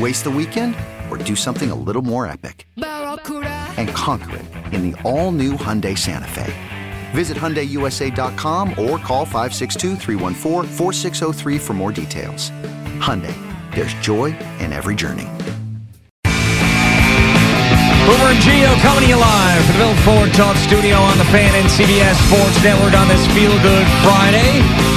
Waste 0.00 0.24
the 0.24 0.30
weekend 0.30 0.76
or 1.10 1.16
do 1.16 1.34
something 1.34 1.70
a 1.70 1.74
little 1.74 2.02
more 2.02 2.26
epic? 2.26 2.68
And 2.76 3.88
conquer 3.90 4.36
it 4.36 4.44
in 4.74 4.90
the 4.90 5.02
all 5.02 5.32
new 5.32 5.52
Hyundai 5.54 5.96
Santa 5.96 6.28
Fe. 6.28 6.52
Visit 7.12 7.38
HyundaiUSA.com 7.38 8.70
or 8.70 8.98
call 8.98 9.24
562 9.24 9.96
for 11.58 11.72
more 11.72 11.92
details. 11.92 12.50
Hyundai, 13.00 13.34
there's 13.74 13.94
joy 13.94 14.36
in 14.58 14.72
every 14.72 14.94
journey. 14.94 15.28
Boomer 18.06 18.30
and 18.30 18.38
Gio 18.38 18.70
coming 18.82 19.02
to 19.02 19.08
you 19.08 19.16
live 19.16 19.64
from 19.64 19.72
the 19.74 19.78
Bill 19.78 19.96
Ford 20.04 20.32
Talk 20.34 20.56
Studio 20.58 20.96
on 20.96 21.18
the 21.18 21.24
Fan 21.26 21.54
and 21.54 21.68
CBS 21.68 22.14
Sports 22.28 22.62
Network 22.62 22.94
on 22.94 23.08
this 23.08 23.26
Feel 23.34 23.50
Good 23.62 23.86
Friday. 24.04 24.95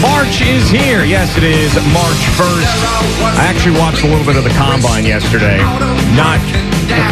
March 0.00 0.40
is 0.40 0.70
here. 0.70 1.04
Yes, 1.04 1.36
it 1.36 1.44
is 1.44 1.74
March 1.92 2.22
1st. 2.40 3.36
I 3.36 3.44
actually 3.44 3.78
watched 3.78 4.02
a 4.02 4.08
little 4.08 4.24
bit 4.24 4.36
of 4.36 4.44
the 4.44 4.50
combine 4.50 5.04
yesterday. 5.04 5.58
Not 6.16 6.40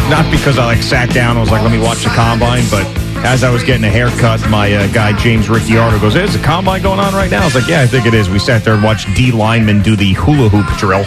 not 0.09 0.31
because 0.31 0.59
I 0.59 0.65
like 0.65 0.83
sat 0.83 1.11
down 1.11 1.33
and 1.37 1.41
was 1.41 1.51
like, 1.51 1.63
let 1.63 1.71
me 1.71 1.79
watch 1.79 2.03
the 2.03 2.11
combine, 2.11 2.65
but 2.71 2.87
as 3.25 3.45
I 3.45 3.51
was 3.51 3.63
getting 3.63 3.85
a 3.85 3.91
haircut, 3.91 4.41
my 4.49 4.73
uh, 4.73 4.87
guy 4.93 5.17
James 5.19 5.49
Ricciardo 5.49 5.99
goes, 6.01 6.17
"Is 6.17 6.35
a 6.35 6.43
combine 6.43 6.83
going 6.83 7.01
on 7.01 7.13
right 7.15 7.31
now?" 7.31 7.43
I 7.43 7.45
was 7.45 7.55
like, 7.55 7.69
"Yeah, 7.69 7.83
I 7.83 7.87
think 7.87 8.07
it 8.07 8.15
is." 8.15 8.31
We 8.31 8.39
sat 8.39 8.65
there 8.65 8.75
and 8.75 8.83
watched 8.83 9.15
D 9.15 9.33
linemen 9.33 9.83
do 9.83 9.95
the 9.97 10.15
hula 10.15 10.49
hoop 10.49 10.67
drill. 10.79 11.05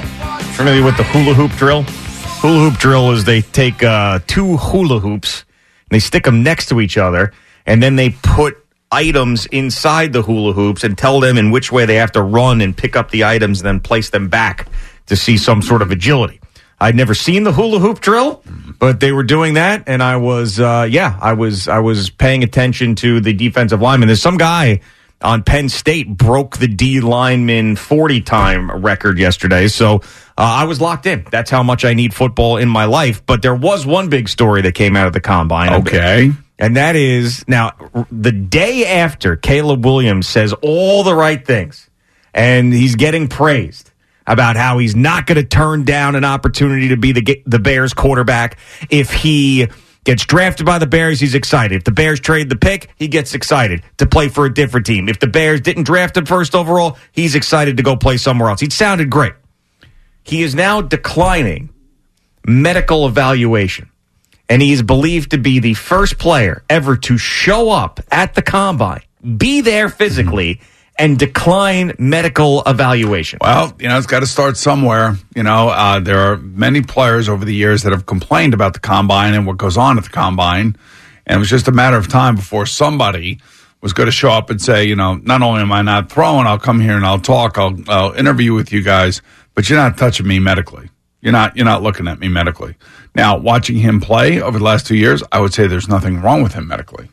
Familiar 0.56 0.84
with 0.84 0.98
the 0.98 1.04
hula 1.04 1.34
hoop 1.34 1.52
drill? 1.54 1.84
Hula 1.84 2.70
hoop 2.70 2.80
drill 2.80 3.12
is 3.12 3.24
they 3.24 3.42
take 3.42 3.82
uh, 3.82 4.20
two 4.28 4.58
hula 4.58 5.00
hoops 5.00 5.46
and 5.90 5.90
they 5.90 6.00
stick 6.00 6.24
them 6.26 6.44
next 6.44 6.68
to 6.70 6.80
each 6.82 6.98
other, 6.98 7.34
and 7.66 7.82
then 7.82 7.96
they 7.96 8.10
put 8.10 8.58
items 8.92 9.46
inside 9.48 10.14
the 10.14 10.22
hula 10.22 10.54
hoops 10.54 10.84
and 10.84 10.98
tell 10.98 11.20
them 11.20 11.38
in 11.38 11.52
which 11.52 11.72
way 11.72 11.86
they 11.86 11.96
have 11.96 12.12
to 12.14 12.22
run 12.22 12.62
and 12.62 12.76
pick 12.76 12.96
up 12.96 13.12
the 13.12 13.24
items 13.24 13.62
and 13.62 13.68
then 13.68 13.80
place 13.80 14.10
them 14.10 14.28
back 14.28 14.68
to 15.08 15.16
see 15.16 15.38
some 15.38 15.62
sort 15.62 15.82
of 15.82 15.92
agility. 15.92 16.40
I'd 16.80 16.96
never 16.96 17.14
seen 17.14 17.44
the 17.44 17.54
hula 17.54 17.80
hoop 17.80 18.00
drill, 18.00 18.44
but 18.80 19.00
they 19.00 19.12
were 19.12 19.24
doing 19.24 19.54
that, 19.54 19.84
and 19.86 20.02
I 20.02 20.18
was, 20.18 20.60
uh, 20.60 20.88
yeah, 20.90 21.16
I 21.22 21.34
was, 21.34 21.68
I 21.68 21.80
was 21.80 22.10
paying 22.10 22.44
attention 22.44 22.96
to 22.96 23.20
the 23.20 23.34
defensive 23.34 23.82
lineman. 23.82 24.08
There's 24.08 24.22
some 24.22 24.38
guy 24.38 24.82
on 25.22 25.44
Penn 25.44 25.70
State 25.70 26.10
broke 26.10 26.58
the 26.58 26.68
D 26.68 27.00
lineman 27.00 27.76
40 27.76 28.22
time 28.22 28.72
record 28.72 29.20
yesterday, 29.20 29.68
so 29.68 29.98
uh, 29.98 30.00
I 30.38 30.64
was 30.64 30.82
locked 30.82 31.06
in. 31.06 31.26
That's 31.30 31.52
how 31.52 31.62
much 31.62 31.86
I 31.86 31.94
need 31.94 32.16
football 32.16 32.58
in 32.58 32.68
my 32.68 32.86
life. 32.86 33.24
But 33.26 33.44
there 33.44 33.54
was 33.56 33.86
one 33.86 34.10
big 34.10 34.28
story 34.28 34.64
that 34.64 34.74
came 34.74 34.96
out 34.96 35.06
of 35.06 35.14
the 35.14 35.22
combine. 35.22 35.74
Okay. 35.82 36.32
And 36.62 36.78
that 36.78 36.96
is 36.96 37.44
now 37.48 37.72
the 38.12 38.32
day 38.32 38.86
after 38.86 39.36
Caleb 39.36 39.84
Williams 39.84 40.28
says 40.28 40.54
all 40.62 41.04
the 41.04 41.16
right 41.16 41.44
things 41.44 41.90
and 42.36 42.72
he's 42.72 42.96
getting 42.96 43.28
praised 43.28 43.90
about 44.28 44.56
how 44.56 44.78
he's 44.78 44.96
not 44.96 45.26
going 45.26 45.38
to 45.38 45.44
turn 45.44 45.86
down 45.86 46.16
an 46.16 46.24
opportunity 46.24 46.90
to 46.90 46.98
be 46.98 47.14
the 47.14 47.44
the 47.48 47.58
Bears 47.58 47.96
quarterback 47.96 48.60
if 48.92 49.12
he 49.12 49.70
gets 50.04 50.24
drafted 50.24 50.68
by 50.68 50.78
the 50.78 50.86
Bears 50.86 51.20
he's 51.20 51.34
excited. 51.34 51.78
If 51.78 51.84
the 51.84 51.92
Bears 51.92 52.20
trade 52.20 52.48
the 52.48 52.56
pick 52.56 52.92
he 52.96 53.08
gets 53.08 53.34
excited 53.34 53.82
to 53.98 54.06
play 54.06 54.30
for 54.30 54.46
a 54.46 54.54
different 54.54 54.86
team. 54.86 55.10
If 55.10 55.20
the 55.20 55.26
Bears 55.26 55.62
didn't 55.62 55.86
draft 55.86 56.16
him 56.16 56.28
first 56.28 56.54
overall 56.54 57.00
he's 57.12 57.34
excited 57.34 57.78
to 57.78 57.84
go 57.84 57.96
play 57.96 58.18
somewhere 58.18 58.52
else. 58.52 58.62
He 58.62 58.70
sounded 58.70 59.10
great. 59.10 59.34
He 60.24 60.44
is 60.44 60.54
now 60.54 60.82
declining 60.82 61.74
medical 62.46 63.08
evaluation 63.08 63.91
and 64.52 64.62
he 64.62 64.74
is 64.74 64.84
believed 64.84 65.32
to 65.32 65.38
be 65.38 65.60
the 65.60 65.74
first 65.74 66.18
player 66.18 66.62
ever 66.70 66.98
to 66.98 67.18
show 67.18 67.70
up 67.70 68.02
at 68.12 68.36
the 68.36 68.42
combine, 68.42 69.02
be 69.38 69.62
there 69.62 69.88
physically, 69.88 70.60
and 71.00 71.18
decline 71.18 71.94
medical 71.98 72.62
evaluation. 72.66 73.40
Well, 73.42 73.74
you 73.80 73.88
know, 73.88 73.98
it's 73.98 74.08
got 74.08 74.20
to 74.20 74.28
start 74.28 74.58
somewhere. 74.58 75.16
You 75.38 75.44
know, 75.44 75.70
uh, 75.70 76.02
there 76.02 76.20
are 76.20 76.36
many 76.36 76.82
players 76.82 77.30
over 77.30 77.46
the 77.46 77.54
years 77.54 77.84
that 77.84 77.94
have 77.94 78.06
complained 78.06 78.54
about 78.54 78.74
the 78.74 78.82
combine 78.82 79.34
and 79.36 79.48
what 79.48 79.56
goes 79.56 79.78
on 79.78 79.98
at 79.98 80.04
the 80.04 80.10
combine. 80.10 80.76
And 81.26 81.38
it 81.38 81.40
was 81.40 81.50
just 81.50 81.70
a 81.70 81.72
matter 81.72 81.96
of 81.96 82.10
time 82.10 82.36
before 82.36 82.66
somebody 82.66 83.40
was 83.80 83.94
going 83.94 84.08
to 84.08 84.12
show 84.12 84.32
up 84.32 84.50
and 84.50 84.62
say, 84.62 84.84
you 84.84 84.98
know, 84.98 85.16
not 85.16 85.42
only 85.42 85.62
am 85.62 85.72
I 85.72 85.82
not 85.82 86.12
throwing, 86.12 86.46
I'll 86.46 86.60
come 86.60 86.82
here 86.82 86.98
and 86.98 87.06
I'll 87.06 87.22
talk, 87.22 87.58
I'll, 87.58 87.78
I'll 87.88 88.12
interview 88.12 88.54
with 88.54 88.74
you 88.74 88.84
guys, 88.84 89.22
but 89.56 89.70
you're 89.70 89.80
not 89.80 89.98
touching 89.98 90.28
me 90.28 90.40
medically. 90.40 90.90
You're 91.22 91.32
not, 91.32 91.56
you're 91.56 91.66
not 91.66 91.84
looking 91.84 92.08
at 92.10 92.20
me 92.20 92.28
medically. 92.28 92.76
Now, 93.14 93.38
watching 93.38 93.78
him 93.78 94.00
play 94.00 94.42
over 94.42 94.58
the 94.58 94.64
last 94.64 94.88
two 94.88 94.96
years, 94.96 95.22
I 95.32 95.40
would 95.40 95.54
say 95.54 95.68
there's 95.68 95.90
nothing 95.90 96.22
wrong 96.22 96.44
with 96.44 96.54
him 96.54 96.68
medically. 96.68 97.10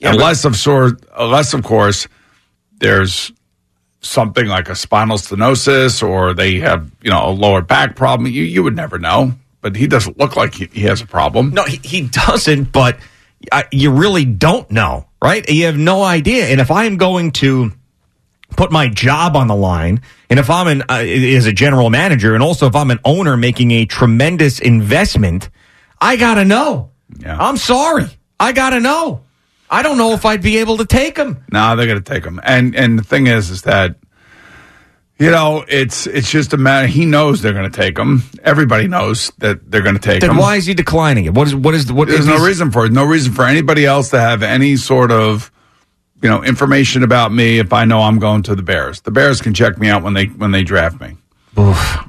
Yeah, 0.00 0.12
unless, 0.12 0.44
of 0.44 0.56
sort, 0.56 1.04
unless, 1.16 1.54
of 1.54 1.62
course, 1.64 2.08
there's 2.78 3.32
something 4.00 4.46
like 4.46 4.68
a 4.68 4.74
spinal 4.74 5.18
stenosis 5.18 6.06
or 6.06 6.34
they 6.34 6.60
have, 6.60 6.90
you 7.02 7.10
know, 7.10 7.28
a 7.28 7.30
lower 7.30 7.62
back 7.62 7.96
problem. 7.96 8.30
You, 8.30 8.42
you 8.42 8.62
would 8.62 8.76
never 8.76 8.98
know. 8.98 9.32
But 9.60 9.74
he 9.74 9.88
doesn't 9.88 10.18
look 10.18 10.36
like 10.36 10.54
he, 10.54 10.68
he 10.72 10.82
has 10.82 11.00
a 11.00 11.06
problem. 11.06 11.50
No, 11.50 11.64
he, 11.64 11.80
he 11.82 12.02
doesn't, 12.08 12.70
but 12.70 12.96
I, 13.50 13.64
you 13.72 13.90
really 13.90 14.24
don't 14.24 14.70
know, 14.70 15.08
right? 15.20 15.48
You 15.48 15.66
have 15.66 15.76
no 15.76 16.02
idea. 16.02 16.46
And 16.46 16.60
if 16.60 16.70
I 16.70 16.84
am 16.84 16.96
going 16.96 17.32
to 17.32 17.72
put 18.58 18.72
my 18.72 18.88
job 18.88 19.36
on 19.36 19.46
the 19.46 19.54
line, 19.54 20.02
and 20.28 20.38
if 20.38 20.50
I'm 20.50 20.66
an 20.66 20.82
uh, 20.90 20.96
as 21.38 21.46
a 21.46 21.52
general 21.52 21.88
manager, 21.90 22.34
and 22.34 22.42
also 22.42 22.66
if 22.66 22.74
I'm 22.76 22.90
an 22.90 22.98
owner 23.04 23.36
making 23.36 23.70
a 23.70 23.86
tremendous 23.86 24.58
investment, 24.58 25.48
I 26.00 26.16
gotta 26.16 26.44
know. 26.44 26.90
Yeah. 27.18 27.38
I'm 27.38 27.56
sorry, 27.56 28.06
I 28.38 28.52
gotta 28.52 28.80
know. 28.80 29.22
I 29.70 29.82
don't 29.82 29.96
know 29.98 30.12
if 30.12 30.24
I'd 30.24 30.42
be 30.42 30.58
able 30.58 30.78
to 30.78 30.86
take 30.86 31.14
them. 31.14 31.44
No, 31.52 31.76
they're 31.76 31.86
going 31.86 32.02
to 32.02 32.12
take 32.14 32.24
them. 32.24 32.40
And 32.42 32.74
and 32.74 32.98
the 32.98 33.02
thing 33.02 33.26
is, 33.26 33.50
is 33.50 33.62
that 33.62 33.96
you 35.18 35.30
know 35.30 35.62
it's 35.68 36.06
it's 36.06 36.30
just 36.30 36.54
a 36.54 36.56
matter. 36.56 36.86
He 36.86 37.04
knows 37.04 37.42
they're 37.42 37.52
going 37.52 37.70
to 37.70 37.76
take 37.80 37.98
him. 37.98 38.22
Everybody 38.42 38.88
knows 38.88 39.30
that 39.38 39.70
they're 39.70 39.82
going 39.82 39.94
to 39.96 40.00
take 40.00 40.22
Then 40.22 40.30
him. 40.30 40.36
why 40.38 40.56
is 40.56 40.64
he 40.64 40.72
declining 40.74 41.26
it? 41.26 41.34
What 41.34 41.46
is 41.48 41.54
what 41.54 41.74
is 41.74 41.92
what? 41.92 42.08
There's 42.08 42.26
no 42.26 42.42
reason 42.44 42.70
for 42.70 42.86
it. 42.86 42.92
No 42.92 43.04
reason 43.04 43.34
for 43.34 43.44
anybody 43.44 43.84
else 43.84 44.08
to 44.10 44.20
have 44.20 44.42
any 44.42 44.76
sort 44.76 45.10
of 45.12 45.52
you 46.22 46.28
know 46.28 46.42
information 46.44 47.02
about 47.02 47.32
me 47.32 47.58
if 47.58 47.72
I 47.72 47.84
know 47.84 48.00
I'm 48.02 48.18
going 48.18 48.42
to 48.44 48.54
the 48.54 48.62
Bears. 48.62 49.00
The 49.02 49.10
Bears 49.10 49.40
can 49.40 49.54
check 49.54 49.78
me 49.78 49.88
out 49.88 50.02
when 50.02 50.14
they 50.14 50.26
when 50.26 50.50
they 50.50 50.62
draft 50.64 51.00
me. 51.00 51.16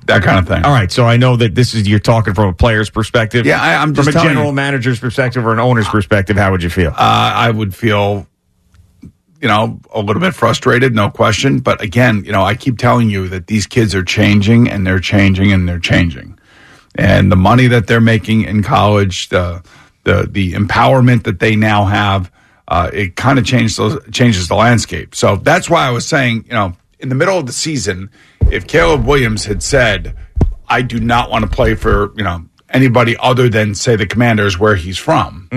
That 0.05 0.21
kind 0.23 0.37
of 0.37 0.47
thing. 0.47 0.63
All 0.63 0.71
right, 0.71 0.91
so 0.91 1.05
I 1.05 1.17
know 1.17 1.35
that 1.35 1.55
this 1.55 1.73
is 1.73 1.87
you're 1.87 1.97
talking 1.99 2.35
from 2.35 2.49
a 2.49 2.53
player's 2.53 2.89
perspective. 2.91 3.45
Yeah, 3.47 3.59
I- 3.61 3.81
I'm 3.81 3.95
just 3.95 4.11
from 4.11 4.19
a 4.19 4.23
general 4.23 4.47
you. 4.47 4.53
manager's 4.53 4.99
perspective 4.99 5.43
or 5.45 5.53
an 5.53 5.59
owner's 5.59 5.87
perspective. 5.87 6.37
How 6.37 6.51
would 6.51 6.61
you 6.61 6.69
feel? 6.69 6.89
Uh, 6.91 6.93
I 6.97 7.49
would 7.49 7.73
feel, 7.73 8.27
you 9.41 9.47
know, 9.47 9.79
a 9.93 10.01
little 10.01 10.21
bit 10.21 10.35
frustrated, 10.35 10.93
no 10.93 11.09
question. 11.09 11.59
But 11.59 11.81
again, 11.81 12.23
you 12.25 12.31
know, 12.31 12.43
I 12.43 12.53
keep 12.55 12.77
telling 12.77 13.09
you 13.09 13.27
that 13.29 13.47
these 13.47 13.65
kids 13.65 13.95
are 13.95 14.03
changing 14.03 14.69
and 14.69 14.85
they're 14.85 14.99
changing 14.99 15.51
and 15.51 15.67
they're 15.67 15.79
changing. 15.79 16.37
And 16.95 17.31
the 17.31 17.35
money 17.35 17.65
that 17.67 17.87
they're 17.87 18.01
making 18.01 18.43
in 18.43 18.61
college, 18.61 19.29
the 19.29 19.63
the 20.03 20.27
the 20.29 20.53
empowerment 20.53 21.23
that 21.23 21.39
they 21.39 21.55
now 21.55 21.85
have, 21.85 22.31
uh, 22.69 22.89
it 22.93 23.15
kind 23.17 23.37
of 23.37 23.45
changes 23.45 23.79
changes 24.11 24.47
the 24.47 24.55
landscape. 24.55 25.13
So 25.15 25.35
that's 25.35 25.69
why 25.69 25.85
I 25.87 25.89
was 25.91 26.07
saying, 26.07 26.45
you 26.47 26.53
know, 26.53 26.73
in 26.99 27.09
the 27.09 27.15
middle 27.15 27.37
of 27.37 27.45
the 27.47 27.53
season, 27.53 28.09
if 28.51 28.67
Caleb 28.67 29.05
Williams 29.05 29.45
had 29.45 29.61
said, 29.61 30.15
"I 30.69 30.81
do 30.83 30.99
not 30.99 31.29
want 31.29 31.43
to 31.43 31.49
play 31.51 31.75
for 31.75 32.13
you 32.15 32.23
know 32.23 32.45
anybody 32.69 33.17
other 33.17 33.49
than 33.49 33.75
say 33.75 33.95
the 33.95 34.05
Commanders 34.05 34.57
where 34.59 34.75
he's 34.75 34.97
from," 34.97 35.49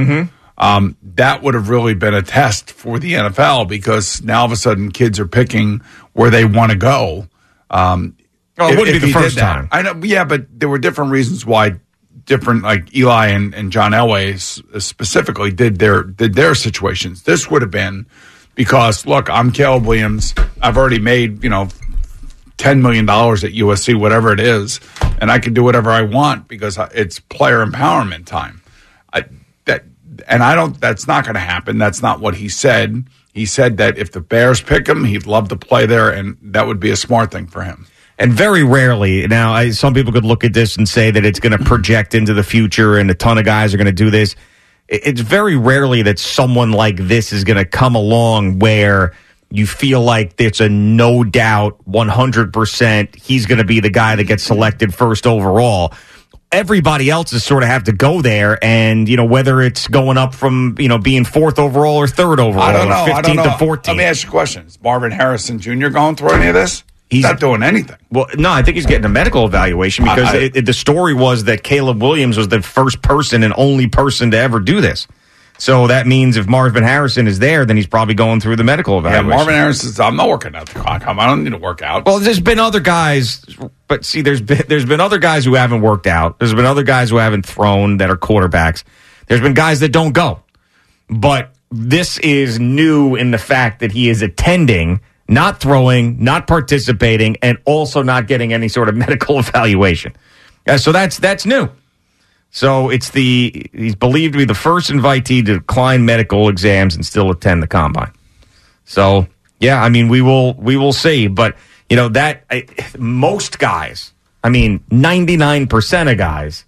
um, 0.59 0.97
that 1.17 1.43
would 1.43 1.55
have 1.55 1.69
really 1.69 1.95
been 1.95 2.15
a 2.15 2.23
test 2.23 2.71
for 2.73 2.99
the 2.99 3.15
NFL 3.15 3.69
because 3.69 4.23
now 4.23 4.41
all 4.41 4.47
of 4.47 4.53
a 4.53 4.57
sudden 4.57 4.91
kids 4.91 5.19
are 5.21 5.27
picking 5.29 5.81
where 6.15 6.31
they 6.31 6.45
want 6.45 6.73
to 6.73 6.79
go. 6.79 7.27
Um, 7.71 8.17
Well, 8.59 8.69
it 8.69 8.73
if- 8.75 8.79
wouldn't 8.79 8.97
if 8.97 9.03
be 9.03 9.09
the 9.09 9.19
first 9.19 9.39
time. 9.39 9.69
I 9.73 9.83
know, 9.83 9.95
yeah, 10.03 10.25
but 10.25 10.47
there 10.59 10.69
were 10.69 10.79
different 10.79 11.11
reasons 11.11 11.45
why 11.47 11.77
different, 12.33 12.63
like 12.63 12.95
Eli 12.97 13.27
and, 13.27 13.55
and 13.55 13.71
John 13.71 13.93
Elway 13.93 14.39
specifically 14.81 15.53
did 15.53 15.79
their 15.79 16.03
did 16.03 16.35
their 16.35 16.55
situations. 16.55 17.25
This 17.25 17.51
would 17.51 17.61
have 17.61 17.71
been 17.71 18.07
because 18.55 19.05
look, 19.07 19.29
I'm 19.29 19.53
Caleb 19.53 19.85
Williams. 19.85 20.35
I've 20.63 20.79
already 20.79 20.99
made 20.99 21.45
you 21.45 21.51
know 21.51 21.69
ten 22.57 22.81
million 22.81 23.05
dollars 23.05 23.45
at 23.45 23.53
USC, 23.53 24.01
whatever 24.01 24.33
it 24.33 24.41
is, 24.41 24.81
and 25.21 25.31
I 25.31 25.41
can 25.41 25.53
do 25.53 25.63
whatever 25.63 25.91
I 25.91 26.03
want 26.03 26.49
because 26.49 26.79
it's 26.95 27.21
player 27.21 27.65
empowerment 27.65 28.25
time. 28.25 28.63
I, 29.13 29.27
that 29.67 29.85
and 30.27 30.43
I 30.43 30.55
don't. 30.55 30.81
That's 30.81 31.07
not 31.07 31.25
going 31.25 31.35
to 31.35 31.41
happen. 31.41 31.77
That's 31.77 32.01
not 32.01 32.21
what 32.21 32.37
he 32.37 32.49
said. 32.49 33.05
He 33.35 33.45
said 33.45 33.77
that 33.77 33.99
if 33.99 34.13
the 34.13 34.21
Bears 34.21 34.63
pick 34.63 34.89
him, 34.89 35.05
he'd 35.05 35.27
love 35.27 35.51
to 35.51 35.57
play 35.57 35.85
there, 35.85 36.09
and 36.09 36.39
that 36.41 36.67
would 36.67 36.81
be 36.81 36.91
a 36.91 36.97
smart 36.97 37.31
thing 37.31 37.47
for 37.47 37.63
him. 37.63 37.87
And 38.19 38.33
very 38.33 38.63
rarely, 38.63 39.27
now, 39.27 39.53
I, 39.53 39.71
some 39.71 39.95
people 39.95 40.13
could 40.13 40.25
look 40.25 40.45
at 40.45 40.53
this 40.53 40.77
and 40.77 40.89
say 40.89 41.11
that 41.11 41.25
it's 41.25 41.41
going 41.41 41.57
to 41.59 41.65
project 41.65 42.15
into 42.15 42.35
the 42.35 42.43
future 42.45 42.97
and 42.99 43.11
a 43.11 43.15
ton 43.15 43.39
of 43.39 43.45
guys 43.45 43.75
are 43.75 43.79
going 43.79 43.87
to 43.87 43.93
do 43.93 44.11
this. 44.11 44.37
It- 44.89 45.01
It's 45.07 45.21
very 45.21 45.57
rarely 45.57 46.03
that 46.03 46.19
someone 46.19 46.71
like 46.73 46.97
this 46.97 47.33
is 47.33 47.43
going 47.45 47.57
to 47.57 47.65
come 47.65 47.95
along 47.95 48.59
where 48.61 49.13
you 49.51 49.67
feel 49.67 50.01
like 50.03 50.35
it's 50.39 50.61
a 50.61 50.69
no 50.69 51.25
doubt 51.25 51.79
100% 51.89 53.15
he's 53.17 53.47
going 53.47 53.59
to 53.59 53.65
be 53.65 53.81
the 53.81 53.91
guy 53.91 54.17
that 54.17 54.25
gets 54.25 54.43
selected 54.45 54.95
first 54.95 55.27
overall. 55.27 55.93
Everybody 56.51 57.09
else 57.11 57.33
is 57.33 57.43
sort 57.45 57.63
of 57.63 57.71
have 57.71 57.85
to 57.85 57.93
go 57.93 58.21
there, 58.21 58.63
and 58.63 59.09
you 59.09 59.17
know 59.17 59.25
whether 59.25 59.63
it's 59.63 59.89
going 59.89 60.19
up 60.19 60.35
from 60.35 60.75
you 60.79 60.87
know 60.87 60.99
being 60.99 61.25
fourth 61.25 61.59
overall 61.59 61.97
or 61.97 62.07
third 62.07 62.39
overall, 62.41 62.63
I 62.65 62.73
don't 62.75 62.89
know. 62.91 63.05
or 63.11 63.17
I 63.17 63.23
don't 63.23 63.37
know. 63.37 63.45
to 63.45 63.57
fourteenth. 63.59 63.89
Let 63.89 63.97
me 63.97 64.05
ask 64.05 64.23
you 64.25 64.29
a 64.29 64.31
question: 64.33 64.67
Is 64.67 64.79
Marvin 64.83 65.13
Harrison 65.13 65.59
Jr. 65.59 65.89
going 65.89 66.15
through 66.15 66.33
any 66.33 66.49
of 66.49 66.55
this? 66.55 66.85
He's 67.13 67.25
not 67.25 67.41
doing 67.41 67.63
anything. 67.63 67.97
Well, 68.11 68.27
no, 68.37 68.51
I 68.51 68.63
think 68.63 68.77
he's 68.77 68.87
getting 68.87 69.05
a 69.05 69.09
medical 69.09 69.45
evaluation 69.47 70.05
because 70.05 70.29
I- 70.31 70.37
I- 70.37 70.41
it, 70.41 70.57
it- 70.57 70.67
the 70.67 70.73
story 70.73 71.15
was 71.15 71.45
that 71.45 71.63
Caleb 71.63 72.01
Williams 72.03 72.37
was 72.37 72.49
the 72.49 72.63
first 72.63 73.03
person 73.03 73.43
and 73.43 73.53
only 73.57 73.87
person 73.87 74.31
to 74.33 74.39
ever 74.39 74.61
do 74.61 74.81
this. 74.81 75.07
So 75.59 75.87
that 75.87 76.09
means 76.09 76.37
if 76.37 76.49
Marvin 76.49 76.83
Harrison 76.83 77.29
is 77.29 77.39
there, 77.39 77.65
then 77.65 77.77
he's 77.77 77.87
probably 77.87 78.15
going 78.15 78.41
through 78.41 78.57
the 78.57 78.65
medical 78.65 78.95
Yeah, 78.95 79.01
evaluation. 79.11 79.29
Marvin 79.29 79.55
Harrison 79.55 79.89
says, 79.91 80.01
"I'm 80.01 80.17
not 80.17 80.27
working 80.29 80.57
out 80.57 80.69
the 80.69 80.81
clock. 80.81 81.07
I 81.07 81.27
don't 81.27 81.45
need 81.45 81.51
to 81.51 81.59
work 81.59 81.83
out." 81.83 82.05
Well, 82.05 82.19
there's 82.19 82.41
been 82.41 82.59
other 82.59 82.81
guys, 82.81 83.45
but 83.87 84.05
see, 84.05 84.23
there's 84.23 84.41
been 84.41 84.63
there's 84.67 84.87
been 84.87 85.01
other 85.01 85.19
guys 85.19 85.45
who 85.45 85.55
haven't 85.55 85.83
worked 85.83 86.09
out. 86.09 86.39
There's 86.41 86.55
been 86.55 86.65
other 86.65 86.83
guys 86.83 87.11
who 87.11 87.17
haven't 87.19 87.47
thrown 87.47 87.99
that 87.99 88.11
are 88.11 88.17
quarterbacks. 88.17 88.83
There's 89.29 89.41
been 89.43 89.55
guys 89.55 89.79
that 89.81 89.91
don't 89.93 90.13
go. 90.13 90.41
But 91.09 91.55
this 91.71 92.19
is 92.19 92.59
new 92.59 93.15
in 93.15 93.31
the 93.31 93.39
fact 93.39 93.81
that 93.81 93.93
he 93.93 94.09
is 94.09 94.21
attending, 94.23 95.01
not 95.33 95.61
throwing, 95.61 96.23
not 96.23 96.47
participating, 96.47 97.37
and 97.43 97.59
also 97.65 98.03
not 98.03 98.27
getting 98.27 98.53
any 98.53 98.69
sort 98.69 98.89
of 98.89 98.97
medical 99.07 99.39
evaluation. 99.39 100.15
Uh, 100.67 100.79
so 100.79 100.93
that's 100.93 101.19
that's 101.19 101.47
new. 101.47 101.69
So 102.51 102.91
it's 102.91 103.11
the 103.11 103.67
he's 103.73 103.95
believed 103.95 104.35
to 104.35 104.39
be 104.39 104.45
the 104.45 104.55
first 104.55 104.91
invitee 104.91 105.45
to 105.47 105.59
decline 105.59 106.05
medical 106.05 106.49
exams 106.49 106.95
and 106.95 107.05
still 107.05 107.31
attend 107.31 107.63
the 107.63 107.67
combine. 107.67 108.13
So 108.85 109.27
yeah, 109.59 109.83
I 109.83 109.89
mean 109.89 110.09
we 110.09 110.21
will 110.21 110.55
we 110.55 110.77
will 110.77 110.93
see, 110.93 111.29
but 111.29 111.57
you 111.89 111.97
know 111.97 112.09
that 112.11 112.45
I, 112.51 112.67
most 112.99 113.59
guys, 113.59 114.13
I 114.45 114.51
mean 114.51 114.85
ninety 114.91 115.37
nine 115.37 115.67
percent 115.67 116.09
of 116.09 116.19
guys 116.19 116.65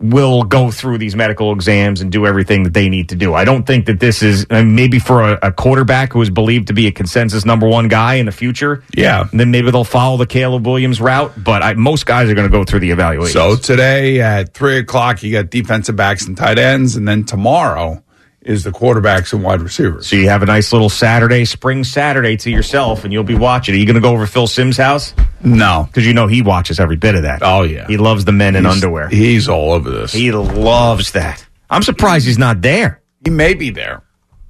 will 0.00 0.42
go 0.42 0.70
through 0.70 0.98
these 0.98 1.14
medical 1.14 1.52
exams 1.52 2.00
and 2.00 2.10
do 2.10 2.26
everything 2.26 2.62
that 2.62 2.72
they 2.72 2.88
need 2.88 3.10
to 3.10 3.16
do. 3.16 3.34
I 3.34 3.44
don't 3.44 3.66
think 3.66 3.86
that 3.86 4.00
this 4.00 4.22
is 4.22 4.46
uh, 4.50 4.62
maybe 4.62 4.98
for 4.98 5.22
a, 5.22 5.38
a 5.42 5.52
quarterback 5.52 6.12
who 6.12 6.22
is 6.22 6.30
believed 6.30 6.68
to 6.68 6.72
be 6.72 6.86
a 6.86 6.92
consensus 6.92 7.44
number 7.44 7.68
one 7.68 7.88
guy 7.88 8.14
in 8.14 8.26
the 8.26 8.32
future. 8.32 8.82
Yeah. 8.94 9.28
then 9.32 9.50
maybe 9.50 9.70
they'll 9.70 9.84
follow 9.84 10.16
the 10.16 10.26
Caleb 10.26 10.66
Williams 10.66 11.00
route, 11.00 11.32
but 11.36 11.62
I, 11.62 11.74
most 11.74 12.06
guys 12.06 12.30
are 12.30 12.34
going 12.34 12.48
to 12.48 12.52
go 12.52 12.64
through 12.64 12.80
the 12.80 12.90
evaluation. 12.90 13.32
So 13.32 13.56
today 13.56 14.20
at 14.20 14.54
three 14.54 14.78
o'clock, 14.78 15.22
you 15.22 15.32
got 15.32 15.50
defensive 15.50 15.96
backs 15.96 16.26
and 16.26 16.36
tight 16.36 16.58
ends, 16.58 16.96
and 16.96 17.06
then 17.06 17.24
tomorrow 17.24 18.02
is 18.42 18.64
the 18.64 18.70
quarterbacks 18.70 19.32
and 19.34 19.42
wide 19.42 19.60
receivers. 19.60 20.06
So 20.06 20.16
you 20.16 20.28
have 20.30 20.42
a 20.42 20.46
nice 20.46 20.72
little 20.72 20.88
Saturday, 20.88 21.44
spring 21.44 21.84
Saturday 21.84 22.36
to 22.38 22.50
yourself, 22.50 23.04
and 23.04 23.12
you'll 23.12 23.22
be 23.22 23.34
watching. 23.34 23.74
Are 23.74 23.78
you 23.78 23.84
going 23.84 23.96
to 23.96 24.00
go 24.00 24.12
over 24.12 24.24
to 24.24 24.32
Phil 24.32 24.46
Simms' 24.46 24.78
house? 24.78 25.12
No. 25.44 25.84
Because 25.86 26.06
you 26.06 26.14
know 26.14 26.26
he 26.26 26.40
watches 26.40 26.80
every 26.80 26.96
bit 26.96 27.14
of 27.14 27.22
that. 27.24 27.42
Oh 27.42 27.62
yeah, 27.62 27.86
He 27.86 27.96
loves 27.98 28.24
the 28.24 28.32
men 28.32 28.56
in 28.56 28.64
He's- 28.64 28.74
underwear. 28.76 29.08
He's 29.08 29.48
all 29.48 29.72
over 29.72 29.90
this. 29.90 30.12
He 30.12 30.32
loves 30.32 31.12
that. 31.12 31.46
I'm 31.68 31.82
surprised 31.82 32.26
he's 32.26 32.38
not 32.38 32.62
there. 32.62 33.00
He 33.24 33.30
may 33.30 33.52
be 33.54 33.70
there 33.70 34.02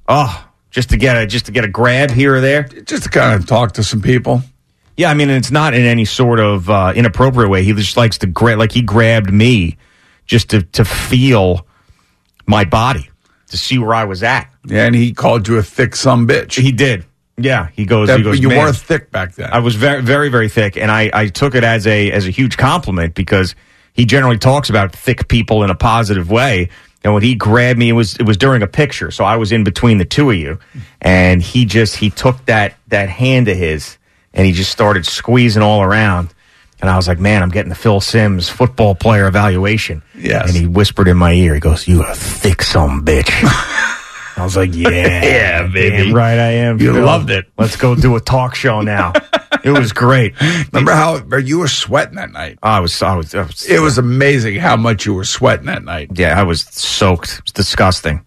Oh, 0.08 0.48
just 0.70 0.90
to 0.90 0.96
get 0.96 1.16
a 1.16 1.26
just 1.26 1.46
to 1.46 1.52
get 1.52 1.64
a 1.64 1.69
grab 1.69 2.10
here 2.12 2.36
or 2.36 2.40
there. 2.40 2.62
just 2.62 3.02
to 3.02 3.08
kind 3.08 3.34
of 3.40 3.46
talk 3.48 3.72
to 3.72 3.82
some 3.82 4.00
people. 4.00 4.43
Yeah, 4.96 5.10
I 5.10 5.14
mean 5.14 5.28
it's 5.31 5.50
not 5.50 5.75
in 5.75 5.82
any 5.82 6.04
sort 6.04 6.38
of 6.40 6.70
uh, 6.70 6.93
inappropriate 6.94 7.50
way. 7.50 7.62
He 7.64 7.72
just 7.72 7.96
likes 7.96 8.19
to 8.19 8.26
grab, 8.26 8.58
like 8.58 8.70
he 8.72 8.82
grabbed 8.82 9.32
me 9.32 9.76
just 10.26 10.50
to 10.50 10.62
to 10.62 10.84
feel 10.84 11.66
my 12.46 12.64
body 12.64 13.09
to 13.50 13.58
see 13.58 13.79
where 13.79 13.94
I 13.94 14.05
was 14.05 14.23
at. 14.23 14.50
Yeah, 14.67 14.87
and 14.87 14.94
he 14.94 15.12
called 15.12 15.47
you 15.47 15.58
a 15.58 15.62
thick 15.62 15.94
some 15.94 16.26
bitch. 16.26 16.61
He 16.61 16.73
did. 16.73 17.05
Yeah, 17.37 17.69
he 17.75 17.85
goes. 17.87 18.08
That- 18.08 18.19
he 18.19 18.25
goes. 18.25 18.41
you 18.41 18.49
were 18.49 18.73
thick 18.73 19.11
back 19.11 19.35
then. 19.35 19.50
I 19.52 19.61
was 19.61 19.75
very, 19.75 20.02
very, 20.02 20.29
very 20.29 20.49
thick, 20.49 20.76
and 20.76 20.91
I, 20.91 21.11
I 21.12 21.26
took 21.29 21.55
it 21.55 21.64
as 21.64 21.87
a 21.87 22.11
as 22.11 22.26
a 22.26 22.31
huge 22.31 22.56
compliment 22.56 23.14
because 23.14 23.55
he 23.93 24.05
generally 24.05 24.38
talks 24.38 24.69
about 24.70 24.93
thick 24.93 25.29
people 25.29 25.62
in 25.62 25.70
a 25.70 25.75
positive 25.75 26.31
way. 26.31 26.69
And 27.02 27.14
when 27.14 27.23
he 27.23 27.35
grabbed 27.35 27.79
me, 27.79 27.88
it 27.88 27.93
was 27.94 28.17
it 28.17 28.25
was 28.26 28.37
during 28.37 28.62
a 28.62 28.67
picture, 28.67 29.11
so 29.11 29.25
I 29.25 29.37
was 29.37 29.53
in 29.53 29.64
between 29.64 29.96
the 29.96 30.05
two 30.05 30.31
of 30.31 30.37
you, 30.37 30.58
and 31.00 31.41
he 31.41 31.64
just 31.64 31.96
he 31.96 32.11
took 32.11 32.44
that 32.44 32.75
that 32.88 33.08
hand 33.08 33.49
of 33.49 33.56
his 33.56 33.96
and 34.35 34.46
he 34.46 34.53
just 34.53 34.70
started 34.70 35.06
squeezing 35.06 35.62
all 35.62 35.82
around, 35.82 36.32
and 36.81 36.88
I 36.91 36.97
was 36.97 37.06
like, 37.09 37.19
man, 37.19 37.43
I'm 37.43 37.50
getting 37.50 37.69
the 37.69 37.75
Phil 37.75 38.00
Simms 38.00 38.49
football 38.49 38.94
player 38.94 39.27
evaluation. 39.27 40.03
Yes. 40.17 40.49
and 40.49 40.56
he 40.56 40.67
whispered 40.67 41.09
in 41.09 41.17
my 41.17 41.32
ear, 41.32 41.55
he 41.55 41.61
goes, 41.61 41.87
"You 41.88 42.03
a 42.03 42.15
thick 42.15 42.62
some 42.62 43.05
bitch." 43.05 43.31
I 44.37 44.44
was 44.44 44.56
like, 44.56 44.75
yeah, 44.75 45.23
Yeah, 45.23 45.67
baby. 45.67 46.13
right 46.15 46.39
I 46.39 46.53
am. 46.53 46.81
You 46.81 46.94
Phil. 46.94 47.05
loved 47.05 47.29
it. 47.29 47.46
Let's 47.58 47.77
go 47.77 47.94
do 47.94 48.17
a 48.17 48.20
talk 48.20 48.55
show 48.55 48.81
now. 48.81 49.13
it 49.63 49.70
was 49.70 49.93
great. 49.93 50.34
Remember 50.72 50.93
how 50.93 51.22
you 51.37 51.58
were 51.58 51.69
sweating 51.69 52.15
that 52.15 52.31
night? 52.32 52.58
I 52.63 52.81
was, 52.81 53.03
I 53.03 53.15
was, 53.17 53.34
I 53.34 53.43
was 53.43 53.67
It 53.69 53.81
was 53.81 53.99
amazing 53.99 54.55
how 54.56 54.77
much 54.79 55.05
you 55.05 55.13
were 55.13 55.25
sweating 55.27 55.67
that 55.67 55.84
night. 55.84 56.13
yeah, 56.15 56.41
I 56.41 56.44
was 56.44 56.63
soaked. 56.63 57.34
It 57.34 57.43
was 57.44 57.53
disgusting. 57.53 58.25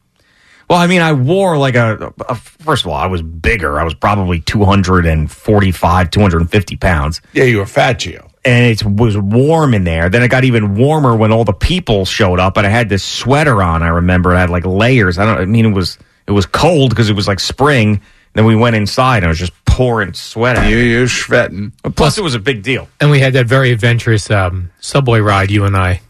Well, 0.69 0.77
I 0.77 0.85
mean, 0.85 1.01
I 1.01 1.13
wore 1.13 1.57
like 1.57 1.73
a, 1.75 2.13
a 2.29 2.35
first 2.35 2.85
of 2.85 2.91
all, 2.91 2.97
I 2.97 3.07
was 3.07 3.23
bigger. 3.23 3.79
I 3.79 3.83
was 3.83 3.95
probably 3.95 4.39
245, 4.39 6.09
250 6.11 6.75
pounds. 6.77 7.21
Yeah, 7.33 7.45
you 7.45 7.57
were 7.57 7.65
fat, 7.65 7.99
Gio. 7.99 8.29
And 8.45 8.65
it 8.65 8.83
was 8.83 9.17
warm 9.17 9.73
in 9.73 9.85
there. 9.85 10.09
Then 10.09 10.21
it 10.21 10.27
got 10.27 10.43
even 10.43 10.75
warmer 10.75 11.15
when 11.15 11.31
all 11.31 11.45
the 11.45 11.53
people 11.53 12.03
showed 12.03 12.39
up. 12.39 12.57
And 12.57 12.67
I 12.67 12.69
had 12.69 12.89
this 12.89 13.03
sweater 13.03 13.63
on. 13.63 13.83
I 13.83 13.87
remember 13.87 14.35
I 14.35 14.41
had 14.41 14.49
like 14.49 14.65
layers. 14.65 15.17
I 15.17 15.25
don't. 15.25 15.37
I 15.37 15.45
mean, 15.45 15.65
it 15.65 15.73
was 15.73 15.97
it 16.27 16.31
was 16.31 16.45
cold 16.45 16.89
because 16.89 17.09
it 17.09 17.15
was 17.15 17.27
like 17.27 17.39
spring. 17.39 18.01
Then 18.33 18.45
we 18.45 18.55
went 18.55 18.75
inside 18.75 19.17
and 19.17 19.25
it 19.25 19.29
was 19.29 19.39
just 19.39 19.53
pouring 19.65 20.13
sweat. 20.13 20.67
You, 20.69 20.77
you're 20.77 21.07
sweating. 21.07 21.71
Plus, 21.95 22.17
it 22.17 22.23
was 22.23 22.35
a 22.35 22.39
big 22.39 22.63
deal. 22.63 22.87
And 22.99 23.11
we 23.11 23.19
had 23.19 23.33
that 23.33 23.45
very 23.45 23.71
adventurous 23.71 24.29
um, 24.31 24.71
subway 24.79 25.19
ride, 25.19 25.51
you 25.51 25.65
and 25.65 25.77
I, 25.77 26.01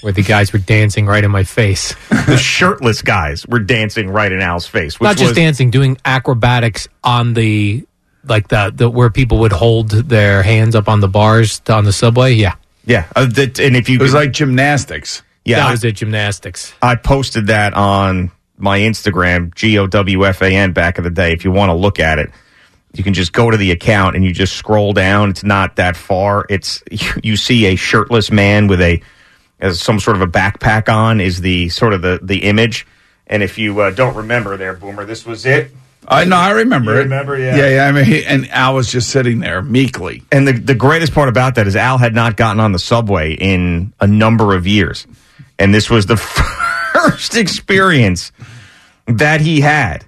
where 0.00 0.12
the 0.12 0.22
guys 0.22 0.52
were 0.52 0.60
dancing 0.60 1.06
right 1.06 1.24
in 1.24 1.30
my 1.30 1.42
face. 1.42 1.94
the 2.08 2.36
shirtless 2.36 3.02
guys 3.02 3.46
were 3.46 3.58
dancing 3.58 4.10
right 4.10 4.30
in 4.30 4.40
Al's 4.40 4.66
face. 4.66 5.00
Which 5.00 5.06
Not 5.06 5.16
just 5.16 5.30
was, 5.30 5.36
dancing, 5.36 5.70
doing 5.70 5.98
acrobatics 6.04 6.86
on 7.02 7.34
the 7.34 7.84
like 8.26 8.48
the, 8.48 8.72
the 8.74 8.88
where 8.88 9.10
people 9.10 9.38
would 9.38 9.52
hold 9.52 9.90
their 9.90 10.42
hands 10.42 10.74
up 10.74 10.88
on 10.88 11.00
the 11.00 11.08
bars 11.08 11.60
to, 11.60 11.74
on 11.74 11.84
the 11.84 11.92
subway. 11.92 12.34
Yeah, 12.34 12.54
Yeah, 12.86 13.06
uh, 13.14 13.26
that, 13.26 13.58
and 13.58 13.76
if 13.76 13.88
you 13.88 13.98
It 13.98 14.02
was 14.02 14.14
like 14.14 14.32
gymnastics. 14.32 15.22
yeah, 15.44 15.56
that 15.56 15.68
I, 15.68 15.70
was 15.70 15.84
it. 15.84 15.92
Gymnastics. 15.92 16.72
I 16.82 16.96
posted 16.96 17.48
that 17.48 17.74
on 17.74 18.30
my 18.56 18.80
Instagram, 18.80 19.54
G 19.54 19.78
O 19.78 19.86
W 19.86 20.26
F 20.26 20.42
A 20.42 20.46
N, 20.46 20.72
back 20.72 20.98
in 20.98 21.04
the 21.04 21.10
day. 21.10 21.32
If 21.32 21.44
you 21.44 21.52
want 21.52 21.70
to 21.70 21.74
look 21.74 22.00
at 22.00 22.18
it, 22.18 22.30
you 22.92 23.02
can 23.02 23.14
just 23.14 23.32
go 23.32 23.50
to 23.50 23.56
the 23.56 23.72
account 23.72 24.16
and 24.16 24.24
you 24.24 24.32
just 24.32 24.54
scroll 24.54 24.92
down. 24.92 25.30
It's 25.30 25.44
not 25.44 25.76
that 25.76 25.96
far. 25.96 26.46
It's 26.48 26.82
you, 26.90 27.10
you 27.22 27.36
see 27.36 27.66
a 27.66 27.76
shirtless 27.76 28.30
man 28.30 28.66
with 28.66 28.80
a 28.80 29.02
as 29.60 29.80
some 29.80 30.00
sort 30.00 30.16
of 30.16 30.22
a 30.22 30.26
backpack 30.26 30.88
on 30.88 31.20
is 31.20 31.40
the 31.40 31.68
sort 31.68 31.92
of 31.92 32.02
the 32.02 32.20
the 32.22 32.44
image. 32.44 32.86
And 33.26 33.42
if 33.42 33.56
you 33.58 33.80
uh, 33.80 33.90
don't 33.90 34.14
remember 34.14 34.56
there, 34.56 34.74
Boomer, 34.74 35.04
this 35.04 35.24
was 35.24 35.46
it. 35.46 35.70
I 36.06 36.24
know. 36.24 36.36
I 36.36 36.50
remember 36.50 36.92
You 36.92 37.00
it. 37.00 37.04
remember, 37.04 37.38
yeah. 37.38 37.56
yeah, 37.56 37.68
yeah. 37.68 37.86
I 37.86 37.92
mean, 37.92 38.04
he, 38.04 38.24
and 38.24 38.50
Al 38.50 38.74
was 38.74 38.90
just 38.90 39.10
sitting 39.10 39.40
there 39.40 39.62
meekly. 39.62 40.22
And 40.30 40.46
the, 40.46 40.52
the 40.52 40.74
greatest 40.74 41.14
part 41.14 41.28
about 41.28 41.54
that 41.56 41.66
is 41.66 41.76
Al 41.76 41.98
had 41.98 42.14
not 42.14 42.36
gotten 42.36 42.60
on 42.60 42.72
the 42.72 42.78
subway 42.78 43.32
in 43.34 43.92
a 44.00 44.06
number 44.06 44.54
of 44.54 44.66
years. 44.66 45.06
And 45.58 45.72
this 45.74 45.88
was 45.88 46.06
the 46.06 46.16
first 46.92 47.36
experience 47.36 48.32
that 49.06 49.40
he 49.40 49.60
had. 49.60 50.04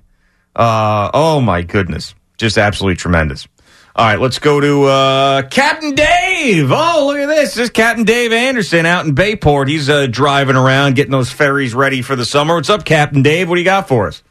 Uh, 0.55 1.11
oh 1.15 1.41
my 1.41 1.63
goodness, 1.63 2.15
just 2.39 2.59
absolutely 2.59 2.97
tremendous. 2.97 3.47
All 3.95 4.05
right, 4.05 4.21
let's 4.21 4.39
go 4.39 4.61
to 4.61 4.85
uh, 4.85 5.43
Captain 5.49 5.95
Dave. 5.95 6.71
Oh, 6.71 7.05
look 7.07 7.17
at 7.19 7.27
this. 7.27 7.55
This 7.55 7.65
is 7.65 7.71
Captain 7.71 8.05
Dave 8.05 8.31
Anderson 8.31 8.85
out 8.85 9.07
in 9.07 9.15
Bayport. 9.15 9.69
He's 9.69 9.89
uh, 9.89 10.07
driving 10.07 10.55
around, 10.57 10.97
getting 10.97 11.13
those 11.13 11.31
ferries 11.33 11.75
ready 11.75 12.03
for 12.03 12.15
the 12.15 12.27
summer. 12.27 12.57
What's 12.57 12.69
up, 12.69 12.85
Captain 12.85 13.23
Dave? 13.23 13.49
What 13.49 13.55
do 13.55 13.61
you 13.63 13.65
got 13.65 13.89
for 13.89 14.09
us? 14.09 14.23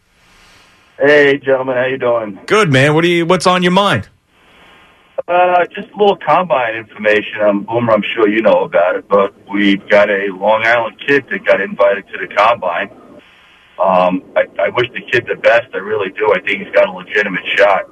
Hey, 0.98 1.38
gentlemen, 1.40 1.76
how 1.76 1.86
you 1.86 1.98
doing? 1.98 2.40
Good, 2.46 2.72
man. 2.72 2.94
What 2.94 3.02
do 3.02 3.10
you? 3.10 3.26
What's 3.26 3.46
on 3.46 3.64
your 3.64 3.74
mind? 3.74 4.08
Uh, 5.28 5.66
just 5.66 5.90
a 5.90 5.98
little 5.98 6.18
combine 6.18 6.76
information. 6.76 7.42
Um, 7.42 7.64
Boomer, 7.64 7.92
I'm 7.92 8.04
sure 8.14 8.30
you 8.30 8.42
know 8.42 8.64
about 8.64 8.96
it, 8.96 9.08
but 9.10 9.34
we've 9.52 9.88
got 9.90 10.10
a 10.10 10.28
Long 10.32 10.64
Island 10.66 11.02
kid 11.06 11.26
that 11.32 11.44
got 11.44 11.60
invited 11.60 12.06
to 12.08 12.26
the 12.26 12.34
combine. 12.34 12.90
Um, 13.84 14.24
I, 14.38 14.44
I 14.62 14.70
wish 14.70 14.88
the 14.94 15.02
kid 15.12 15.26
the 15.28 15.36
best. 15.36 15.68
I 15.74 15.78
really 15.78 16.12
do. 16.12 16.32
I 16.34 16.40
think 16.40 16.64
he's 16.64 16.74
got 16.74 16.88
a 16.88 16.92
legitimate 16.92 17.44
shot. 17.58 17.90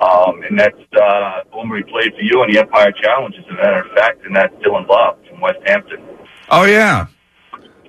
Um, 0.00 0.42
and 0.48 0.58
that's 0.58 0.78
uh, 0.98 1.42
Boomer. 1.52 1.78
He 1.78 1.82
played 1.82 2.14
for 2.14 2.22
you 2.22 2.42
in 2.44 2.52
the 2.52 2.60
Empire 2.60 2.92
Challenge, 2.92 3.34
as 3.38 3.44
a 3.50 3.54
matter 3.54 3.82
of 3.82 3.92
fact, 3.94 4.24
and 4.24 4.34
that's 4.34 4.54
Dylan 4.64 4.86
Bob 4.86 5.18
from 5.28 5.40
Westhampton. 5.40 6.02
Oh 6.50 6.64
yeah. 6.64 7.08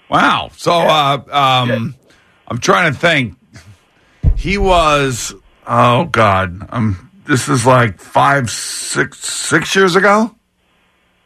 Wow. 0.09 0.49
So 0.57 0.73
uh, 0.73 1.21
um, 1.31 1.95
I'm 2.47 2.57
trying 2.57 2.91
to 2.91 2.99
think. 2.99 3.38
He 4.39 4.57
was. 4.57 5.35
Oh 5.67 6.05
God. 6.05 6.65
Um. 6.71 7.05
This 7.25 7.47
is 7.47 7.63
like 7.63 7.99
five, 7.99 8.49
six, 8.49 9.19
six 9.19 9.75
years 9.75 9.95
ago. 9.95 10.33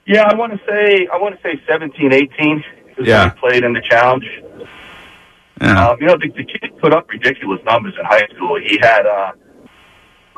Yeah, 0.05 0.24
I 0.24 0.36
want 0.36 0.51
to 0.51 0.60
say 0.67 1.08
I 1.13 1.15
want 1.17 1.34
to 1.36 1.41
say 1.41 1.62
17, 1.65 2.12
18 2.12 2.63
is 2.98 3.08
Yeah. 3.08 3.20
when 3.24 3.29
he 3.29 3.39
played 3.39 3.63
in 3.63 3.72
the 3.72 3.82
challenge. 3.89 4.25
Yeah. 5.62 5.88
Um, 5.91 5.98
you 6.01 6.08
know, 6.08 6.17
the, 6.17 6.27
the 6.36 6.43
kid 6.43 6.77
put 6.82 6.91
up 6.93 7.10
ridiculous 7.10 7.62
numbers 7.63 7.93
in 7.98 8.03
high 8.05 8.27
school. 8.36 8.60
He 8.60 8.77
had 8.82 9.05
uh, 9.05 9.32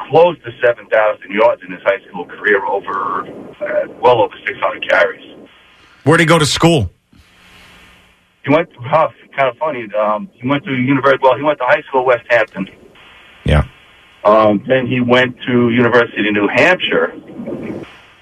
close 0.10 0.38
to 0.44 0.52
7,000 0.64 1.32
yards 1.32 1.64
in 1.64 1.72
his 1.72 1.82
high 1.82 2.00
school 2.08 2.26
career 2.26 2.64
over, 2.64 3.22
uh, 3.26 3.88
well 4.02 4.22
over 4.22 4.36
600 4.46 4.88
carries. 4.88 5.36
Where'd 6.04 6.20
he 6.20 6.28
go 6.28 6.38
to 6.38 6.46
school? 6.46 6.92
He 8.46 8.54
went 8.54 8.70
to, 8.74 8.80
huh, 8.82 9.10
kind 9.36 9.50
of 9.50 9.58
funny, 9.58 9.88
um, 9.96 10.30
he 10.34 10.48
went 10.48 10.64
to 10.66 10.72
university, 10.72 11.20
well, 11.24 11.36
he 11.36 11.42
went 11.42 11.58
to 11.58 11.66
high 11.66 11.82
school 11.88 12.06
Westhampton. 12.06 12.68
Yeah. 13.44 13.64
Um, 14.24 14.64
then 14.68 14.86
he 14.86 15.02
went 15.02 15.36
to 15.48 15.70
University 15.70 16.28
of 16.28 16.34
New 16.34 16.48
Hampshire, 16.48 17.10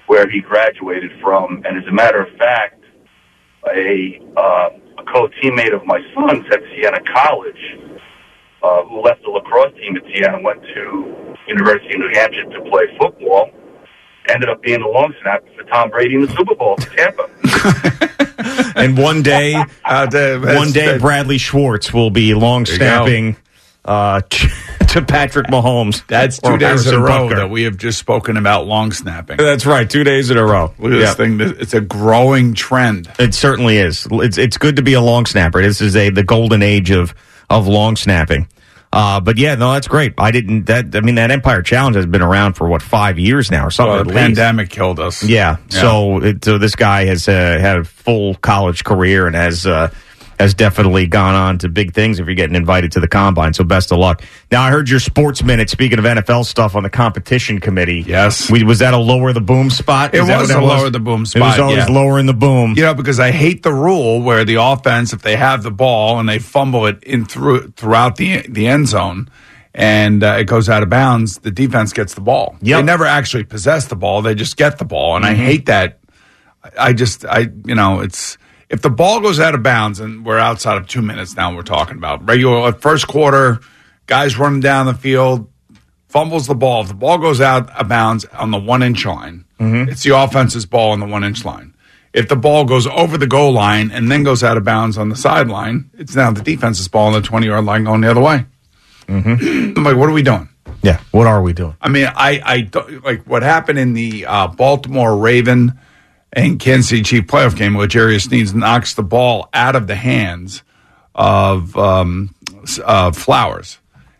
where 0.06 0.28
he 0.28 0.40
graduated 0.40 1.12
from. 1.20 1.62
And 1.66 1.76
as 1.76 1.86
a 1.86 1.92
matter 1.92 2.22
of 2.22 2.34
fact, 2.38 2.82
a, 3.68 4.20
uh, 4.36 4.68
a 4.98 5.04
co-teammate 5.12 5.74
of 5.74 5.84
my 5.84 6.00
son's 6.14 6.46
at 6.50 6.60
Siena 6.70 7.00
College, 7.12 7.78
uh, 8.62 8.84
who 8.84 9.02
left 9.02 9.22
the 9.24 9.30
lacrosse 9.30 9.74
team 9.74 9.96
at 9.96 10.04
Siena, 10.04 10.40
went 10.40 10.62
to 10.62 11.36
University 11.48 11.94
of 11.94 12.00
New 12.00 12.10
Hampshire 12.14 12.44
to 12.44 12.70
play 12.70 12.84
football. 12.98 13.50
Ended 14.28 14.48
up 14.48 14.62
being 14.62 14.80
the 14.80 14.86
long 14.88 15.14
snap 15.22 15.44
for 15.56 15.62
Tom 15.64 15.90
Brady 15.90 16.14
in 16.14 16.22
the 16.22 16.28
Super 16.28 16.54
Bowl 16.54 16.76
for 16.76 16.96
Tampa. 16.96 17.28
And 18.76 18.98
one 18.98 19.22
day, 19.22 19.54
Uh, 19.84 20.06
the- 20.06 20.54
one 20.56 20.72
day, 20.72 20.86
that- 20.86 21.00
Bradley 21.00 21.38
Schwartz 21.38 21.92
will 21.92 22.10
be 22.10 22.34
long 22.34 22.66
snapping 22.66 23.36
uh, 23.84 24.20
to 24.88 25.02
Patrick 25.02 25.46
Mahomes. 25.46 26.04
That's 26.06 26.38
two 26.40 26.56
days 26.58 26.86
in 26.86 26.94
a 26.94 26.98
row 26.98 27.28
Butker. 27.28 27.36
that 27.36 27.50
we 27.50 27.62
have 27.64 27.76
just 27.76 27.98
spoken 27.98 28.36
about 28.36 28.66
long 28.66 28.92
snapping. 28.92 29.36
That's 29.36 29.64
right. 29.66 29.88
Two 29.88 30.04
days 30.04 30.30
in 30.30 30.36
a 30.38 30.44
row. 30.44 30.74
Look 30.78 30.92
at 30.92 30.98
Yeah. 30.98 31.04
this 31.06 31.14
thing. 31.14 31.40
It's 31.40 31.74
a 31.74 31.80
growing 31.80 32.54
trend. 32.54 33.10
It 33.18 33.34
certainly 33.34 33.78
is. 33.78 34.06
It's 34.10 34.38
it's 34.38 34.58
good 34.58 34.76
to 34.76 34.82
be 34.82 34.94
a 34.94 35.00
long 35.00 35.26
snapper. 35.26 35.62
This 35.62 35.80
is 35.80 35.94
a 35.96 36.10
the 36.10 36.24
golden 36.24 36.62
age 36.62 36.90
of 36.90 37.14
of 37.50 37.66
long 37.68 37.94
snapping. 37.96 38.48
Uh, 38.94 39.20
but 39.20 39.38
yeah, 39.38 39.56
no, 39.56 39.72
that's 39.72 39.88
great. 39.88 40.14
I 40.18 40.30
didn't. 40.30 40.66
That 40.66 40.94
I 40.94 41.00
mean, 41.00 41.16
that 41.16 41.32
Empire 41.32 41.62
Challenge 41.62 41.96
has 41.96 42.06
been 42.06 42.22
around 42.22 42.52
for 42.54 42.68
what 42.68 42.80
five 42.80 43.18
years 43.18 43.50
now 43.50 43.66
or 43.66 43.70
something. 43.70 43.92
Well, 43.92 44.04
the 44.04 44.12
pandemic 44.12 44.70
killed 44.70 45.00
us. 45.00 45.24
Yeah. 45.24 45.56
So, 45.68 46.22
it, 46.22 46.44
so 46.44 46.58
this 46.58 46.76
guy 46.76 47.06
has 47.06 47.28
uh, 47.28 47.32
had 47.32 47.78
a 47.78 47.84
full 47.84 48.36
college 48.36 48.84
career 48.84 49.26
and 49.26 49.34
has 49.34 49.66
uh, 49.66 49.92
has 50.38 50.54
definitely 50.54 51.06
gone 51.06 51.34
on 51.34 51.58
to 51.58 51.68
big 51.68 51.94
things. 51.94 52.18
If 52.18 52.26
you're 52.26 52.34
getting 52.34 52.56
invited 52.56 52.92
to 52.92 53.00
the 53.00 53.08
combine, 53.08 53.54
so 53.54 53.64
best 53.64 53.92
of 53.92 53.98
luck. 53.98 54.22
Now, 54.50 54.62
I 54.62 54.70
heard 54.70 54.88
your 54.88 55.00
sports 55.00 55.42
minute. 55.42 55.70
Speaking 55.70 55.98
of 55.98 56.04
NFL 56.04 56.44
stuff 56.44 56.74
on 56.74 56.82
the 56.82 56.90
competition 56.90 57.60
committee, 57.60 58.04
Yes. 58.06 58.50
we, 58.50 58.62
was 58.62 58.80
that 58.80 58.94
a 58.94 58.98
lower 58.98 59.32
the 59.32 59.40
boom 59.40 59.70
spot? 59.70 60.14
It 60.14 60.20
Is 60.22 60.28
that 60.28 60.40
was 60.40 60.50
a 60.50 60.54
that 60.54 60.62
lower 60.62 60.90
the 60.90 61.00
boom 61.00 61.26
spot. 61.26 61.40
It 61.40 61.44
was 61.44 61.58
always 61.58 61.76
yeah. 61.88 61.94
lowering 61.94 62.26
the 62.26 62.34
boom. 62.34 62.74
You 62.76 62.84
know, 62.84 62.94
because 62.94 63.20
I 63.20 63.30
hate 63.30 63.62
the 63.62 63.72
rule 63.72 64.22
where 64.22 64.44
the 64.44 64.56
offense, 64.56 65.12
if 65.12 65.22
they 65.22 65.36
have 65.36 65.62
the 65.62 65.70
ball 65.70 66.18
and 66.18 66.28
they 66.28 66.38
fumble 66.38 66.86
it 66.86 67.02
in 67.04 67.24
through 67.24 67.72
throughout 67.76 68.16
the 68.16 68.44
the 68.48 68.66
end 68.66 68.88
zone, 68.88 69.28
and 69.74 70.22
uh, 70.22 70.36
it 70.38 70.44
goes 70.44 70.68
out 70.68 70.82
of 70.82 70.88
bounds, 70.90 71.38
the 71.38 71.50
defense 71.50 71.92
gets 71.92 72.14
the 72.14 72.20
ball. 72.20 72.56
Yep. 72.62 72.78
They 72.78 72.82
never 72.84 73.04
actually 73.04 73.44
possess 73.44 73.86
the 73.86 73.96
ball; 73.96 74.22
they 74.22 74.34
just 74.34 74.56
get 74.56 74.78
the 74.78 74.84
ball, 74.84 75.16
and 75.16 75.24
I 75.24 75.34
hate 75.34 75.66
that. 75.66 76.00
I 76.78 76.94
just, 76.94 77.26
I, 77.26 77.48
you 77.66 77.74
know, 77.74 78.00
it's 78.00 78.38
if 78.68 78.82
the 78.82 78.90
ball 78.90 79.20
goes 79.20 79.40
out 79.40 79.54
of 79.54 79.62
bounds, 79.62 80.00
and 80.00 80.24
we're 80.24 80.38
outside 80.38 80.76
of 80.76 80.86
two 80.86 81.02
minutes 81.02 81.36
now. 81.36 81.54
We're 81.54 81.62
talking 81.62 81.96
about 81.96 82.26
regular 82.26 82.68
uh, 82.68 82.72
first 82.72 83.06
quarter, 83.06 83.60
guys 84.06 84.38
running 84.38 84.60
down 84.60 84.86
the 84.86 84.94
field, 84.94 85.50
fumbles 86.08 86.46
the 86.46 86.54
ball. 86.54 86.82
If 86.82 86.88
the 86.88 86.94
ball 86.94 87.18
goes 87.18 87.40
out 87.40 87.70
of 87.70 87.88
bounds 87.88 88.24
on 88.26 88.50
the 88.50 88.58
one 88.58 88.82
inch 88.82 89.04
line, 89.04 89.44
mm-hmm. 89.60 89.90
it's 89.90 90.02
the 90.02 90.16
offense's 90.16 90.66
ball 90.66 90.92
on 90.92 91.00
the 91.00 91.06
one 91.06 91.24
inch 91.24 91.44
line. 91.44 91.74
If 92.12 92.28
the 92.28 92.36
ball 92.36 92.64
goes 92.64 92.86
over 92.86 93.18
the 93.18 93.26
goal 93.26 93.52
line 93.52 93.90
and 93.90 94.10
then 94.10 94.22
goes 94.22 94.44
out 94.44 94.56
of 94.56 94.64
bounds 94.64 94.96
on 94.96 95.08
the 95.08 95.16
sideline, 95.16 95.90
it's 95.94 96.14
now 96.14 96.30
the 96.30 96.42
defense's 96.42 96.86
ball 96.86 97.08
on 97.08 97.12
the 97.14 97.20
20 97.20 97.46
yard 97.46 97.64
line 97.64 97.84
going 97.84 98.00
the 98.00 98.10
other 98.10 98.20
way. 98.20 98.46
Mm-hmm. 99.08 99.74
I'm 99.78 99.84
like, 99.84 99.96
what 99.96 100.08
are 100.08 100.12
we 100.12 100.22
doing? 100.22 100.48
Yeah. 100.82 101.00
What 101.10 101.26
are 101.26 101.42
we 101.42 101.52
doing? 101.52 101.76
I 101.80 101.88
mean, 101.88 102.06
I, 102.06 102.40
I 102.44 102.98
like 103.02 103.24
what 103.24 103.42
happened 103.42 103.78
in 103.78 103.94
the 103.94 104.26
uh, 104.26 104.48
Baltimore 104.48 105.16
Raven 105.16 105.78
and 106.34 106.58
Kansas 106.58 106.90
City 106.90 107.02
Chief 107.02 107.26
playoff 107.26 107.56
game 107.56 107.74
where 107.74 107.86
Jarius 107.86 108.28
Sneeds 108.28 108.54
knocks 108.54 108.94
the 108.94 109.02
ball 109.02 109.48
out 109.54 109.76
of 109.76 109.86
the 109.86 109.94
hands 109.94 110.62
of 111.14 111.76
um, 111.78 112.34
uh, 112.84 113.12
Flowers 113.12 113.78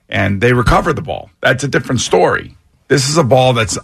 and 0.09 0.41
they 0.41 0.53
recover 0.53 0.93
the 0.93 1.03
ball. 1.03 1.31
That's 1.41 1.65
a 1.65 1.69
different 1.69 2.01
story. 2.01 2.57
This 2.89 3.09
is 3.09 3.17
a 3.17 3.25
ball 3.25 3.53
that's 3.53 3.79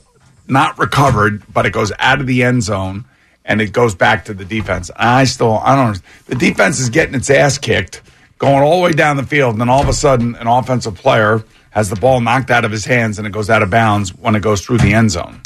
not 0.46 0.78
recovered, 0.78 1.42
but 1.52 1.66
it 1.66 1.72
goes 1.72 1.92
out 1.98 2.20
of 2.20 2.26
the 2.26 2.42
end 2.44 2.62
zone 2.62 3.04
and 3.44 3.60
it 3.60 3.72
goes 3.72 3.94
back 3.94 4.26
to 4.26 4.34
the 4.34 4.44
defense. 4.44 4.90
I 4.94 5.24
still, 5.24 5.58
I 5.58 5.74
don't. 5.74 6.00
The 6.26 6.36
defense 6.36 6.78
is 6.78 6.90
getting 6.90 7.14
its 7.14 7.30
ass 7.30 7.58
kicked, 7.58 8.02
going 8.38 8.62
all 8.62 8.78
the 8.78 8.84
way 8.84 8.92
down 8.92 9.16
the 9.16 9.24
field, 9.24 9.54
and 9.54 9.60
then 9.60 9.68
all 9.68 9.82
of 9.82 9.88
a 9.88 9.92
sudden, 9.92 10.36
an 10.36 10.46
offensive 10.46 10.94
player 10.94 11.42
has 11.70 11.88
the 11.88 11.96
ball 11.96 12.20
knocked 12.20 12.50
out 12.50 12.64
of 12.64 12.70
his 12.70 12.84
hands 12.84 13.18
and 13.18 13.26
it 13.26 13.30
goes 13.30 13.48
out 13.48 13.62
of 13.62 13.70
bounds 13.70 14.14
when 14.14 14.34
it 14.34 14.40
goes 14.40 14.60
through 14.60 14.78
the 14.78 14.92
end 14.92 15.10
zone. 15.10 15.40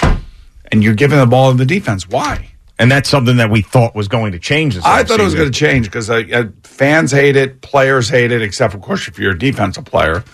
And 0.72 0.82
you're 0.82 0.94
giving 0.94 1.18
the 1.18 1.26
ball 1.26 1.52
to 1.52 1.56
the 1.56 1.66
defense. 1.66 2.08
Why? 2.08 2.53
And 2.78 2.90
that's 2.90 3.08
something 3.08 3.36
that 3.36 3.50
we 3.50 3.62
thought 3.62 3.94
was 3.94 4.08
going 4.08 4.32
to 4.32 4.38
change. 4.40 4.74
This 4.74 4.84
I 4.84 5.04
thought 5.04 5.20
it 5.20 5.24
was 5.24 5.34
going 5.34 5.50
to 5.50 5.56
change 5.56 5.86
because 5.86 6.10
fans 6.64 7.12
hate 7.12 7.36
it, 7.36 7.60
players 7.60 8.08
hate 8.08 8.32
it, 8.32 8.42
except 8.42 8.74
of 8.74 8.80
course 8.80 9.06
if 9.06 9.18
you're 9.18 9.32
a 9.32 9.38
defensive 9.38 9.84
player. 9.84 10.24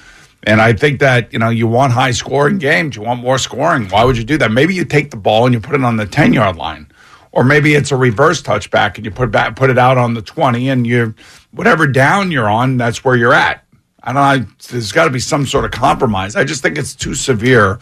And 0.43 0.61
I 0.63 0.73
think 0.73 1.01
that 1.01 1.33
you 1.35 1.39
know 1.39 1.51
you 1.51 1.67
want 1.67 1.93
high 1.93 2.13
scoring 2.13 2.57
games, 2.59 2.97
you 2.97 3.03
want 3.03 3.21
more 3.21 3.37
scoring. 3.37 3.89
Why 3.89 4.05
would 4.05 4.17
you 4.17 4.25
do 4.25 4.39
that? 4.39 4.51
Maybe 4.51 4.75
you 4.75 4.87
take 4.87 5.11
the 5.11 5.19
ball 5.19 5.45
and 5.45 5.53
you 5.53 5.61
put 5.61 5.75
it 5.75 5.85
on 5.85 5.97
the 5.97 6.07
ten 6.07 6.33
yard 6.33 6.57
line, 6.57 6.91
or 7.31 7.45
maybe 7.45 7.75
it's 7.75 7.93
a 7.93 7.97
reverse 7.97 8.41
touchback 8.41 8.97
and 8.97 9.05
you 9.05 9.11
put 9.11 9.31
back 9.31 9.55
put 9.55 9.69
it 9.69 9.77
out 9.77 9.99
on 9.99 10.15
the 10.15 10.23
twenty, 10.23 10.71
and 10.71 10.87
you 10.87 11.15
whatever 11.51 11.87
down 11.87 12.31
you're 12.31 12.49
on, 12.49 12.79
that's 12.79 13.05
where 13.05 13.17
you're 13.17 13.35
at. 13.35 13.65
I 14.03 14.15
don't 14.15 14.41
know. 14.41 14.53
There's 14.71 14.93
got 14.93 15.05
to 15.05 15.11
be 15.11 15.21
some 15.21 15.45
sort 15.45 15.67
of 15.67 15.73
compromise. 15.73 16.37
I 16.37 16.45
just 16.45 16.63
think 16.63 16.79
it's 16.79 16.95
too 16.95 17.15
severe 17.15 17.79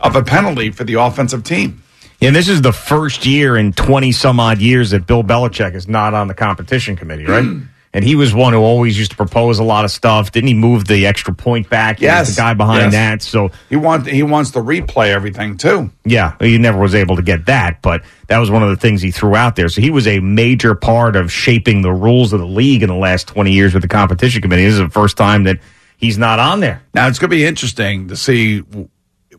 of 0.00 0.14
a 0.14 0.22
penalty 0.22 0.70
for 0.70 0.84
the 0.84 0.94
offensive 0.94 1.44
team. 1.44 1.82
And 2.22 2.36
this 2.36 2.48
is 2.48 2.62
the 2.62 2.72
first 2.72 3.26
year 3.26 3.56
in 3.56 3.72
20 3.72 4.12
some 4.12 4.38
odd 4.40 4.58
years 4.60 4.90
that 4.90 5.06
Bill 5.06 5.22
Belichick 5.24 5.74
is 5.74 5.88
not 5.88 6.14
on 6.14 6.28
the 6.28 6.34
competition 6.34 6.96
committee, 6.96 7.24
right? 7.26 7.44
Hmm. 7.44 7.62
and 7.94 8.02
he 8.02 8.14
was 8.14 8.32
one 8.32 8.54
who 8.54 8.58
always 8.60 8.98
used 8.98 9.10
to 9.10 9.16
propose 9.18 9.58
a 9.58 9.62
lot 9.62 9.84
of 9.84 9.90
stuff. 9.90 10.32
Didn't 10.32 10.48
he 10.48 10.54
move 10.54 10.86
the 10.86 11.06
extra 11.06 11.34
point 11.34 11.68
back? 11.68 11.98
He 11.98 12.06
Yes. 12.06 12.34
the 12.34 12.40
guy 12.40 12.54
behind 12.54 12.84
Yes. 12.84 12.92
that. 12.94 13.22
So, 13.22 13.50
He 13.68 13.76
want 13.76 14.06
he 14.06 14.22
wants 14.22 14.52
to 14.52 14.60
replay 14.60 15.08
everything 15.08 15.58
too. 15.58 15.90
yeah, 16.06 16.32
he 16.40 16.56
never 16.56 16.78
was 16.78 16.94
able 16.94 17.16
to 17.16 17.22
get 17.22 17.44
that, 17.46 17.82
but 17.82 18.02
that 18.28 18.38
was 18.38 18.50
one 18.50 18.62
of 18.62 18.70
the 18.70 18.76
things 18.76 19.02
he 19.02 19.10
threw 19.10 19.34
out 19.36 19.56
there. 19.56 19.68
So 19.68 19.82
he 19.82 19.90
was 19.90 20.06
a 20.06 20.20
major 20.20 20.74
part 20.74 21.16
of 21.16 21.30
shaping 21.30 21.82
the 21.82 21.92
rules 21.92 22.32
of 22.32 22.40
the 22.40 22.46
league 22.46 22.82
in 22.82 22.88
the 22.88 22.94
last 22.94 23.26
20 23.28 23.52
years 23.52 23.74
with 23.74 23.82
the 23.82 23.88
competition 23.88 24.40
committee. 24.40 24.64
This 24.64 24.72
is 24.74 24.80
the 24.80 24.88
first 24.88 25.18
time 25.18 25.44
that 25.44 25.58
he's 25.98 26.16
not 26.16 26.38
on 26.38 26.60
there. 26.60 26.80
Now 26.94 27.08
it's 27.08 27.18
going 27.18 27.28
to 27.30 27.36
be 27.36 27.44
interesting 27.44 28.08
to 28.08 28.16
see 28.16 28.62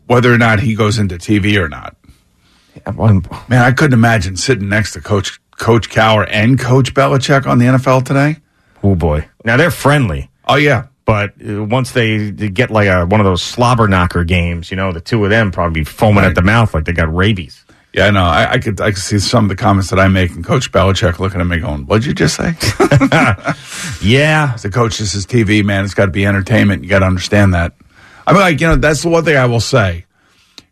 whether 0.06 0.32
or 0.32 0.38
not 0.38 0.60
he 0.60 0.76
goes 0.76 0.98
into 1.00 1.16
TV 1.16 1.56
or 1.58 1.68
not. 1.68 1.96
Man, 3.48 3.62
I 3.62 3.72
couldn't 3.72 3.94
imagine 3.94 4.36
sitting 4.36 4.68
next 4.68 4.92
to 4.92 5.00
Coach 5.00 5.40
Coach 5.56 5.88
Cowher 5.90 6.26
and 6.28 6.58
Coach 6.58 6.94
Belichick 6.94 7.46
on 7.46 7.58
the 7.58 7.66
NFL 7.66 8.04
today. 8.04 8.36
Oh 8.82 8.94
boy. 8.94 9.28
Now 9.44 9.56
they're 9.56 9.70
friendly. 9.70 10.30
Oh 10.46 10.56
yeah, 10.56 10.86
But 11.06 11.34
uh, 11.46 11.64
once 11.64 11.92
they, 11.92 12.30
get 12.30 12.70
like 12.70 12.88
a 12.88 13.06
one 13.06 13.20
of 13.20 13.24
those 13.24 13.42
slobber 13.42 13.88
knocker 13.88 14.24
games, 14.24 14.70
you 14.70 14.76
know, 14.76 14.92
the 14.92 15.00
two 15.00 15.24
of 15.24 15.30
them 15.30 15.50
probably 15.52 15.80
be 15.80 15.84
foaming 15.84 16.24
at 16.24 16.34
the 16.34 16.42
mouth 16.42 16.74
like 16.74 16.84
they 16.84 16.92
got 16.92 17.14
rabies. 17.14 17.64
Yeah, 17.94 18.06
I 18.06 18.10
know. 18.10 18.24
I, 18.24 18.52
I 18.52 18.58
could 18.58 18.80
I 18.80 18.90
could 18.90 19.02
see 19.02 19.20
some 19.20 19.44
of 19.44 19.48
the 19.48 19.56
comments 19.56 19.90
that 19.90 20.00
I 20.00 20.08
make, 20.08 20.32
and 20.32 20.44
Coach 20.44 20.72
Belichick 20.72 21.20
looking 21.20 21.40
at 21.40 21.46
me 21.46 21.58
going, 21.60 21.86
"What'd 21.86 22.04
you 22.04 22.12
just 22.12 22.36
say?" 22.36 22.54
Yeah. 24.02 24.56
the 24.60 24.70
"Coach, 24.72 24.98
this 24.98 25.14
is 25.14 25.26
TV, 25.26 25.64
man. 25.64 25.84
It's 25.84 25.94
got 25.94 26.06
to 26.06 26.10
be 26.10 26.26
entertainment. 26.26 26.82
You 26.82 26.90
got 26.90 26.98
to 26.98 27.06
understand 27.06 27.54
that." 27.54 27.72
I 28.26 28.32
mean, 28.32 28.40
like 28.42 28.60
you 28.60 28.66
know, 28.66 28.76
that's 28.76 29.02
the 29.02 29.10
one 29.10 29.24
thing 29.24 29.36
I 29.36 29.46
will 29.46 29.60
say. 29.60 30.06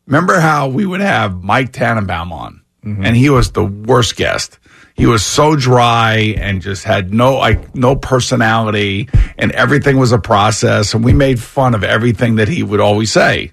Remember 0.06 0.40
how 0.40 0.68
we 0.68 0.84
would 0.84 1.00
have 1.00 1.42
Mike 1.42 1.72
Tannenbaum 1.72 2.32
on, 2.32 2.62
mm-hmm. 2.84 3.04
and 3.04 3.16
he 3.16 3.30
was 3.30 3.52
the 3.52 3.64
worst 3.64 4.16
guest. 4.16 4.58
He 4.94 5.06
was 5.06 5.24
so 5.24 5.56
dry 5.56 6.34
and 6.36 6.60
just 6.60 6.84
had 6.84 7.14
no 7.14 7.36
like 7.36 7.74
no 7.74 7.96
personality, 7.96 9.08
and 9.38 9.52
everything 9.52 9.98
was 9.98 10.12
a 10.12 10.18
process. 10.18 10.92
And 10.94 11.04
we 11.04 11.12
made 11.12 11.40
fun 11.40 11.74
of 11.74 11.82
everything 11.84 12.36
that 12.36 12.48
he 12.48 12.62
would 12.62 12.80
always 12.80 13.10
say. 13.12 13.52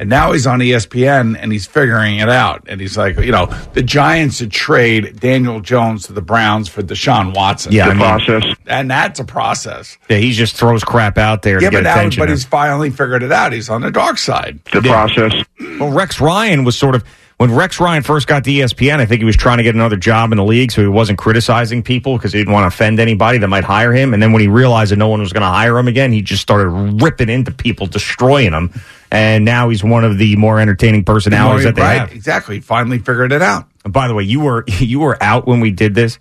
And 0.00 0.08
now 0.08 0.32
he's 0.32 0.46
on 0.46 0.60
ESPN 0.60 1.36
and 1.38 1.52
he's 1.52 1.66
figuring 1.66 2.20
it 2.20 2.30
out. 2.30 2.64
And 2.68 2.80
he's 2.80 2.96
like, 2.96 3.18
you 3.18 3.30
know, 3.32 3.46
the 3.74 3.82
Giants 3.82 4.38
should 4.38 4.50
trade 4.50 5.20
Daniel 5.20 5.60
Jones 5.60 6.06
to 6.06 6.14
the 6.14 6.22
Browns 6.22 6.70
for 6.70 6.82
Deshaun 6.82 7.34
Watson. 7.36 7.72
Yeah, 7.72 7.84
I 7.84 7.88
mean- 7.90 7.98
process. 7.98 8.44
and 8.66 8.90
that's 8.90 9.20
a 9.20 9.24
process. 9.24 9.98
Yeah, 10.08 10.16
he 10.16 10.32
just 10.32 10.56
throws 10.56 10.82
crap 10.82 11.18
out 11.18 11.42
there 11.42 11.60
Yeah, 11.62 11.68
to 11.68 11.76
but 11.76 11.82
get 11.82 11.84
now, 11.84 11.98
attention. 11.98 12.22
but 12.22 12.30
he's 12.30 12.44
finally 12.46 12.88
figured 12.88 13.22
it 13.22 13.30
out. 13.30 13.52
He's 13.52 13.68
on 13.68 13.82
the 13.82 13.90
dark 13.90 14.16
side. 14.16 14.60
The 14.72 14.80
process. 14.80 15.34
Well, 15.78 15.90
Rex 15.92 16.18
Ryan 16.18 16.64
was 16.64 16.78
sort 16.78 16.94
of 16.94 17.04
when 17.40 17.54
Rex 17.54 17.80
Ryan 17.80 18.02
first 18.02 18.26
got 18.26 18.44
to 18.44 18.50
ESPN. 18.50 19.00
I 19.00 19.06
think 19.06 19.22
he 19.22 19.24
was 19.24 19.34
trying 19.34 19.56
to 19.56 19.62
get 19.62 19.74
another 19.74 19.96
job 19.96 20.30
in 20.30 20.36
the 20.36 20.44
league, 20.44 20.70
so 20.70 20.82
he 20.82 20.88
wasn't 20.88 21.18
criticizing 21.18 21.82
people 21.82 22.18
because 22.18 22.34
he 22.34 22.38
didn't 22.38 22.52
want 22.52 22.64
to 22.64 22.66
offend 22.66 23.00
anybody 23.00 23.38
that 23.38 23.48
might 23.48 23.64
hire 23.64 23.94
him. 23.94 24.12
And 24.12 24.22
then 24.22 24.32
when 24.32 24.42
he 24.42 24.46
realized 24.46 24.92
that 24.92 24.96
no 24.96 25.08
one 25.08 25.20
was 25.20 25.32
going 25.32 25.40
to 25.40 25.48
hire 25.48 25.78
him 25.78 25.88
again, 25.88 26.12
he 26.12 26.20
just 26.20 26.42
started 26.42 26.68
ripping 27.02 27.30
into 27.30 27.50
people, 27.50 27.86
destroying 27.86 28.50
them. 28.50 28.78
And 29.10 29.46
now 29.46 29.70
he's 29.70 29.82
one 29.82 30.04
of 30.04 30.18
the 30.18 30.36
more 30.36 30.60
entertaining 30.60 31.02
personalities 31.02 31.64
that 31.64 31.76
they 31.76 31.80
right, 31.80 32.00
have. 32.00 32.12
exactly. 32.12 32.60
Finally 32.60 32.98
figured 32.98 33.32
it 33.32 33.40
out. 33.40 33.66
And 33.84 33.92
by 33.94 34.06
the 34.06 34.12
way, 34.12 34.24
you 34.24 34.40
were 34.40 34.66
you 34.78 35.00
were 35.00 35.16
out 35.22 35.46
when 35.46 35.60
we 35.60 35.70
did 35.70 35.94
this, 35.94 36.18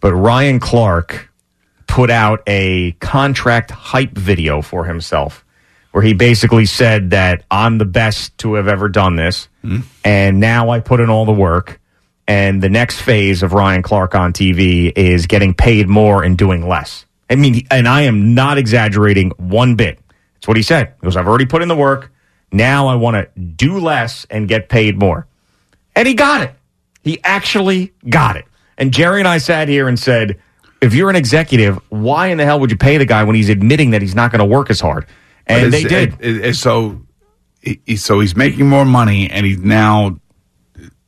but 0.00 0.12
Ryan 0.12 0.60
Clark 0.60 1.30
put 1.86 2.10
out 2.10 2.42
a 2.46 2.92
contract 3.00 3.70
hype 3.70 4.12
video 4.12 4.60
for 4.60 4.84
himself 4.84 5.46
where 5.92 6.04
he 6.04 6.12
basically 6.12 6.66
said 6.66 7.10
that 7.10 7.44
I'm 7.50 7.78
the 7.78 7.86
best 7.86 8.36
to 8.38 8.54
have 8.54 8.68
ever 8.68 8.90
done 8.90 9.16
this 9.16 9.48
and 10.04 10.40
now 10.40 10.70
I 10.70 10.80
put 10.80 11.00
in 11.00 11.10
all 11.10 11.24
the 11.24 11.32
work 11.32 11.80
and 12.26 12.62
the 12.62 12.68
next 12.68 13.00
phase 13.00 13.42
of 13.42 13.52
Ryan 13.52 13.82
Clark 13.82 14.14
on 14.14 14.32
TV 14.32 14.92
is 14.96 15.26
getting 15.26 15.54
paid 15.54 15.88
more 15.88 16.22
and 16.22 16.36
doing 16.36 16.66
less. 16.68 17.04
I 17.30 17.36
mean, 17.36 17.66
and 17.70 17.86
I 17.88 18.02
am 18.02 18.34
not 18.34 18.58
exaggerating 18.58 19.30
one 19.36 19.74
bit. 19.76 19.98
That's 20.34 20.48
what 20.48 20.56
he 20.56 20.62
said. 20.62 20.94
He 21.00 21.04
goes, 21.06 21.16
I've 21.16 21.26
already 21.26 21.46
put 21.46 21.62
in 21.62 21.68
the 21.68 21.76
work. 21.76 22.10
Now 22.52 22.86
I 22.88 22.94
want 22.94 23.16
to 23.16 23.40
do 23.40 23.78
less 23.78 24.26
and 24.30 24.48
get 24.48 24.68
paid 24.68 24.98
more. 24.98 25.26
And 25.96 26.06
he 26.08 26.14
got 26.14 26.42
it. 26.42 26.54
He 27.02 27.18
actually 27.24 27.92
got 28.08 28.36
it. 28.36 28.44
And 28.78 28.92
Jerry 28.92 29.20
and 29.20 29.28
I 29.28 29.38
sat 29.38 29.68
here 29.68 29.88
and 29.88 29.98
said, 29.98 30.38
if 30.80 30.94
you're 30.94 31.10
an 31.10 31.16
executive, 31.16 31.78
why 31.88 32.28
in 32.28 32.38
the 32.38 32.44
hell 32.44 32.60
would 32.60 32.70
you 32.70 32.76
pay 32.76 32.96
the 32.98 33.04
guy 33.04 33.24
when 33.24 33.34
he's 33.34 33.48
admitting 33.48 33.90
that 33.90 34.00
he's 34.02 34.14
not 34.14 34.30
going 34.30 34.38
to 34.38 34.44
work 34.44 34.70
as 34.70 34.80
hard? 34.80 35.06
And 35.46 35.72
they 35.72 35.82
did. 35.88 36.14
it- 36.20 36.44
it- 36.46 36.54
so, 36.54 37.00
he- 37.84 37.96
so 37.96 38.20
he's 38.20 38.36
making 38.36 38.68
more 38.68 38.84
money, 38.84 39.28
and 39.30 39.44
he 39.44 39.56
now 39.56 40.16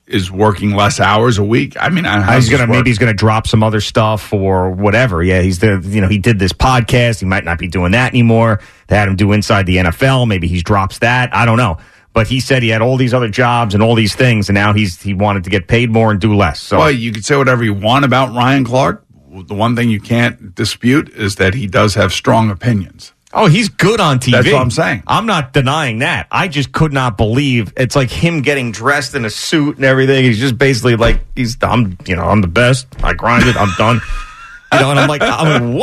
is 0.06 0.28
working 0.30 0.74
less 0.74 0.98
hours 0.98 1.38
a 1.38 1.44
week. 1.44 1.76
I 1.80 1.88
mean, 1.88 2.04
he's 2.04 2.48
gonna 2.48 2.62
work? 2.64 2.70
maybe 2.70 2.90
he's 2.90 2.98
gonna 2.98 3.14
drop 3.14 3.46
some 3.46 3.62
other 3.62 3.80
stuff 3.80 4.32
or 4.32 4.70
whatever. 4.70 5.22
Yeah, 5.22 5.40
he's 5.40 5.60
the 5.60 5.80
you 5.84 6.00
know 6.00 6.08
he 6.08 6.18
did 6.18 6.38
this 6.38 6.52
podcast. 6.52 7.20
He 7.20 7.26
might 7.26 7.44
not 7.44 7.58
be 7.58 7.68
doing 7.68 7.92
that 7.92 8.12
anymore. 8.12 8.60
They 8.88 8.96
had 8.96 9.06
him 9.08 9.14
do 9.16 9.30
inside 9.32 9.66
the 9.66 9.76
NFL. 9.76 10.26
Maybe 10.26 10.48
he 10.48 10.60
drops 10.62 10.98
that. 10.98 11.34
I 11.34 11.44
don't 11.46 11.58
know. 11.58 11.78
But 12.12 12.26
he 12.26 12.40
said 12.40 12.64
he 12.64 12.70
had 12.70 12.82
all 12.82 12.96
these 12.96 13.14
other 13.14 13.28
jobs 13.28 13.72
and 13.72 13.84
all 13.84 13.94
these 13.94 14.16
things, 14.16 14.48
and 14.48 14.54
now 14.56 14.72
he's 14.72 15.00
he 15.00 15.14
wanted 15.14 15.44
to 15.44 15.50
get 15.50 15.68
paid 15.68 15.90
more 15.92 16.10
and 16.10 16.20
do 16.20 16.34
less. 16.34 16.60
So 16.60 16.78
Well, 16.78 16.90
you 16.90 17.12
could 17.12 17.24
say 17.24 17.36
whatever 17.36 17.62
you 17.62 17.72
want 17.74 18.04
about 18.04 18.34
Ryan 18.34 18.64
Clark. 18.64 19.04
The 19.46 19.54
one 19.54 19.76
thing 19.76 19.90
you 19.90 20.00
can't 20.00 20.56
dispute 20.56 21.08
is 21.10 21.36
that 21.36 21.54
he 21.54 21.68
does 21.68 21.94
have 21.94 22.12
strong 22.12 22.50
opinions. 22.50 23.12
Oh, 23.32 23.46
he's 23.46 23.68
good 23.68 24.00
on 24.00 24.18
TV. 24.18 24.32
That's 24.32 24.52
what 24.52 24.60
I'm 24.60 24.70
saying. 24.72 25.04
I'm 25.06 25.26
not 25.26 25.52
denying 25.52 26.00
that. 26.00 26.26
I 26.32 26.48
just 26.48 26.72
could 26.72 26.92
not 26.92 27.16
believe 27.16 27.72
it's 27.76 27.94
like 27.94 28.10
him 28.10 28.42
getting 28.42 28.72
dressed 28.72 29.14
in 29.14 29.24
a 29.24 29.30
suit 29.30 29.76
and 29.76 29.84
everything. 29.84 30.24
He's 30.24 30.38
just 30.40 30.58
basically 30.58 30.96
like 30.96 31.20
he's 31.36 31.56
I'm 31.62 31.96
you 32.06 32.16
know 32.16 32.24
I'm 32.24 32.40
the 32.40 32.48
best. 32.48 32.86
I 33.04 33.12
grinded. 33.14 33.56
I'm 33.56 33.70
done. 33.78 34.00
You 34.72 34.80
know, 34.80 34.90
and 34.90 34.98
I'm 35.00 35.08
like 35.08 35.22
I'm 35.22 35.74
like 35.74 35.78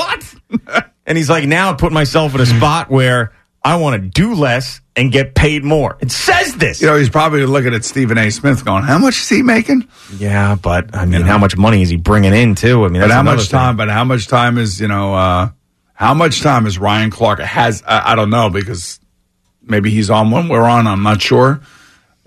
what? 0.60 0.84
And 1.06 1.18
he's 1.18 1.30
like 1.30 1.46
now 1.46 1.72
I 1.72 1.74
put 1.76 1.94
myself 1.94 2.36
in 2.36 2.42
a 2.42 2.46
spot 2.46 2.90
where 2.90 3.32
I 3.64 3.78
want 3.78 4.02
to 4.02 4.10
do 4.10 4.34
less 4.34 4.82
and 4.96 5.12
get 5.12 5.36
paid 5.36 5.64
more. 5.64 5.98
It 6.02 6.12
says 6.12 6.56
this. 6.56 6.82
You 6.82 6.88
know, 6.88 6.98
he's 6.98 7.10
probably 7.10 7.46
looking 7.46 7.74
at 7.74 7.84
Stephen 7.86 8.18
A. 8.18 8.30
Smith 8.30 8.64
going, 8.66 8.84
how 8.84 8.98
much 8.98 9.18
is 9.18 9.30
he 9.30 9.42
making? 9.42 9.88
yeah, 10.18 10.56
but 10.56 10.96
I 10.96 11.06
mean, 11.06 11.22
how 11.22 11.38
much 11.38 11.56
money 11.58 11.82
is 11.82 11.90
he 11.90 11.98
bringing 11.98 12.34
in 12.34 12.56
too? 12.56 12.84
I 12.86 12.88
mean, 12.90 13.02
But 13.02 13.12
how 13.12 13.24
much 13.24 13.42
thing. 13.42 13.50
time, 13.52 13.78
but 13.78 13.90
how 13.90 14.04
much 14.06 14.28
time 14.28 14.58
is, 14.58 14.80
you 14.82 14.88
know, 14.88 15.14
uh, 15.14 15.50
how 15.98 16.14
much 16.14 16.42
time 16.42 16.68
is 16.68 16.78
Ryan 16.78 17.10
Clark 17.10 17.40
has, 17.40 17.84
I, 17.88 18.12
I 18.12 18.16
don't 18.16 18.30
know, 18.30 18.52
because 18.52 19.00
maybe 19.64 19.90
he's 19.90 20.12
on 20.12 20.30
when 20.30 20.48
we're 20.48 20.62
on, 20.62 20.86
I'm 20.86 21.02
not 21.02 21.22
sure. 21.24 21.60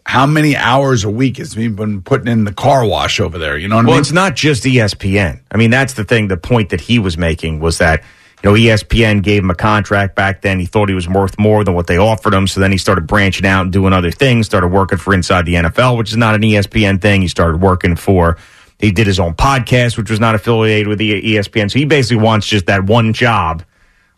How 0.05 0.27
many 0.27 0.57
hours 0.57 1.05
a 1.05 1.11
week 1.11 1.37
has 1.37 1.53
he 1.53 1.69
been 1.69 2.03
putting 2.03 2.27
in 2.27 2.43
the 2.45 2.53
car 2.53 2.85
wash 2.85 3.21
over 3.21 3.39
there? 3.39 3.57
You 3.57 3.69
know 3.69 3.77
what 3.77 3.85
I 3.85 3.87
Well, 3.87 3.95
mean? 3.95 4.01
it's 4.01 4.11
not 4.11 4.35
just 4.35 4.65
ESPN. 4.65 5.41
I 5.53 5.57
mean, 5.57 5.71
that's 5.71 5.93
the 5.93 6.03
thing. 6.03 6.27
The 6.27 6.37
point 6.37 6.71
that 6.71 6.81
he 6.81 6.99
was 6.99 7.17
making 7.17 7.61
was 7.61 7.79
that 7.79 8.03
you 8.43 8.51
know 8.51 8.57
ESPN 8.57 9.23
gave 9.23 9.45
him 9.45 9.51
a 9.51 9.55
contract 9.55 10.17
back 10.17 10.41
then. 10.43 10.59
He 10.59 10.67
thought 10.67 10.89
he 10.89 10.95
was 10.97 11.07
worth 11.09 11.39
more 11.39 11.63
than 11.63 11.75
what 11.75 11.87
they 11.87 11.97
offered 11.99 12.35
him, 12.35 12.49
so 12.49 12.59
then 12.59 12.73
he 12.73 12.79
started 12.79 13.07
branching 13.07 13.47
out 13.47 13.61
and 13.63 13.73
doing 13.73 13.93
other 13.93 14.11
things. 14.11 14.47
Started 14.47 14.69
working 14.69 14.99
for 14.99 15.15
Inside 15.15 15.47
the 15.47 15.55
NFL, 15.55 15.97
which 15.97 16.11
is 16.11 16.17
not 16.17 16.35
an 16.35 16.41
ESPN 16.41 17.01
thing. 17.01 17.23
He 17.23 17.29
started 17.29 17.61
working 17.61 17.95
for. 17.95 18.37
He 18.81 18.91
did 18.91 19.07
his 19.07 19.21
own 19.21 19.35
podcast, 19.35 19.97
which 19.99 20.11
was 20.11 20.21
not 20.21 20.35
affiliated 20.35 20.89
with 20.89 20.99
ESPN. 21.01 21.71
So 21.71 21.79
he 21.79 21.85
basically 21.85 22.23
wants 22.23 22.47
just 22.47 22.67
that 22.67 22.85
one 22.85 23.13
job 23.13 23.63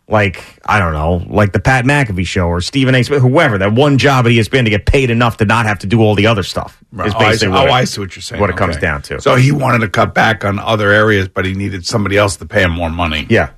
like 0.07 0.43
I 0.65 0.79
don't 0.79 0.91
know, 0.93 1.23
like 1.33 1.53
the 1.53 1.59
Pat 1.61 1.85
McAfee 1.85 2.27
show 2.27 2.47
or 2.47 2.59
Stephen 2.61 2.93
A. 2.93 3.03
Smith, 3.03 3.21
whoever, 3.21 3.57
that 3.57 3.71
one 3.73 3.97
job 3.97 4.25
at 4.25 4.31
ESPN 4.33 4.65
to 4.65 4.69
get 4.69 4.85
paid 4.85 5.09
enough 5.09 5.37
to 5.37 5.45
not 5.45 5.65
have 5.65 5.79
to 5.79 5.87
do 5.87 6.01
all 6.01 6.13
the 6.15 6.27
other 6.27 6.43
stuff. 6.43 6.81
Right. 6.91 7.07
Is 7.07 7.13
Oh, 7.13 7.17
I 7.17 7.21
see, 7.21 7.27
basically 7.29 7.47
oh, 7.57 7.61
what 7.61 7.69
it- 7.69 7.71
I 7.73 7.83
see 7.85 8.01
what 8.01 8.15
you're 8.15 8.21
saying. 8.21 8.41
What 8.41 8.49
it 8.49 8.57
comes 8.57 8.77
down 8.77 9.01
to. 9.03 9.21
So 9.21 9.35
he 9.35 9.51
wanted 9.53 9.79
to 9.79 9.89
cut 9.89 10.13
back 10.13 10.43
on 10.43 10.59
other 10.59 10.91
areas, 10.91 11.29
but 11.29 11.45
he 11.45 11.53
needed 11.53 11.85
somebody 11.85 12.17
else 12.17 12.35
to 12.37 12.45
pay 12.45 12.63
him 12.63 12.71
more 12.71 12.89
money. 12.89 13.25
yeah. 13.29 13.51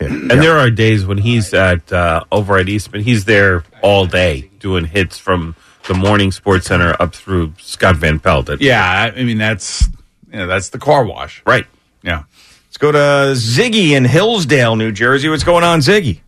Yeah. 0.00 0.08
And 0.08 0.30
there 0.30 0.58
are 0.58 0.68
days 0.70 1.06
when 1.06 1.18
he's 1.18 1.54
at 1.54 1.92
uh, 1.92 2.24
over 2.32 2.56
at 2.58 2.68
Eastman. 2.68 3.02
He's 3.02 3.24
there 3.24 3.62
all 3.82 4.04
day 4.06 4.50
doing 4.58 4.84
hits 4.84 5.16
from 5.18 5.54
the 5.86 5.94
morning 5.94 6.32
Sports 6.32 6.66
Center 6.66 6.96
up 7.00 7.14
through 7.14 7.52
Scott 7.58 7.94
Van 7.96 8.18
Pelt. 8.18 8.48
At- 8.50 8.60
Yeah, 8.60 8.82
I 9.14 9.20
I 9.20 9.22
mean 9.22 9.38
that's 9.38 9.88
you 10.32 10.38
know, 10.38 10.46
that's 10.46 10.70
the 10.70 10.78
car 10.78 11.04
wash. 11.04 11.42
right. 11.46 11.66
Yeah. 12.02 12.24
Let's 12.66 12.78
go 12.78 12.90
to 12.90 12.98
Ziggy 13.34 13.90
in 13.90 14.04
Hillsdale, 14.04 14.76
New 14.76 14.92
Jersey. 14.92 15.28
What's 15.28 15.44
going 15.44 15.62
on, 15.62 15.80
Ziggy? 15.80 16.20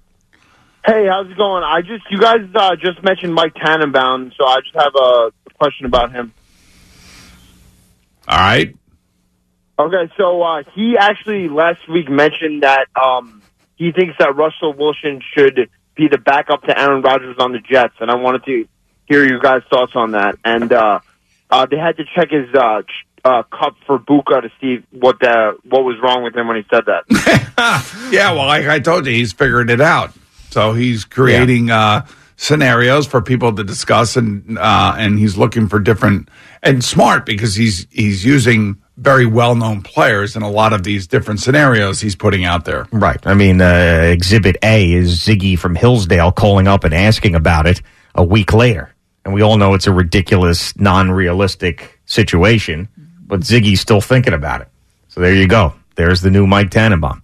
Hey, 0.87 1.07
how's 1.07 1.29
it 1.31 1.37
going? 1.39 1.65
I 1.65 1.81
just 1.81 2.05
you 2.11 2.21
guys 2.21 2.43
uh, 2.55 2.77
just 2.77 3.03
mentioned 3.03 3.35
Mike 3.35 3.55
Tannenbaum, 3.55 4.31
so 4.37 4.47
I 4.47 4.61
just 4.61 4.75
have 4.75 4.95
a 4.95 5.31
question 5.55 5.87
about 5.87 6.13
him. 6.13 6.35
All 8.29 8.39
right. 8.39 8.77
Okay, 9.79 10.13
so 10.17 10.43
uh, 10.43 10.63
he 10.75 10.97
actually 10.99 11.49
last 11.49 11.89
week 11.89 12.09
mentioned 12.09 12.63
that 12.63 12.87
um, 12.95 13.43
he 13.77 13.91
thinks 13.93 14.15
that 14.19 14.37
Russell 14.37 14.75
Wilson 14.75 15.21
should 15.35 15.71
be 15.97 16.09
the 16.09 16.19
backup 16.19 16.63
to 16.65 16.79
Aaron 16.79 17.03
Rodgers 17.03 17.37
on 17.39 17.53
the 17.53 17.59
Jets, 17.59 17.95
and 18.01 18.11
I 18.11 18.15
wanted 18.17 18.45
to 18.45 18.69
hear 19.07 19.25
your 19.27 19.41
guys' 19.41 19.63
thoughts 19.71 19.93
on 19.97 20.13
that. 20.13 20.39
And 20.45 20.73
uh, 20.73 21.01
uh, 21.51 21.67
they 21.67 21.79
had 21.79 21.97
to 21.97 22.05
check 22.15 22.31
his 22.31 22.55
uh, 22.55 22.83
ch- 22.83 23.07
uh, 23.25 23.43
cup 23.45 23.75
for 23.87 23.99
Buka 23.99 24.43
to 24.43 24.51
see 24.61 24.85
what 24.91 25.19
the 25.21 25.57
what 25.69 25.85
was 25.85 25.97
wrong 26.03 26.23
with 26.23 26.37
him 26.37 26.49
when 26.49 26.57
he 26.57 26.65
said 26.71 26.85
that. 26.87 27.05
Yeah, 28.11 28.33
well, 28.33 28.47
like 28.47 28.67
I 28.67 28.81
told 28.81 29.07
you, 29.07 29.13
he's 29.13 29.33
figuring 29.33 29.71
it 29.71 29.81
out. 29.81 30.13
So 30.51 30.73
he's 30.73 31.05
creating 31.05 31.71
uh, 31.71 32.07
scenarios 32.37 33.07
for 33.07 33.23
people 33.23 33.55
to 33.55 33.65
discuss, 33.65 34.17
and 34.17 34.59
uh, 34.59 34.95
and 34.97 35.19
he's 35.19 35.37
looking 35.37 35.69
for 35.69 35.81
different 35.81 36.29
and 36.63 36.85
smart 36.85 37.27
because 37.27 37.55
he's 37.55 37.87
he's 37.91 38.25
using 38.25 38.77
very 38.97 39.27
well 39.27 39.55
known 39.55 39.83
players 39.83 40.37
in 40.37 40.43
a 40.43 40.51
lot 40.51 40.73
of 40.73 40.85
these 40.85 41.07
different 41.07 41.41
scenarios 41.41 42.01
he's 42.01 42.15
putting 42.17 42.45
out 42.45 42.65
there. 42.65 42.87
Right. 42.93 43.19
I 43.27 43.35
mean, 43.35 43.61
uh, 43.61 44.03
Exhibit 44.05 44.57
A 44.63 44.93
is 44.93 45.19
Ziggy 45.19 45.59
from 45.59 45.75
Hillsdale 45.75 46.33
calling 46.33 46.69
up 46.69 46.85
and 46.85 46.95
asking 46.95 47.35
about 47.35 47.67
it 47.67 47.83
a 48.15 48.23
week 48.23 48.53
later. 48.53 48.95
And 49.25 49.33
we 49.33 49.43
all 49.43 49.57
know 49.57 49.75
it's 49.75 49.87
a 49.87 49.93
ridiculous, 49.93 50.77
non 50.77 51.11
realistic 51.11 51.99
situation, 52.07 52.89
but 53.27 53.41
Ziggy's 53.41 53.81
still 53.81 54.01
thinking 54.01 54.35
about 54.35 54.61
it. 54.61 54.69
So 55.09 55.21
there 55.21 55.35
you 55.35 55.49
go. 55.49 55.75
There's 55.97 56.21
the 56.21 56.31
new 56.31 56.47
Mike 56.47 56.71
Tannenbaum. 56.71 57.24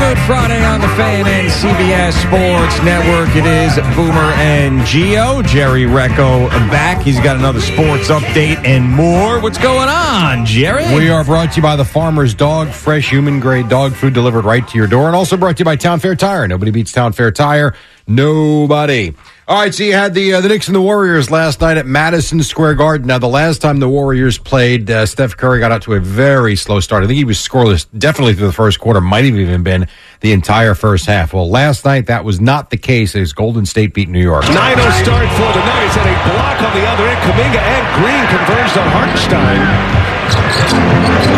Good 0.00 0.18
Friday 0.20 0.64
on 0.64 0.80
the 0.80 0.88
Fan 0.88 1.26
and 1.26 1.50
CBS 1.50 2.14
Sports 2.14 2.82
Network. 2.82 3.36
It 3.36 3.44
is 3.44 3.76
Boomer 3.94 4.32
and 4.40 4.80
Gio. 4.80 5.44
Jerry 5.46 5.82
Recco 5.82 6.48
back. 6.70 7.02
He's 7.02 7.20
got 7.20 7.36
another 7.36 7.60
sports 7.60 8.08
update 8.08 8.64
and 8.64 8.88
more. 8.90 9.38
What's 9.40 9.58
going 9.58 9.90
on, 9.90 10.46
Jerry? 10.46 10.86
We 10.94 11.10
are 11.10 11.22
brought 11.22 11.50
to 11.52 11.56
you 11.56 11.62
by 11.62 11.76
the 11.76 11.84
Farmer's 11.84 12.32
Dog, 12.32 12.68
fresh 12.70 13.10
human 13.10 13.40
grade 13.40 13.68
dog 13.68 13.92
food 13.92 14.14
delivered 14.14 14.46
right 14.46 14.66
to 14.66 14.78
your 14.78 14.86
door, 14.86 15.06
and 15.06 15.14
also 15.14 15.36
brought 15.36 15.58
to 15.58 15.60
you 15.60 15.64
by 15.66 15.76
Town 15.76 16.00
Fair 16.00 16.16
Tire. 16.16 16.48
Nobody 16.48 16.70
beats 16.70 16.92
Town 16.92 17.12
Fair 17.12 17.30
Tire. 17.30 17.74
Nobody. 18.08 19.14
All 19.50 19.56
right, 19.56 19.74
so 19.74 19.82
you 19.82 19.94
had 19.94 20.14
the 20.14 20.34
uh, 20.34 20.40
the 20.40 20.46
Knicks 20.46 20.68
and 20.68 20.76
the 20.76 20.80
Warriors 20.80 21.28
last 21.28 21.60
night 21.60 21.76
at 21.76 21.84
Madison 21.84 22.40
Square 22.40 22.76
Garden. 22.76 23.08
Now, 23.08 23.18
the 23.18 23.26
last 23.26 23.60
time 23.60 23.80
the 23.80 23.88
Warriors 23.88 24.38
played, 24.38 24.88
uh, 24.88 25.06
Steph 25.06 25.36
Curry 25.36 25.58
got 25.58 25.72
out 25.72 25.82
to 25.90 25.94
a 25.94 25.98
very 25.98 26.54
slow 26.54 26.78
start. 26.78 27.02
I 27.02 27.08
think 27.08 27.16
he 27.16 27.24
was 27.24 27.36
scoreless 27.36 27.84
definitely 27.98 28.34
through 28.34 28.46
the 28.46 28.52
first 28.52 28.78
quarter, 28.78 29.00
might 29.00 29.24
have 29.24 29.34
even 29.34 29.64
been 29.64 29.88
the 30.20 30.30
entire 30.30 30.76
first 30.76 31.06
half. 31.06 31.34
Well, 31.34 31.50
last 31.50 31.84
night 31.84 32.06
that 32.06 32.24
was 32.24 32.40
not 32.40 32.70
the 32.70 32.76
case 32.76 33.16
as 33.16 33.32
Golden 33.32 33.66
State 33.66 33.92
beat 33.92 34.08
New 34.08 34.22
York. 34.22 34.44
9 34.44 34.54
0 34.54 34.90
start 35.02 35.26
for 35.34 35.50
the 35.50 35.64
Nuggets 35.66 35.96
and 35.98 36.06
a 36.06 36.16
block 36.30 36.62
on 36.62 36.70
the 36.70 36.86
other 36.86 37.08
end. 37.10 37.18
Kuminga 37.26 37.58
and 37.58 37.84
Green 37.98 38.24
converged 38.30 38.78
on 38.78 38.86
Hartenstein. 38.94 39.66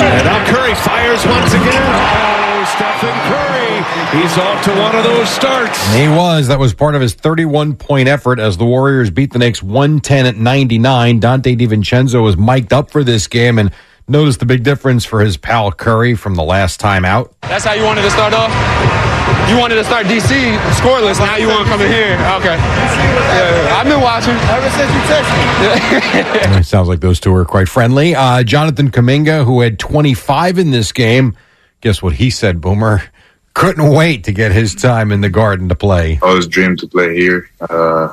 And 0.05 0.25
now 0.29 0.37
Curry 0.53 0.75
fires 0.85 1.25
once 1.25 1.55
again. 1.55 1.81
Oh, 1.81 2.61
Stephen 2.77 3.16
Curry. 3.33 3.41
He's 4.12 4.37
off 4.37 4.62
to 4.64 4.70
one 4.79 4.94
of 4.94 5.05
those 5.05 5.29
starts. 5.31 5.79
And 5.88 6.03
He 6.03 6.09
was. 6.16 6.48
That 6.48 6.59
was 6.59 6.75
part 6.75 6.94
of 6.94 7.01
his 7.01 7.14
31 7.14 7.77
point 7.77 8.09
effort 8.09 8.38
as 8.38 8.59
the 8.59 8.64
Warriors 8.66 9.11
beat 9.11 9.33
the 9.33 9.38
Knicks 9.38 9.62
110 9.62 10.27
at 10.27 10.37
99. 10.37 11.20
Donte 11.20 11.59
DiVincenzo 11.59 12.22
was 12.22 12.37
mic'd 12.37 12.72
up 12.75 12.90
for 12.90 13.03
this 13.03 13.27
game 13.27 13.59
and 13.59 13.72
noticed 14.07 14.40
the 14.40 14.44
big 14.46 14.64
difference 14.64 15.07
for 15.07 15.20
his 15.22 15.38
pal 15.38 15.72
Curry 15.72 16.14
from 16.14 16.35
the 16.35 16.42
last 16.42 16.79
time 16.79 17.07
out. 17.07 17.35
That's 17.42 17.64
how 17.64 17.72
you 17.72 17.85
wanted 17.85 18.03
to 18.03 18.11
start 18.11 18.35
off? 18.35 18.51
You 19.48 19.59
wanted 19.59 19.77
to 19.77 19.85
start 19.85 20.05
DC 20.07 20.29
scoreless. 20.77 21.18
Now 21.18 21.37
you 21.37 21.48
want 21.48 21.64
to 21.64 21.70
come 21.70 21.81
in 21.81 21.90
here. 21.90 22.12
Okay. 22.37 22.57
Yeah, 22.57 23.77
I've 23.81 23.87
been 23.87 24.01
watching. 24.03 24.35
Ever 24.35 24.70
since 24.70 24.92
you 24.92 25.01
texted 25.09 26.53
me. 26.53 26.59
It 26.61 26.64
sounds 26.66 26.87
like 26.88 27.01
those 27.01 27.18
two 27.18 27.35
are 27.35 27.44
quite 27.46 27.68
friendly. 27.68 28.14
Uh, 28.14 28.42
Jonathan 28.42 28.90
Kuminga, 28.90 29.44
who 29.44 29.61
had 29.62 29.79
25 29.79 30.59
in 30.59 30.70
this 30.70 30.92
game, 30.92 31.35
guess 31.81 32.03
what 32.03 32.14
he 32.14 32.31
said, 32.31 32.61
Boomer? 32.61 33.03
Couldn't 33.54 33.90
wait 33.90 34.24
to 34.24 34.32
get 34.32 34.52
his 34.52 34.74
time 34.74 35.12
in 35.12 35.20
the 35.20 35.28
garden 35.28 35.68
to 35.68 35.74
play. 35.74 36.18
I 36.22 36.26
always 36.26 36.46
dreamed 36.46 36.78
to 36.80 36.86
play 36.86 37.14
here 37.14 37.50
uh, 37.60 38.12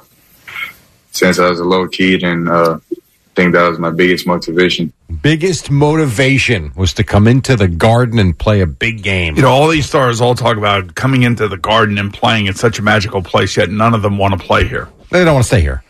since 1.11 1.39
I 1.39 1.49
was 1.49 1.59
a 1.59 1.65
little 1.65 1.87
kid, 1.87 2.23
and 2.23 2.49
uh, 2.49 2.79
I 2.91 2.95
think 3.35 3.53
that 3.53 3.69
was 3.69 3.79
my 3.79 3.89
biggest 3.89 4.27
motivation. 4.27 4.91
Biggest 5.21 5.71
motivation 5.71 6.73
was 6.75 6.93
to 6.95 7.03
come 7.03 7.27
into 7.27 7.55
the 7.55 7.67
garden 7.67 8.19
and 8.19 8.37
play 8.37 8.61
a 8.61 8.67
big 8.67 9.01
game. 9.01 9.35
You 9.37 9.43
know, 9.43 9.49
all 9.49 9.69
these 9.69 9.87
stars 9.87 10.19
all 10.19 10.35
talk 10.35 10.57
about 10.57 10.95
coming 10.95 11.23
into 11.23 11.47
the 11.47 11.57
garden 11.57 11.97
and 11.97 12.13
playing. 12.13 12.47
It's 12.47 12.59
such 12.59 12.79
a 12.79 12.81
magical 12.81 13.21
place, 13.23 13.55
yet 13.55 13.69
none 13.69 13.93
of 13.93 14.01
them 14.01 14.17
want 14.17 14.39
to 14.39 14.45
play 14.45 14.67
here. 14.67 14.89
They 15.09 15.23
don't 15.23 15.33
want 15.33 15.45
to 15.45 15.47
stay 15.47 15.61
here. 15.61 15.83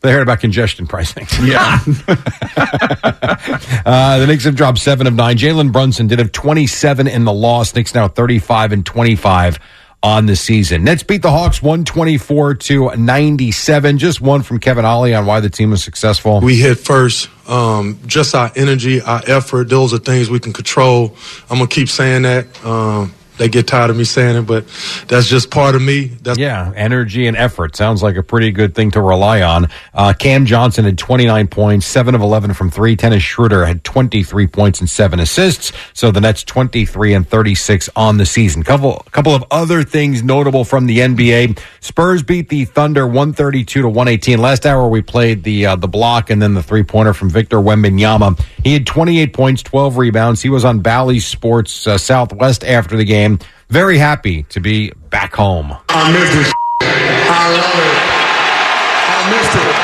They 0.00 0.12
heard 0.12 0.22
about 0.22 0.40
congestion 0.40 0.86
pricing. 0.86 1.26
Yeah. 1.42 1.80
uh, 3.84 4.18
the 4.18 4.26
Knicks 4.28 4.44
have 4.44 4.54
dropped 4.54 4.78
seven 4.78 5.06
of 5.06 5.14
nine. 5.14 5.36
Jalen 5.36 5.72
Brunson 5.72 6.06
did 6.06 6.20
have 6.20 6.30
27 6.30 7.08
in 7.08 7.24
the 7.24 7.32
loss. 7.32 7.74
Knicks 7.74 7.94
now 7.94 8.06
35 8.06 8.72
and 8.72 8.86
25 8.86 9.58
on 10.02 10.26
the 10.26 10.36
season. 10.36 10.84
Nets 10.84 11.02
beat 11.02 11.22
the 11.22 11.30
Hawks 11.30 11.60
124 11.60 12.54
to 12.54 12.96
97. 12.96 13.98
Just 13.98 14.20
one 14.20 14.42
from 14.42 14.60
Kevin 14.60 14.84
Ollie 14.84 15.14
on 15.14 15.26
why 15.26 15.40
the 15.40 15.50
team 15.50 15.70
was 15.70 15.82
successful. 15.82 16.40
We 16.40 16.56
hit 16.56 16.78
first. 16.78 17.28
Um, 17.48 17.98
just 18.06 18.34
our 18.34 18.52
energy, 18.54 19.00
our 19.00 19.22
effort, 19.26 19.68
those 19.68 19.92
are 19.94 19.98
things 19.98 20.30
we 20.30 20.38
can 20.38 20.52
control. 20.52 21.16
I'm 21.50 21.56
going 21.56 21.68
to 21.68 21.74
keep 21.74 21.88
saying 21.88 22.22
that. 22.22 22.64
Um, 22.64 23.14
they 23.38 23.48
get 23.48 23.66
tired 23.66 23.90
of 23.90 23.96
me 23.96 24.04
saying 24.04 24.36
it, 24.36 24.42
but 24.42 24.66
that's 25.06 25.26
just 25.28 25.50
part 25.50 25.74
of 25.74 25.82
me. 25.82 26.06
That's 26.06 26.38
yeah, 26.38 26.72
energy 26.76 27.26
and 27.26 27.36
effort 27.36 27.76
sounds 27.76 28.02
like 28.02 28.16
a 28.16 28.22
pretty 28.22 28.50
good 28.50 28.74
thing 28.74 28.90
to 28.92 29.00
rely 29.00 29.42
on. 29.42 29.68
Uh, 29.94 30.12
Cam 30.12 30.44
Johnson 30.44 30.84
had 30.84 30.98
29 30.98 31.48
points, 31.48 31.86
7 31.86 32.14
of 32.14 32.20
11 32.20 32.54
from 32.54 32.70
3. 32.70 32.96
Dennis 32.96 33.22
Schroeder 33.22 33.64
had 33.64 33.84
23 33.84 34.46
points 34.46 34.80
and 34.80 34.90
7 34.90 35.20
assists. 35.20 35.72
So 35.94 36.10
the 36.10 36.20
Nets 36.20 36.44
23 36.44 37.14
and 37.14 37.28
36 37.28 37.88
on 37.96 38.18
the 38.18 38.26
season. 38.26 38.62
Couple 38.62 39.04
couple 39.12 39.34
of 39.34 39.44
other 39.50 39.82
things 39.82 40.22
notable 40.22 40.64
from 40.64 40.86
the 40.86 40.98
NBA. 40.98 41.58
Spurs 41.80 42.22
beat 42.22 42.48
the 42.48 42.64
Thunder 42.64 43.06
132 43.06 43.82
to 43.82 43.88
118. 43.88 44.38
Last 44.38 44.66
hour 44.66 44.88
we 44.88 45.00
played 45.00 45.44
the 45.44 45.66
uh, 45.66 45.76
the 45.76 45.88
block 45.88 46.30
and 46.30 46.42
then 46.42 46.54
the 46.54 46.62
three-pointer 46.62 47.14
from 47.14 47.30
Victor 47.30 47.58
Wembanyama. 47.58 48.40
He 48.64 48.72
had 48.72 48.86
28 48.86 49.32
points, 49.32 49.62
12 49.62 49.96
rebounds. 49.96 50.42
He 50.42 50.50
was 50.50 50.64
on 50.64 50.80
Bally 50.80 51.20
Sports 51.20 51.86
uh, 51.86 51.96
Southwest 51.98 52.64
after 52.64 52.96
the 52.96 53.04
game. 53.28 53.38
Very 53.68 53.98
happy 53.98 54.44
to 54.44 54.60
be 54.60 54.92
back 55.10 55.34
home. 55.34 55.76
I 55.88 56.12
miss 56.12 56.34
this. 56.34 56.52
I 56.80 57.50
love 57.52 57.74
it. 57.84 57.98
I 59.14 59.30
missed 59.30 59.56
it. 59.56 59.74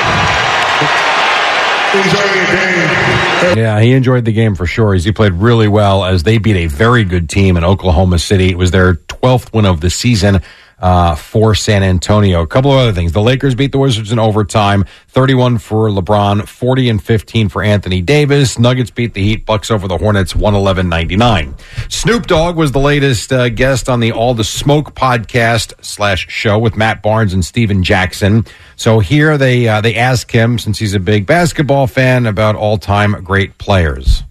Enjoy 1.94 2.26
your 2.35 2.46
game. 2.46 3.59
Yeah, 3.59 3.80
he 3.80 3.92
enjoyed 3.92 4.24
the 4.24 4.33
game 4.33 4.54
for 4.54 4.66
sure. 4.66 4.94
As 4.94 5.04
he 5.04 5.12
played 5.12 5.35
really 5.35 5.68
well 5.68 6.04
as 6.04 6.22
they 6.22 6.38
beat 6.38 6.57
a 6.57 6.66
very 6.66 7.04
good 7.04 7.28
team 7.28 7.57
in 7.57 7.64
Oklahoma 7.64 8.18
City. 8.18 8.48
It 8.48 8.59
was 8.59 8.70
their 8.70 8.94
12th 8.94 9.52
win 9.52 9.66
of 9.66 9.80
the 9.80 9.90
season 9.90 10.40
uh, 10.78 11.14
for 11.14 11.54
San 11.54 11.82
Antonio. 11.82 12.42
A 12.42 12.46
couple 12.46 12.72
of 12.72 12.78
other 12.78 12.92
things. 12.92 13.12
The 13.12 13.22
Lakers 13.22 13.54
beat 13.54 13.72
the 13.72 13.78
Wizards 13.78 14.12
in 14.12 14.18
overtime, 14.18 14.84
31 15.08 15.58
for 15.58 15.88
LeBron, 15.88 16.46
40 16.46 16.88
and 16.88 17.02
15 17.02 17.48
for 17.48 17.62
Anthony 17.62 18.02
Davis. 18.02 18.58
Nuggets 18.58 18.90
beat 18.90 19.14
the 19.14 19.22
Heat, 19.22 19.46
Bucks 19.46 19.70
over 19.70 19.88
the 19.88 19.98
Hornets, 19.98 20.34
111-99. 20.34 21.58
Snoop 21.90 22.26
Dogg 22.26 22.56
was 22.56 22.72
the 22.72 22.80
latest 22.80 23.32
uh, 23.32 23.48
guest 23.48 23.88
on 23.88 24.00
the 24.00 24.12
All 24.12 24.34
the 24.34 24.44
Smoke 24.44 24.94
podcast 24.94 25.72
slash 25.84 26.26
show 26.28 26.58
with 26.58 26.76
Matt 26.76 27.02
Barnes 27.02 27.32
and 27.32 27.44
Stephen 27.44 27.82
Jackson. 27.82 28.44
So 28.76 28.98
here 28.98 29.38
they 29.38 29.68
uh, 29.68 29.80
they 29.80 29.94
ask 29.94 30.30
him, 30.30 30.58
since 30.58 30.78
he's 30.78 30.94
a 30.94 31.00
big 31.00 31.26
basketball 31.26 31.87
fan, 31.87 32.26
about 32.26 32.56
all 32.56 32.78
time 32.78 33.12
great 33.22 33.56
players. 33.58 34.22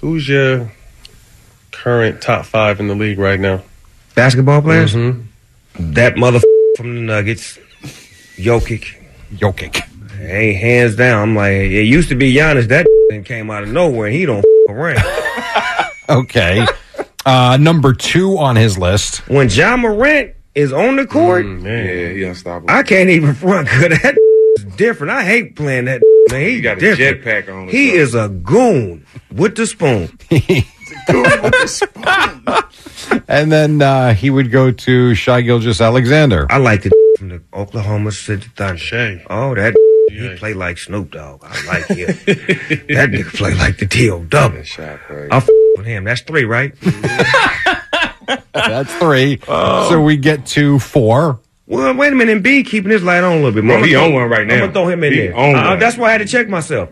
Who's 0.00 0.28
your 0.28 0.72
current 1.70 2.20
top 2.20 2.46
five 2.46 2.80
in 2.80 2.88
the 2.88 2.94
league 2.94 3.18
right 3.18 3.38
now? 3.40 3.62
Basketball 4.14 4.62
players? 4.62 4.94
That 5.78 6.16
mother 6.16 6.40
from 6.76 6.94
the 6.94 7.00
Nuggets, 7.00 7.58
Jokic. 8.36 8.94
Jokic. 9.34 9.76
Hey, 10.18 10.54
hands 10.54 10.96
down. 10.96 11.20
I'm 11.22 11.36
like, 11.36 11.52
it 11.52 11.82
used 11.84 12.08
to 12.10 12.14
be 12.14 12.32
Giannis. 12.34 12.68
That 12.68 12.86
came 13.24 13.50
out 13.50 13.64
of 13.64 13.68
nowhere. 13.70 14.06
and 14.06 14.14
He 14.16 14.26
don't 14.26 14.44
around. 14.68 15.02
Okay. 16.06 16.66
Uh, 17.24 17.56
number 17.58 17.94
two 17.94 18.36
on 18.36 18.56
his 18.56 18.76
list. 18.76 19.26
When 19.26 19.48
Ja 19.48 19.74
Morant 19.78 20.32
is 20.54 20.70
on 20.70 20.96
the 20.96 21.06
court, 21.06 21.46
Yeah, 21.46 22.10
he 22.12 22.24
unstoppable. 22.24 22.68
I 22.70 22.82
can't 22.82 23.08
even 23.08 23.32
front 23.34 23.66
because 23.68 24.02
that 24.02 24.18
is 24.58 24.64
different. 24.76 25.12
I 25.12 25.24
hate 25.24 25.56
playing 25.56 25.86
that. 25.86 26.02
Man, 26.30 26.42
he 26.42 26.60
got 26.60 26.76
a 26.76 26.80
jetpack 26.94 27.48
on 27.48 27.68
He 27.68 27.92
is 27.92 28.14
a 28.14 28.28
goon 28.28 29.06
with 29.32 29.56
the 29.56 29.66
spoon. 29.66 30.10
And 33.28 33.50
then 33.50 33.82
uh, 33.82 34.14
he 34.14 34.30
would 34.30 34.50
go 34.50 34.70
to 34.70 35.14
Shai 35.14 35.42
Gilgeous-Alexander. 35.42 36.46
I 36.50 36.58
like 36.58 36.82
the 36.82 36.90
from 37.18 37.28
the 37.28 37.42
Oklahoma 37.52 38.12
City 38.12 38.46
Thunder. 38.56 39.22
Oh, 39.30 39.54
that 39.54 39.74
he 40.10 40.36
play 40.36 40.54
like 40.54 40.78
Snoop 40.78 41.10
Dogg. 41.10 41.44
I 41.44 41.66
like 41.66 41.86
him. 41.86 42.06
that 42.26 43.10
nigga 43.10 43.34
play 43.36 43.54
like 43.54 43.78
the 43.78 43.86
T.O. 43.86 44.24
double. 44.24 44.62
I'll 45.30 45.46
with 45.76 45.86
him. 45.86 46.04
That's 46.04 46.20
three, 46.22 46.44
right? 46.44 46.74
That's 48.52 48.94
three. 48.96 49.40
So 49.46 50.02
we 50.02 50.16
get 50.16 50.46
to 50.46 50.78
four. 50.78 51.40
Well, 51.66 51.94
wait 51.94 52.12
a 52.12 52.14
minute. 52.16 52.42
B 52.42 52.62
keeping 52.62 52.90
his 52.90 53.02
light 53.02 53.24
on 53.24 53.32
a 53.32 53.36
little 53.36 53.52
bit 53.52 53.64
more. 53.64 53.78
Bro, 53.78 53.86
he 53.86 53.94
I'ma 53.96 54.04
on 54.04 54.10
throw- 54.10 54.20
one 54.20 54.30
right 54.30 54.46
now. 54.46 54.54
I'm 54.54 54.60
gonna 54.60 54.72
throw 54.72 54.88
him 54.88 55.02
in 55.04 55.12
He 55.14 55.18
there. 55.20 55.36
on 55.36 55.54
Uh, 55.56 55.68
one. 55.70 55.78
that's 55.78 55.96
why 55.96 56.08
I 56.08 56.12
had 56.12 56.18
to 56.18 56.26
check 56.26 56.48
myself. 56.48 56.90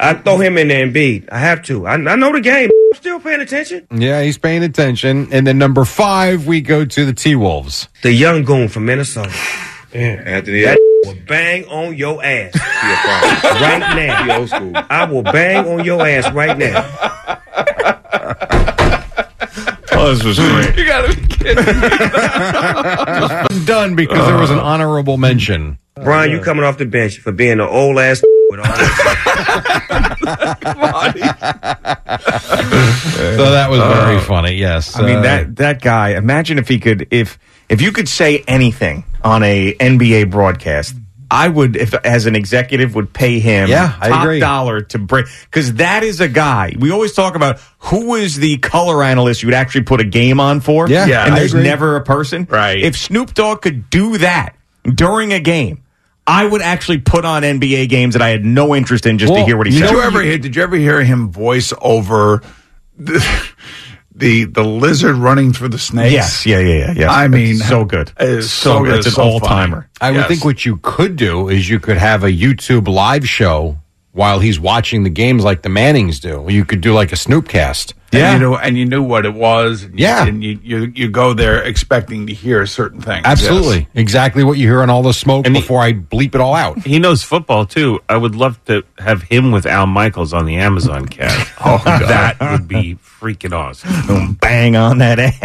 I 0.00 0.14
throw 0.14 0.38
him 0.38 0.56
in 0.56 0.68
there 0.68 0.82
and 0.84 0.92
B. 0.92 1.24
I 1.30 1.38
have 1.38 1.62
to. 1.64 1.86
I, 1.86 1.94
I 1.94 2.16
know 2.16 2.32
the 2.32 2.40
game. 2.40 2.70
I'm 2.92 2.96
still 2.98 3.20
paying 3.20 3.40
attention. 3.42 3.86
Yeah, 3.94 4.22
he's 4.22 4.38
paying 4.38 4.62
attention. 4.62 5.28
And 5.32 5.46
then 5.46 5.58
number 5.58 5.84
five, 5.84 6.46
we 6.46 6.62
go 6.62 6.84
to 6.86 7.04
the 7.04 7.12
T 7.12 7.34
Wolves. 7.34 7.88
The 8.02 8.12
young 8.12 8.42
goon 8.44 8.68
from 8.68 8.86
Minnesota. 8.86 9.32
Yeah. 9.92 10.22
Anthony. 10.24 10.62
That 10.62 10.78
will 11.04 11.16
bang 11.26 11.64
on 11.66 11.94
your 11.96 12.22
ass 12.24 12.54
right 13.44 13.78
now. 13.96 14.38
Old 14.38 14.48
school. 14.48 14.72
I 14.74 15.04
will 15.04 15.22
bang 15.22 15.66
on 15.66 15.84
your 15.84 16.06
ass 16.06 16.30
right 16.32 16.56
now. 16.56 17.35
Oh, 20.06 20.14
this 20.14 20.22
was 20.22 20.38
great. 20.38 20.76
You 20.76 20.86
gotta 20.86 21.16
be 21.16 21.26
kidding. 21.26 21.64
Done 23.66 23.96
because 23.96 24.24
there 24.28 24.36
was 24.38 24.50
an 24.52 24.60
honorable 24.60 25.16
mention. 25.16 25.78
Brian, 25.96 26.30
you 26.30 26.40
coming 26.40 26.62
off 26.64 26.78
the 26.78 26.86
bench 26.86 27.18
for 27.18 27.32
being 27.32 27.54
an 27.54 27.60
old 27.62 27.98
ass 27.98 28.22
with 28.50 28.60
all 28.60 28.66
So 33.36 33.50
that 33.50 33.66
was 33.68 33.80
very 33.80 34.20
funny. 34.20 34.54
Yes. 34.54 34.96
I 34.96 35.02
mean 35.06 35.16
Uh, 35.18 35.22
that 35.22 35.56
that 35.56 35.82
guy. 35.82 36.10
Imagine 36.10 36.58
if 36.58 36.68
he 36.68 36.78
could 36.78 37.08
if 37.10 37.36
if 37.68 37.82
you 37.82 37.90
could 37.90 38.08
say 38.08 38.44
anything 38.46 39.02
on 39.24 39.42
a 39.42 39.74
NBA 39.74 40.30
broadcast. 40.30 40.94
I 41.30 41.48
would, 41.48 41.74
if 41.76 41.92
as 41.92 42.26
an 42.26 42.36
executive, 42.36 42.94
would 42.94 43.12
pay 43.12 43.40
him 43.40 43.68
Yeah, 43.68 43.96
I 44.00 44.08
top 44.10 44.22
agree. 44.24 44.38
dollar 44.40 44.80
to 44.82 44.98
break 44.98 45.26
because 45.44 45.74
that 45.74 46.04
is 46.04 46.20
a 46.20 46.28
guy. 46.28 46.72
We 46.78 46.90
always 46.92 47.12
talk 47.14 47.34
about 47.34 47.58
who 47.78 48.14
is 48.14 48.36
the 48.36 48.58
color 48.58 49.02
analyst 49.02 49.42
you'd 49.42 49.52
actually 49.54 49.82
put 49.82 50.00
a 50.00 50.04
game 50.04 50.38
on 50.38 50.60
for. 50.60 50.88
Yeah, 50.88 51.06
Yeah, 51.06 51.24
and 51.26 51.34
I 51.34 51.38
there's 51.40 51.52
agree. 51.52 51.64
never 51.64 51.96
a 51.96 52.02
person. 52.04 52.46
Right. 52.48 52.80
If 52.80 52.96
Snoop 52.96 53.34
Dogg 53.34 53.62
could 53.62 53.90
do 53.90 54.18
that 54.18 54.54
during 54.84 55.32
a 55.32 55.40
game, 55.40 55.82
I 56.28 56.44
would 56.44 56.62
actually 56.62 56.98
put 56.98 57.24
on 57.24 57.42
NBA 57.42 57.88
games 57.88 58.14
that 58.14 58.22
I 58.22 58.28
had 58.30 58.44
no 58.44 58.74
interest 58.74 59.06
in 59.06 59.18
just 59.18 59.32
to 59.34 59.44
hear 59.44 59.56
what 59.56 59.66
he 59.66 59.72
said. 59.72 59.80
did 59.80 59.88
said. 59.88 59.94
you 59.96 60.02
ever 60.02 60.22
hear? 60.22 60.38
Did 60.38 60.56
you 60.56 60.62
ever 60.62 60.76
hear 60.76 61.02
him 61.02 61.30
voice 61.30 61.72
over 61.80 62.42
the 62.98 63.18
the, 64.16 64.44
the 64.44 64.62
lizard 64.64 65.16
running 65.16 65.52
through 65.52 65.68
the 65.68 65.78
snakes? 65.78 66.12
Yes, 66.12 66.46
yeah, 66.46 66.58
yeah, 66.58 66.74
yeah, 66.86 66.92
yeah. 66.96 67.10
I 67.12 67.28
mean, 67.28 67.56
It's 67.56 67.68
so 67.68 67.84
good. 67.84 68.12
It's 68.18 68.50
So 68.50 68.78
so, 68.78 68.84
good. 68.84 68.98
It's 68.98 69.06
It's 69.06 69.16
an 69.16 69.22
so 69.22 69.28
all-timer. 69.30 69.88
I 70.00 70.10
would 70.10 70.18
Yes. 70.18 70.28
think 70.28 70.44
what 70.44 70.64
you 70.64 70.78
could 70.82 71.16
do 71.16 71.48
is 71.48 71.68
you 71.68 71.78
could 71.80 71.96
have 71.98 72.24
a 72.24 72.30
YouTube 72.30 72.88
live 72.88 73.28
show 73.28 73.78
while 74.12 74.38
he's 74.40 74.58
watching 74.58 75.02
the 75.04 75.10
games 75.10 75.44
like 75.44 75.60
the 75.62 75.68
Mannings 75.68 76.20
do. 76.20 76.46
You 76.48 76.64
could 76.64 76.80
do 76.80 76.94
like 76.94 77.12
a 77.12 77.16
Snoopcast. 77.16 77.92
And 78.12 78.40
you 78.40 78.48
know, 78.48 78.56
and 78.56 78.78
you 78.78 78.84
knew 78.86 79.02
what 79.02 79.26
it 79.26 79.34
was. 79.34 79.82
and 79.82 79.98
you- 79.98 80.04
Yeah. 80.06 80.26
and 80.26 80.42
you, 80.42 80.58
you 80.62 80.92
you 80.94 81.08
go 81.10 81.34
there 81.34 81.60
expecting 81.62 82.26
to 82.28 82.32
hear 82.34 82.64
certain 82.66 83.00
things. 83.00 83.22
Absolutely. 83.26 83.88
Exactly 83.94 84.42
what 84.44 84.56
you 84.58 84.66
hear 84.68 84.80
on 84.82 84.88
all 84.90 85.02
the 85.02 85.12
smoke 85.12 85.44
and 85.44 85.54
before 85.54 85.80
I 85.82 85.92
bleep 85.92 86.34
it 86.34 86.40
all 86.40 86.54
out. 86.54 86.78
He 86.86 86.98
knows 86.98 87.22
football 87.22 87.66
too. 87.66 88.00
I 88.08 88.16
would 88.16 88.34
love 88.34 88.64
to 88.66 88.84
have 88.98 89.22
him 89.22 89.50
with 89.52 89.66
Al 89.66 89.86
Michaels 89.86 90.32
on 90.32 90.46
the 90.46 90.56
Amazon 90.56 91.06
cast. 91.06 91.52
oh, 91.64 91.82
that 91.84 92.36
would 92.40 92.68
be 92.68 92.94
freaking 92.96 93.52
awesome. 93.52 93.90
Boom, 94.06 94.34
bang 94.40 94.76
on 94.76 94.98
that 94.98 95.18
ass. 95.18 95.36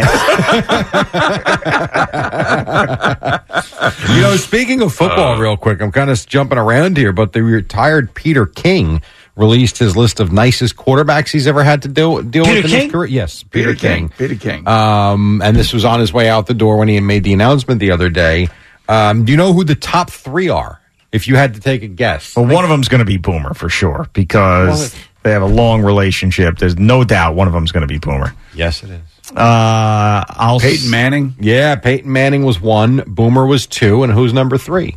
You 4.14 4.20
know, 4.22 4.36
speaking 4.36 4.80
of 4.82 4.92
football, 4.94 5.34
uh, 5.34 5.38
real 5.38 5.56
quick, 5.56 5.80
I'm 5.82 5.92
kind 5.92 6.10
of 6.10 6.24
jumping 6.26 6.58
around 6.58 6.96
here, 6.96 7.12
but 7.12 7.32
the 7.32 7.42
retired 7.42 8.14
Peter 8.14 8.46
King 8.46 9.02
released 9.36 9.78
his 9.78 9.96
list 9.96 10.20
of 10.20 10.30
nicest 10.32 10.76
quarterbacks 10.76 11.30
he's 11.30 11.46
ever 11.46 11.64
had 11.64 11.82
to 11.82 11.88
deal 11.88 12.20
deal 12.22 12.44
Peter 12.44 12.56
with 12.56 12.64
in 12.66 12.70
King? 12.70 12.82
his 12.84 12.92
career. 12.92 13.08
Yes, 13.08 13.42
Peter, 13.42 13.74
Peter 13.74 13.80
King. 13.80 14.08
King. 14.10 14.28
Peter 14.28 14.34
King. 14.40 14.68
Um, 14.68 15.40
and 15.42 15.56
this 15.56 15.72
was 15.72 15.84
on 15.84 16.00
his 16.00 16.12
way 16.12 16.28
out 16.28 16.46
the 16.46 16.54
door 16.54 16.76
when 16.76 16.88
he 16.88 17.00
made 17.00 17.24
the 17.24 17.32
announcement 17.32 17.80
the 17.80 17.90
other 17.92 18.08
day. 18.10 18.48
Um, 18.88 19.24
do 19.24 19.32
you 19.32 19.38
know 19.38 19.52
who 19.52 19.64
the 19.64 19.74
top 19.74 20.10
three 20.10 20.48
are? 20.48 20.80
If 21.12 21.28
you 21.28 21.36
had 21.36 21.54
to 21.54 21.60
take 21.60 21.82
a 21.82 21.88
guess, 21.88 22.34
Well, 22.36 22.46
one 22.46 22.64
of 22.64 22.70
them's 22.70 22.88
going 22.88 23.00
to 23.00 23.04
be 23.04 23.18
Boomer 23.18 23.52
for 23.54 23.68
sure 23.68 24.06
because 24.14 24.94
they 25.22 25.30
have 25.30 25.42
a 25.42 25.46
long 25.46 25.82
relationship. 25.82 26.56
There's 26.58 26.78
no 26.78 27.04
doubt 27.04 27.34
one 27.34 27.46
of 27.46 27.52
them's 27.52 27.70
going 27.70 27.82
to 27.82 27.86
be 27.86 27.98
Boomer. 27.98 28.34
Yes, 28.54 28.82
it 28.82 28.90
is. 28.90 29.30
Uh, 29.30 30.24
I'll 30.28 30.58
Peyton 30.58 30.90
Manning. 30.90 31.34
Yeah, 31.38 31.74
Peyton 31.76 32.10
Manning 32.10 32.44
was 32.44 32.60
one. 32.60 33.02
Boomer 33.06 33.46
was 33.46 33.66
two, 33.66 34.02
and 34.02 34.12
who's 34.12 34.32
number 34.32 34.56
three? 34.58 34.96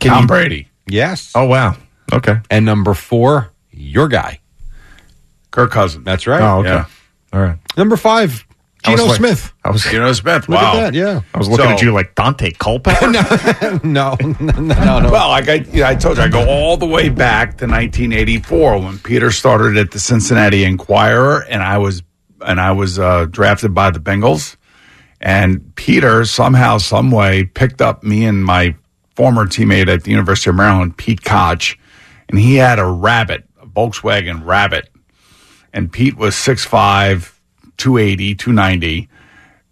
Tom 0.00 0.22
you- 0.22 0.26
Brady. 0.28 0.68
Yes. 0.86 1.32
Oh 1.34 1.44
wow. 1.46 1.76
Okay. 2.12 2.36
And 2.50 2.66
number 2.66 2.92
four, 2.92 3.50
your 3.76 4.08
guy. 4.08 4.40
Kirk 5.50 5.70
Cousins. 5.70 6.04
That's 6.04 6.26
right. 6.26 6.40
Oh 6.42 6.58
okay. 6.60 6.68
Yeah. 6.70 6.86
All 7.32 7.40
right. 7.40 7.58
Number 7.76 7.96
five, 7.96 8.44
I 8.84 8.90
was 8.90 9.00
Geno 9.00 9.08
like- 9.08 9.18
Smith. 9.18 9.52
I 9.64 9.70
was. 9.70 9.82
Geno 9.82 10.12
Smith. 10.12 10.48
Look 10.48 10.60
wow. 10.60 10.76
at 10.76 10.80
that. 10.80 10.94
Yeah. 10.94 11.20
I 11.32 11.38
was 11.38 11.48
looking 11.48 11.66
So- 11.66 11.72
at 11.72 11.82
you 11.82 11.92
like 11.92 12.14
Daunte 12.14 12.58
Culpepper. 12.58 13.10
no, 13.86 14.16
no, 14.20 14.60
no, 14.60 15.00
no. 15.00 15.10
Well, 15.10 15.28
like 15.28 15.48
I, 15.48 15.54
you 15.54 15.80
know, 15.80 15.86
I 15.86 15.94
told 15.94 16.16
you, 16.16 16.22
I 16.24 16.28
go 16.28 16.44
all 16.48 16.76
the 16.76 16.86
way 16.86 17.08
back 17.08 17.58
to 17.58 17.66
1984 17.66 18.78
when 18.78 18.98
Peter 18.98 19.30
started 19.30 19.76
at 19.76 19.90
the 19.92 20.00
Cincinnati 20.00 20.64
Enquirer, 20.64 21.44
and 21.48 21.62
I 21.62 21.78
was 21.78 22.02
and 22.44 22.60
I 22.60 22.72
was 22.72 22.98
uh, 22.98 23.26
drafted 23.26 23.74
by 23.74 23.90
the 23.90 24.00
Bengals. 24.00 24.56
And 25.20 25.74
Peter 25.74 26.26
somehow, 26.26 26.76
some 26.76 27.10
way, 27.10 27.44
picked 27.44 27.80
up 27.80 28.02
me 28.02 28.26
and 28.26 28.44
my 28.44 28.74
former 29.16 29.46
teammate 29.46 29.88
at 29.88 30.04
the 30.04 30.10
University 30.10 30.50
of 30.50 30.56
Maryland, 30.56 30.98
Pete 30.98 31.22
Koch, 31.24 31.78
and 32.28 32.38
he 32.38 32.56
had 32.56 32.78
a 32.78 32.84
Rabbit, 32.84 33.44
a 33.53 33.53
Volkswagen 33.74 34.44
Rabbit, 34.44 34.88
and 35.72 35.90
Pete 35.92 36.16
was 36.16 36.34
6'5", 36.34 37.32
280, 37.76 38.34
290, 38.34 39.08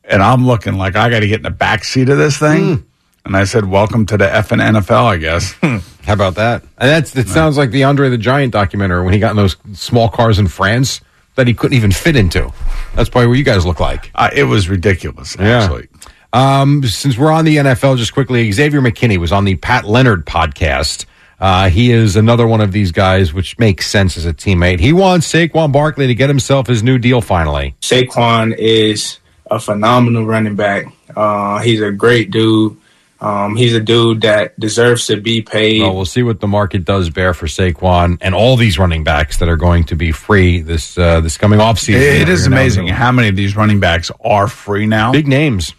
and 0.04 0.22
I'm 0.22 0.46
looking 0.46 0.74
like 0.74 0.96
I 0.96 1.08
got 1.10 1.20
to 1.20 1.26
get 1.26 1.36
in 1.36 1.42
the 1.42 1.50
back 1.50 1.84
seat 1.84 2.08
of 2.08 2.18
this 2.18 2.36
thing. 2.38 2.86
And 3.24 3.36
I 3.36 3.44
said, 3.44 3.66
"Welcome 3.66 4.04
to 4.06 4.16
the 4.16 4.26
effing 4.26 4.60
NFL, 4.60 5.04
I 5.04 5.16
guess." 5.16 5.52
How 6.04 6.12
about 6.14 6.34
that? 6.34 6.62
And 6.76 6.90
that's 6.90 7.14
it. 7.14 7.28
Sounds 7.28 7.56
like 7.56 7.70
the 7.70 7.84
Andre 7.84 8.08
the 8.10 8.18
Giant 8.18 8.52
documentary 8.52 9.04
when 9.04 9.12
he 9.12 9.20
got 9.20 9.30
in 9.30 9.36
those 9.36 9.56
small 9.74 10.08
cars 10.08 10.40
in 10.40 10.48
France 10.48 11.00
that 11.36 11.46
he 11.46 11.54
couldn't 11.54 11.76
even 11.76 11.92
fit 11.92 12.16
into. 12.16 12.52
That's 12.96 13.08
probably 13.08 13.28
what 13.28 13.38
you 13.38 13.44
guys 13.44 13.64
look 13.64 13.78
like. 13.78 14.10
Uh, 14.16 14.30
it 14.34 14.44
was 14.44 14.68
ridiculous, 14.68 15.36
actually. 15.38 15.88
Um, 16.32 16.82
since 16.84 17.16
we're 17.16 17.30
on 17.30 17.44
the 17.44 17.58
NFL, 17.58 17.96
just 17.96 18.12
quickly, 18.12 18.50
Xavier 18.50 18.80
McKinney 18.80 19.18
was 19.18 19.30
on 19.32 19.44
the 19.44 19.54
Pat 19.56 19.84
Leonard 19.84 20.26
podcast. 20.26 21.04
Uh, 21.42 21.68
he 21.68 21.90
is 21.90 22.14
another 22.14 22.46
one 22.46 22.60
of 22.60 22.70
these 22.70 22.92
guys, 22.92 23.34
which 23.34 23.58
makes 23.58 23.88
sense 23.88 24.16
as 24.16 24.24
a 24.24 24.32
teammate. 24.32 24.78
He 24.78 24.92
wants 24.92 25.26
Saquon 25.26 25.72
Barkley 25.72 26.06
to 26.06 26.14
get 26.14 26.30
himself 26.30 26.68
his 26.68 26.84
new 26.84 26.98
deal 26.98 27.20
finally. 27.20 27.74
Saquon 27.80 28.56
is 28.56 29.18
a 29.50 29.58
phenomenal 29.58 30.24
running 30.24 30.54
back. 30.54 30.86
Uh, 31.16 31.58
he's 31.58 31.80
a 31.80 31.90
great 31.90 32.30
dude. 32.30 32.76
Um, 33.20 33.56
he's 33.56 33.74
a 33.74 33.80
dude 33.80 34.20
that 34.20 34.58
deserves 34.58 35.08
to 35.08 35.20
be 35.20 35.42
paid. 35.42 35.82
Well, 35.82 35.96
we'll 35.96 36.04
see 36.04 36.22
what 36.22 36.38
the 36.38 36.46
market 36.46 36.84
does 36.84 37.10
bear 37.10 37.34
for 37.34 37.46
Saquon 37.46 38.18
and 38.20 38.36
all 38.36 38.56
these 38.56 38.78
running 38.78 39.02
backs 39.02 39.38
that 39.38 39.48
are 39.48 39.56
going 39.56 39.82
to 39.86 39.96
be 39.96 40.12
free 40.12 40.60
this 40.60 40.96
uh, 40.96 41.20
this 41.20 41.36
coming 41.38 41.58
off 41.58 41.80
season. 41.80 42.02
It 42.02 42.28
is 42.28 42.46
amazing 42.46 42.86
how 42.86 43.10
many 43.10 43.26
of 43.26 43.34
these 43.34 43.56
running 43.56 43.80
backs 43.80 44.12
are 44.24 44.46
free 44.46 44.86
now. 44.86 45.10
Big 45.10 45.26
names. 45.26 45.74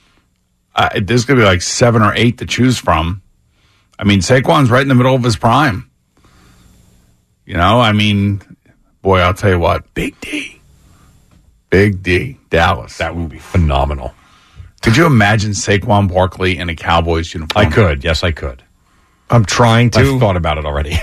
Uh, 0.76 0.90
there's 1.02 1.24
going 1.24 1.40
to 1.40 1.44
be 1.44 1.48
like 1.48 1.62
seven 1.62 2.02
or 2.02 2.14
eight 2.16 2.40
to 2.40 2.46
choose 2.46 2.78
from. 2.78 3.23
I 4.00 4.04
mean, 4.06 4.20
Saquon's 4.20 4.70
right 4.70 4.82
in 4.82 4.88
the 4.88 4.96
middle 4.96 5.16
of 5.16 5.24
his 5.24 5.36
prime. 5.36 5.90
You 7.46 7.56
know, 7.56 7.80
I 7.80 7.92
mean, 7.92 8.42
boy, 9.02 9.20
I'll 9.20 9.34
tell 9.34 9.50
you 9.52 9.60
what, 9.60 9.94
Big 9.94 10.20
D, 10.22 10.60
Big 11.70 12.02
D, 12.02 12.38
Dallas. 12.50 12.98
That 12.98 13.16
would 13.16 13.30
be 13.30 13.40
phenomenal. 13.40 14.14
Could 14.82 14.98
you 14.98 15.06
imagine 15.06 15.52
Saquon 15.52 16.12
Barkley 16.14 16.58
in 16.58 16.70
a 16.70 16.76
Cowboys 16.76 17.34
uniform? 17.34 17.66
I 17.66 17.70
could. 17.70 18.04
Yes, 18.04 18.24
I 18.24 18.32
could. 18.32 18.64
I'm 19.30 19.46
trying 19.46 19.90
to. 19.92 20.00
I've 20.00 20.20
thought 20.20 20.38
about 20.38 20.58
it 20.58 20.66
already. 20.66 20.92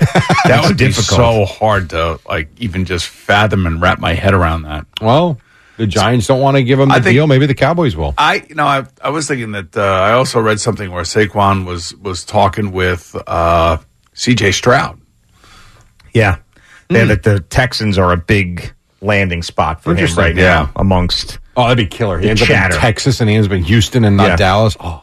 That 0.46 0.60
It's 0.60 0.68
would 0.68 0.78
be 0.78 0.86
difficult. 0.86 1.16
so 1.18 1.44
hard 1.44 1.90
to 1.90 2.18
like 2.28 2.48
even 2.58 2.84
just 2.86 3.06
fathom 3.06 3.66
and 3.66 3.80
wrap 3.80 3.98
my 4.00 4.14
head 4.14 4.34
around 4.34 4.62
that. 4.62 4.86
Well, 5.00 5.38
the 5.80 5.86
Giants 5.86 6.26
don't 6.26 6.40
want 6.40 6.56
to 6.58 6.62
give 6.62 6.78
him 6.78 6.88
the 6.90 6.94
think- 6.96 7.06
deal. 7.06 7.26
Maybe 7.26 7.46
the 7.46 7.54
Cowboys 7.54 7.96
will. 7.96 8.14
I 8.18 8.44
you 8.48 8.54
know 8.54 8.66
I 8.66 8.84
I 9.02 9.08
was 9.10 9.26
thinking 9.26 9.52
that 9.52 9.76
uh, 9.76 9.80
I 9.82 10.12
also 10.12 10.40
read 10.40 10.60
something 10.60 10.90
where 10.92 11.02
Saquon 11.04 11.64
was 11.64 11.94
was 11.96 12.24
talking 12.24 12.70
with 12.72 13.16
uh, 13.26 13.78
C.J. 14.12 14.52
Stroud. 14.52 15.00
Yeah. 16.12 16.36
Hmm. 16.90 16.96
Yeah, 16.96 17.04
that 17.06 17.22
the 17.22 17.40
Texans 17.40 17.98
are 17.98 18.12
a 18.12 18.16
big 18.16 18.72
landing 19.00 19.42
spot 19.42 19.82
for 19.82 19.94
him 19.94 20.14
right 20.16 20.36
yeah. 20.36 20.42
now 20.42 20.72
amongst 20.76 21.38
Oh, 21.56 21.62
that'd 21.62 21.76
be 21.78 21.86
killer. 21.86 22.18
He 22.18 22.24
the 22.24 22.30
ends 22.30 22.42
up 22.42 22.50
in 22.50 22.70
Texas 22.78 23.20
and 23.20 23.30
he 23.30 23.36
ends 23.36 23.46
up 23.46 23.52
in 23.52 23.64
Houston 23.64 24.04
and 24.04 24.16
not 24.16 24.28
Yeah. 24.28 24.36
Dallas. 24.36 24.76
Oh, 24.80 25.02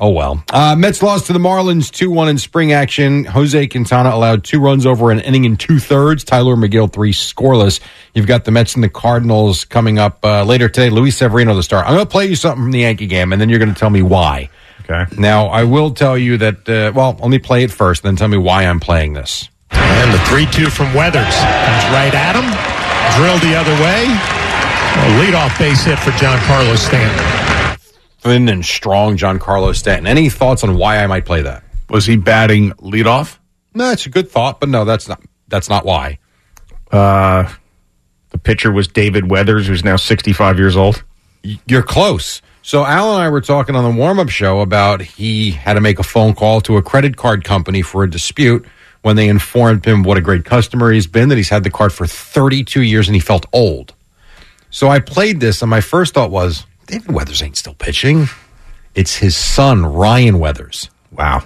oh 0.00 0.10
well. 0.10 0.42
Uh, 0.52 0.74
Mets 0.76 1.02
lost 1.02 1.26
to 1.26 1.32
the 1.32 1.38
Marlins 1.38 1.90
2 1.90 2.10
1 2.10 2.28
in 2.28 2.38
spring 2.38 2.72
action. 2.72 3.24
Jose 3.24 3.66
Quintana 3.68 4.10
allowed 4.10 4.44
two 4.44 4.60
runs 4.60 4.86
over 4.86 5.10
an 5.10 5.20
inning 5.20 5.46
and 5.46 5.58
two 5.58 5.78
thirds. 5.78 6.24
Tylor 6.24 6.56
Megill, 6.56 6.92
three 6.92 7.12
scoreless. 7.12 7.80
You've 8.14 8.26
got 8.26 8.44
the 8.44 8.50
Mets 8.50 8.74
and 8.74 8.84
the 8.84 8.88
Cardinals 8.88 9.64
coming 9.64 9.98
up 9.98 10.24
uh, 10.24 10.44
later 10.44 10.68
today. 10.68 10.90
Luis 10.90 11.16
Severino, 11.16 11.54
the 11.54 11.62
star. 11.62 11.84
I'm 11.84 11.94
going 11.94 12.06
to 12.06 12.10
play 12.10 12.26
you 12.26 12.36
something 12.36 12.64
from 12.64 12.72
the 12.72 12.80
Yankee 12.80 13.06
game, 13.06 13.32
and 13.32 13.40
then 13.40 13.48
you're 13.48 13.58
going 13.58 13.72
to 13.72 13.78
tell 13.78 13.90
me 13.90 14.02
why. 14.02 14.50
Okay. 14.90 15.04
Now, 15.18 15.46
I 15.46 15.64
will 15.64 15.90
tell 15.92 16.16
you 16.16 16.38
that, 16.38 16.68
uh, 16.68 16.92
well, 16.94 17.16
let 17.20 17.28
me 17.28 17.38
play 17.38 17.62
it 17.62 17.70
first, 17.70 18.02
then 18.02 18.16
tell 18.16 18.28
me 18.28 18.38
why 18.38 18.64
I'm 18.64 18.80
playing 18.80 19.12
this. 19.12 19.48
And 19.70 20.14
the 20.14 20.18
3 20.26 20.46
2 20.46 20.70
from 20.70 20.94
Weathers. 20.94 21.34
Comes 21.34 21.84
right 21.92 22.14
at 22.14 22.34
him. 22.34 22.48
Drilled 23.20 23.42
the 23.42 23.54
other 23.54 23.74
way. 23.82 24.06
A 24.98 25.06
leadoff 25.20 25.58
base 25.58 25.84
hit 25.84 25.98
for 25.98 26.10
Giancarlo 26.12 26.76
Stanton. 26.76 27.37
Thin 28.28 28.50
and 28.50 28.62
strong 28.62 29.16
Giancarlo 29.16 29.74
Stanton. 29.74 30.06
Any 30.06 30.28
thoughts 30.28 30.62
on 30.62 30.76
why 30.76 30.98
I 30.98 31.06
might 31.06 31.24
play 31.24 31.40
that? 31.40 31.64
Was 31.88 32.04
he 32.04 32.16
batting 32.16 32.72
leadoff? 32.72 33.38
No, 33.72 33.90
it's 33.90 34.04
a 34.04 34.10
good 34.10 34.30
thought, 34.30 34.60
but 34.60 34.68
no, 34.68 34.84
that's 34.84 35.08
not 35.08 35.22
that's 35.48 35.70
not 35.70 35.86
why. 35.86 36.18
Uh, 36.92 37.50
the 38.28 38.36
pitcher 38.36 38.70
was 38.70 38.86
David 38.86 39.30
Weathers, 39.30 39.66
who's 39.66 39.82
now 39.82 39.96
65 39.96 40.58
years 40.58 40.76
old. 40.76 41.02
You're 41.66 41.82
close. 41.82 42.42
So 42.60 42.84
Al 42.84 43.14
and 43.14 43.22
I 43.22 43.30
were 43.30 43.40
talking 43.40 43.74
on 43.74 43.90
the 43.90 43.98
warm 43.98 44.18
up 44.18 44.28
show 44.28 44.60
about 44.60 45.00
he 45.00 45.52
had 45.52 45.74
to 45.74 45.80
make 45.80 45.98
a 45.98 46.02
phone 46.02 46.34
call 46.34 46.60
to 46.60 46.76
a 46.76 46.82
credit 46.82 47.16
card 47.16 47.44
company 47.44 47.80
for 47.80 48.04
a 48.04 48.10
dispute 48.10 48.66
when 49.00 49.16
they 49.16 49.26
informed 49.26 49.86
him 49.86 50.02
what 50.02 50.18
a 50.18 50.20
great 50.20 50.44
customer 50.44 50.92
he's 50.92 51.06
been, 51.06 51.30
that 51.30 51.36
he's 51.36 51.48
had 51.48 51.64
the 51.64 51.70
card 51.70 51.94
for 51.94 52.06
32 52.06 52.82
years 52.82 53.08
and 53.08 53.14
he 53.14 53.20
felt 53.20 53.46
old. 53.54 53.94
So 54.68 54.88
I 54.90 54.98
played 55.00 55.40
this, 55.40 55.62
and 55.62 55.70
my 55.70 55.80
first 55.80 56.12
thought 56.12 56.30
was 56.30 56.66
David 56.88 57.12
Weathers 57.12 57.42
ain't 57.42 57.56
still 57.56 57.74
pitching. 57.74 58.26
It's 58.94 59.14
his 59.16 59.36
son, 59.36 59.84
Ryan 59.86 60.38
Weathers. 60.40 60.90
Wow. 61.12 61.44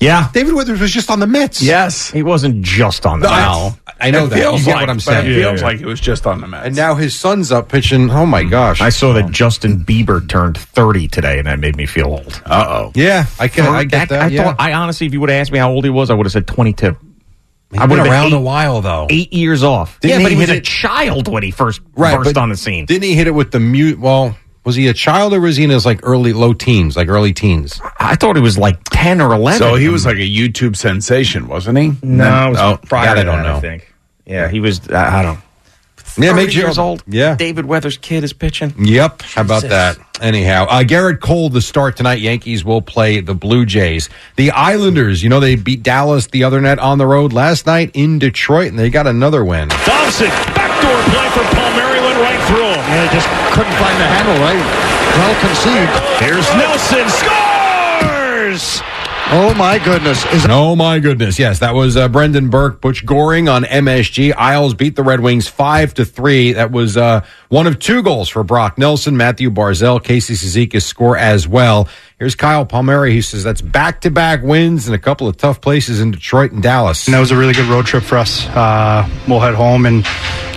Yeah. 0.00 0.30
David 0.32 0.54
Weathers 0.54 0.80
was 0.80 0.90
just 0.90 1.10
on 1.10 1.20
the 1.20 1.26
Mets. 1.28 1.62
Yes. 1.62 2.10
He 2.10 2.24
wasn't 2.24 2.62
just 2.64 3.06
on 3.06 3.20
the 3.20 3.28
No, 3.28 3.70
Mets. 3.70 3.96
I 4.00 4.10
know 4.10 4.26
that. 4.26 4.36
feels 4.36 4.60
You 4.60 4.66
get 4.66 4.72
like- 4.72 4.80
what 4.82 4.90
I'm 4.90 4.96
but 4.96 5.02
saying. 5.04 5.30
It 5.30 5.34
feels 5.34 5.62
like 5.62 5.80
it 5.80 5.86
was 5.86 6.00
just 6.00 6.26
on 6.26 6.40
the 6.40 6.48
Mets. 6.48 6.66
And 6.66 6.74
now 6.74 6.96
his 6.96 7.14
son's 7.14 7.52
up 7.52 7.68
pitching. 7.68 8.10
Oh 8.10 8.26
my 8.26 8.42
gosh! 8.42 8.80
I 8.80 8.88
saw 8.88 9.12
that 9.12 9.30
Justin 9.30 9.84
Bieber 9.84 10.26
turned 10.28 10.58
30 10.58 11.06
today, 11.06 11.38
and 11.38 11.46
that 11.46 11.60
made 11.60 11.76
me 11.76 11.86
feel 11.86 12.06
old. 12.06 12.42
Uh 12.44 12.64
oh. 12.68 12.92
Yeah, 12.96 13.26
I 13.38 13.46
can. 13.46 13.66
I 13.66 13.84
get 13.84 14.08
that. 14.08 14.22
I 14.22 14.26
yeah. 14.28 14.42
thought. 14.44 14.56
I 14.58 14.72
honestly, 14.72 15.06
if 15.06 15.12
you 15.12 15.20
would 15.20 15.28
have 15.30 15.40
asked 15.40 15.52
me 15.52 15.58
how 15.60 15.70
old 15.70 15.84
he 15.84 15.90
was, 15.90 16.10
I 16.10 16.14
would 16.14 16.26
have 16.26 16.32
said 16.32 16.48
22. 16.48 16.96
He's 17.72 17.80
I 17.80 17.86
been 17.86 17.90
would've 17.90 18.04
been 18.04 18.12
around 18.12 18.26
eight- 18.28 18.32
a 18.34 18.40
while 18.40 18.80
though. 18.82 19.06
Eight 19.10 19.32
years 19.32 19.64
off. 19.64 19.98
Didn't 20.00 20.20
yeah, 20.20 20.24
but 20.24 20.30
he 20.30 20.36
he 20.36 20.40
was 20.42 20.48
hit 20.50 20.58
a 20.58 20.60
child 20.60 21.26
when 21.28 21.42
he 21.42 21.50
first 21.50 21.80
Right, 21.96 22.16
burst 22.16 22.36
on 22.36 22.50
the 22.50 22.56
scene. 22.56 22.84
Didn't 22.86 23.04
he 23.04 23.14
hit 23.14 23.26
it 23.26 23.32
with 23.34 23.50
the 23.50 23.60
mute? 23.60 23.98
Well, 23.98 24.36
was 24.64 24.76
he 24.76 24.86
a 24.88 24.92
child 24.94 25.32
or 25.32 25.40
was 25.40 25.56
he 25.56 25.64
in 25.64 25.70
his 25.70 25.84
like 25.86 26.00
early 26.02 26.32
low 26.32 26.52
teens, 26.52 26.96
like 26.96 27.08
early 27.08 27.32
teens? 27.32 27.80
I 27.98 28.14
thought 28.14 28.36
he 28.36 28.42
was 28.42 28.56
like 28.58 28.78
10 28.90 29.20
or 29.20 29.32
11. 29.32 29.58
So 29.58 29.74
he 29.76 29.88
was 29.88 30.04
like 30.06 30.16
a 30.16 30.28
YouTube 30.28 30.76
sensation, 30.76 31.48
wasn't 31.48 31.78
he? 31.78 31.92
No, 32.02 32.48
it 32.48 32.50
was 32.50 32.58
oh, 32.60 32.78
prior 32.86 33.06
that 33.06 33.14
to 33.14 33.20
I 33.22 33.24
don't 33.24 33.42
that, 33.42 33.48
know. 33.50 33.56
I 33.56 33.60
think. 33.60 33.92
Yeah, 34.26 34.48
he 34.48 34.60
was. 34.60 34.88
I, 34.90 35.18
I 35.20 35.22
don't. 35.22 35.40
Yeah, 36.18 36.30
30 36.30 36.42
makes 36.42 36.54
you 36.54 36.62
years 36.62 36.78
old. 36.78 37.02
Yeah. 37.06 37.34
David 37.36 37.66
Weathers' 37.66 37.96
kid 37.96 38.24
is 38.24 38.32
pitching. 38.32 38.74
Yep. 38.78 39.22
How 39.22 39.42
about 39.42 39.62
that? 39.64 39.98
Anyhow, 40.20 40.66
uh, 40.68 40.82
Gerrit 40.84 41.20
Cole, 41.20 41.48
the 41.48 41.60
start 41.60 41.96
tonight. 41.96 42.20
Yankees 42.20 42.64
will 42.64 42.82
play 42.82 43.20
the 43.20 43.34
Blue 43.34 43.64
Jays. 43.66 44.08
The 44.36 44.50
Islanders, 44.52 45.22
you 45.22 45.28
know, 45.28 45.40
they 45.40 45.56
beat 45.56 45.82
Dallas 45.82 46.26
the 46.28 46.44
other 46.44 46.60
night 46.60 46.78
on 46.78 46.98
the 46.98 47.06
road 47.06 47.32
last 47.32 47.66
night 47.66 47.90
in 47.94 48.18
Detroit, 48.18 48.68
and 48.68 48.78
they 48.78 48.90
got 48.90 49.06
another 49.06 49.44
win. 49.44 49.68
Dobson, 49.84 50.28
backdoor 50.54 51.02
play 51.10 51.28
for 51.34 51.42
Palmieri, 51.56 52.00
went 52.00 52.18
right 52.20 52.40
through 52.46 52.70
him. 52.70 52.84
Yeah, 52.86 53.12
just 53.12 53.26
couldn't 53.52 53.74
find 53.82 53.98
the 53.98 54.06
handle 54.06 54.36
right. 54.38 54.62
Well 55.16 55.34
conceived. 55.40 55.90
Here's 56.22 56.48
Nelson, 56.54 57.08
scores! 57.08 58.82
Oh 59.34 59.54
my 59.54 59.78
goodness! 59.78 60.22
oh 60.50 60.76
my 60.76 60.98
goodness! 60.98 61.38
Yes, 61.38 61.60
that 61.60 61.74
was 61.74 61.96
uh, 61.96 62.08
Brendan 62.08 62.50
Burke, 62.50 62.82
Butch 62.82 63.06
Goring 63.06 63.48
on 63.48 63.62
MSG. 63.64 64.34
Isles 64.36 64.74
beat 64.74 64.94
the 64.94 65.02
Red 65.02 65.20
Wings 65.20 65.48
five 65.48 65.94
to 65.94 66.04
three. 66.04 66.52
That 66.52 66.70
was 66.70 66.98
uh, 66.98 67.24
one 67.48 67.66
of 67.66 67.78
two 67.78 68.02
goals 68.02 68.28
for 68.28 68.44
Brock 68.44 68.76
Nelson, 68.76 69.16
Mathew 69.16 69.48
Barzal, 69.48 70.04
Casey 70.04 70.34
Cizikas 70.34 70.82
score 70.82 71.16
as 71.16 71.48
well. 71.48 71.88
Here's 72.18 72.34
Kyle 72.34 72.66
Palmieri. 72.66 73.12
He 73.14 73.22
says 73.22 73.42
that's 73.42 73.62
back 73.62 74.02
to 74.02 74.10
back 74.10 74.42
wins 74.42 74.86
in 74.86 74.92
a 74.92 74.98
couple 74.98 75.26
of 75.28 75.38
tough 75.38 75.62
places 75.62 76.00
in 76.00 76.10
Detroit 76.10 76.52
and 76.52 76.62
Dallas. 76.62 77.06
And 77.06 77.14
that 77.14 77.20
was 77.20 77.30
a 77.30 77.36
really 77.36 77.54
good 77.54 77.68
road 77.68 77.86
trip 77.86 78.02
for 78.04 78.18
us. 78.18 78.46
Uh, 78.48 79.08
we'll 79.26 79.40
head 79.40 79.54
home 79.54 79.86
and 79.86 80.04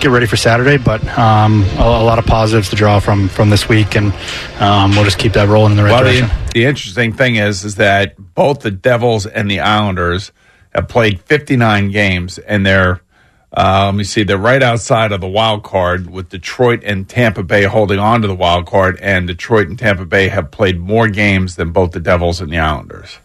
get 0.00 0.10
ready 0.10 0.26
for 0.26 0.36
Saturday, 0.36 0.76
but 0.76 1.02
um, 1.18 1.62
a, 1.78 1.82
a 1.82 2.04
lot 2.04 2.18
of 2.18 2.26
positives 2.26 2.68
to 2.70 2.76
draw 2.76 3.00
from 3.00 3.28
from 3.28 3.48
this 3.48 3.68
week, 3.70 3.96
and 3.96 4.12
um, 4.60 4.90
we'll 4.90 5.04
just 5.04 5.18
keep 5.18 5.32
that 5.32 5.48
rolling 5.48 5.70
in 5.72 5.76
the 5.78 5.82
right 5.84 5.92
Well, 5.92 6.02
direction. 6.04 6.28
the, 6.28 6.52
the 6.52 6.64
interesting 6.66 7.12
thing 7.14 7.36
is, 7.36 7.64
is 7.64 7.76
that 7.76 8.14
both 8.34 8.65
the 8.66 8.70
Devils 8.72 9.26
and 9.26 9.48
the 9.48 9.60
Islanders 9.60 10.32
have 10.74 10.88
played 10.88 11.20
59 11.20 11.92
games, 11.92 12.38
and 12.38 12.66
they're 12.66 13.00
uh, 13.56 13.84
let 13.86 13.94
me 13.94 14.02
see, 14.02 14.24
they're 14.24 14.36
right 14.36 14.62
outside 14.62 15.12
of 15.12 15.20
the 15.20 15.28
wild 15.28 15.62
card 15.62 16.10
with 16.10 16.28
Detroit 16.28 16.82
and 16.84 17.08
Tampa 17.08 17.44
Bay 17.44 17.62
holding 17.62 18.00
on 18.00 18.20
to 18.20 18.28
the 18.28 18.34
wild 18.34 18.66
card, 18.66 18.98
and 19.00 19.28
Detroit 19.28 19.68
and 19.68 19.78
Tampa 19.78 20.04
Bay 20.04 20.28
have 20.28 20.50
played 20.50 20.80
more 20.80 21.08
games 21.08 21.54
than 21.54 21.70
both 21.70 21.92
the 21.92 22.00
Devils 22.00 22.40
and 22.40 22.52
the 22.52 22.58
Islanders. 22.58 23.18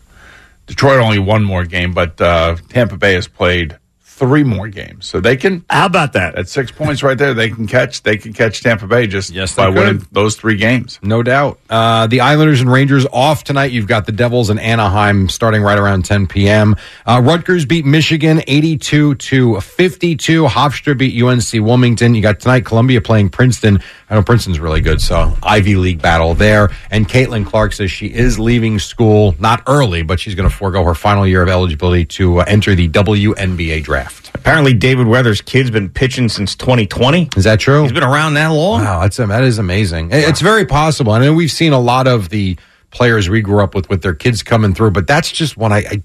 Detroit 0.68 1.02
only 1.02 1.18
one 1.18 1.44
more 1.44 1.66
game, 1.66 1.92
but 1.92 2.22
uh, 2.22 2.56
Tampa 2.70 2.98
Bay 2.98 3.14
has 3.14 3.28
played 3.28 3.78
three 4.22 4.44
more 4.44 4.68
games, 4.68 5.08
so 5.08 5.20
they 5.20 5.36
can. 5.36 5.66
How 5.68 5.88
about 5.88 6.14
that? 6.14 6.36
At 6.36 6.48
six 6.48 6.72
points 6.72 7.02
right 7.02 7.18
there, 7.18 7.34
they 7.34 7.50
can 7.50 7.66
catch. 7.66 8.04
They 8.04 8.18
can 8.18 8.34
catch 8.34 8.62
Tampa 8.62 8.86
Bay 8.86 9.08
just 9.08 9.32
Yes, 9.32 9.56
by 9.56 9.66
they 9.66 9.72
could. 9.74 9.80
winning 9.88 10.08
those 10.12 10.36
three 10.36 10.58
games. 10.58 11.00
No 11.02 11.24
doubt. 11.24 11.60
Uh, 11.70 12.06
the 12.06 12.22
Islanders 12.22 12.62
and 12.62 12.72
Rangers 12.72 13.08
off 13.12 13.44
tonight. 13.44 13.72
You've 13.72 13.88
got 13.88 14.06
the 14.06 14.12
Devils 14.12 14.52
and 14.52 14.60
Anaheim 14.60 15.28
starting 15.28 15.64
right 15.64 15.80
around 15.80 16.06
10 16.06 16.28
p.m. 16.28 16.76
Uh, 17.06 17.20
Rutgers 17.24 17.66
beat 17.66 17.84
Michigan 17.84 18.44
82 18.46 19.16
to 19.16 19.60
52. 19.60 20.44
Hofstra 20.46 20.96
beat 20.96 21.20
UNC 21.22 21.66
Wilmington. 21.66 22.14
You 22.14 22.22
got 22.22 22.40
tonight 22.40 22.64
Columbia 22.64 23.02
playing 23.02 23.30
Princeton. 23.30 23.80
I 24.08 24.16
know 24.16 24.22
Princeton's 24.22 24.60
really 24.60 24.82
good, 24.82 25.02
so 25.02 25.36
Ivy 25.42 25.78
League 25.78 26.02
battle 26.02 26.36
there. 26.36 26.70
And 26.92 27.08
Caitlin 27.10 27.46
Clark 27.46 27.74
says 27.74 27.90
she 27.90 28.08
is 28.08 28.38
leaving 28.38 28.78
school, 28.78 29.36
not 29.40 29.64
early, 29.68 30.04
but 30.04 30.20
she's 30.20 30.36
going 30.36 30.48
to 30.48 30.56
forego 30.56 30.84
her 30.84 30.94
final 30.94 31.26
year 31.26 31.42
of 31.42 31.50
eligibility 31.50 32.06
to 32.06 32.42
uh, 32.42 32.46
enter 32.48 32.76
the 32.76 32.88
WNBA 32.90 33.82
draft. 33.84 34.11
Apparently, 34.34 34.74
David 34.74 35.08
Weathers' 35.08 35.42
kid's 35.42 35.70
been 35.72 35.90
pitching 35.90 36.28
since 36.30 36.56
2020. 36.56 37.30
Is 37.38 37.44
that 37.44 37.60
true? 37.60 37.84
He's 37.84 37.92
been 37.92 38.04
around 38.04 38.34
that 38.36 38.48
long. 38.48 38.82
Wow, 38.84 39.02
that's 39.02 39.18
that 39.18 39.44
is 39.44 39.58
amazing. 39.60 40.12
It- 40.12 40.28
It's 40.30 40.42
very 40.42 40.66
possible. 40.66 41.12
I 41.12 41.20
know 41.20 41.34
we've 41.34 41.52
seen 41.52 41.74
a 41.74 41.80
lot 41.80 42.08
of 42.08 42.30
the 42.30 42.58
players 42.92 43.30
we 43.30 43.42
grew 43.42 43.64
up 43.64 43.76
with 43.76 43.90
with 43.90 44.02
their 44.02 44.14
kids 44.16 44.42
coming 44.44 44.74
through, 44.74 44.92
but 44.92 45.06
that's 45.08 45.32
just 45.32 45.58
when 45.58 45.72
I, 45.72 45.78
I 45.80 46.04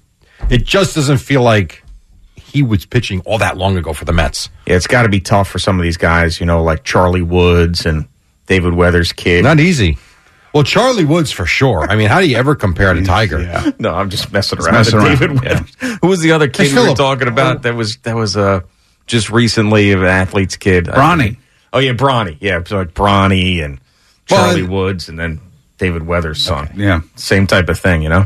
it 0.49 0.63
just 0.65 0.93
doesn't 0.95 1.17
feel 1.17 1.41
like 1.41 1.83
he 2.35 2.61
was 2.63 2.85
pitching 2.85 3.21
all 3.25 3.37
that 3.39 3.57
long 3.57 3.75
ago 3.77 3.91
for 3.93 4.05
the 4.05 4.13
Mets. 4.13 4.49
Yeah, 4.67 4.75
it's 4.75 4.87
got 4.87 5.03
to 5.03 5.09
be 5.09 5.19
tough 5.19 5.49
for 5.49 5.59
some 5.59 5.79
of 5.79 5.83
these 5.83 5.97
guys, 5.97 6.39
you 6.39 6.45
know, 6.45 6.63
like 6.63 6.83
Charlie 6.83 7.21
Woods 7.23 7.85
and 7.85 8.07
David 8.45 8.73
Weathers' 8.73 9.11
kid. 9.11 9.43
Not 9.43 9.59
easy. 9.59 9.97
Well, 10.53 10.63
Charlie 10.63 11.05
Woods 11.05 11.31
for 11.31 11.45
sure. 11.45 11.87
I 11.89 11.95
mean, 11.95 12.07
how 12.09 12.19
do 12.19 12.27
you 12.27 12.37
ever 12.37 12.55
compare 12.55 12.93
to 12.93 13.03
Tiger? 13.03 13.73
No, 13.79 13.93
I'm 13.93 14.09
just 14.09 14.31
messing 14.31 14.59
around. 14.59 14.73
messing 14.73 14.97
with 14.97 15.21
around, 15.21 15.39
David 15.39 15.41
Weathers. 15.43 15.99
Who 16.01 16.07
was 16.07 16.19
the 16.21 16.31
other 16.31 16.47
kid 16.47 16.71
Hey, 16.71 16.81
we 16.81 16.89
were 16.89 16.95
talking 16.95 17.27
about? 17.27 17.61
That 17.63 17.75
was 17.75 17.97
that 17.97 18.15
was 18.15 18.35
uh 18.37 18.61
just 19.05 19.29
recently 19.29 19.91
an 19.91 20.03
athlete's 20.03 20.55
kid. 20.57 20.85
Bronny. 20.85 21.37
Oh 21.73 21.79
yeah, 21.79 21.93
Bronny. 21.93 22.37
Yeah, 22.39 22.63
so 22.65 22.77
like 22.77 22.93
Bronny 22.93 23.63
and 23.63 23.79
Charlie 24.25 24.61
and- 24.61 24.69
Woods, 24.69 25.09
and 25.09 25.19
then 25.19 25.39
David 25.77 26.07
Weathers' 26.07 26.43
son. 26.43 26.69
Yeah. 26.75 27.01
Same 27.15 27.45
type 27.47 27.69
of 27.69 27.79
thing, 27.79 28.01
you 28.01 28.09
know? 28.09 28.25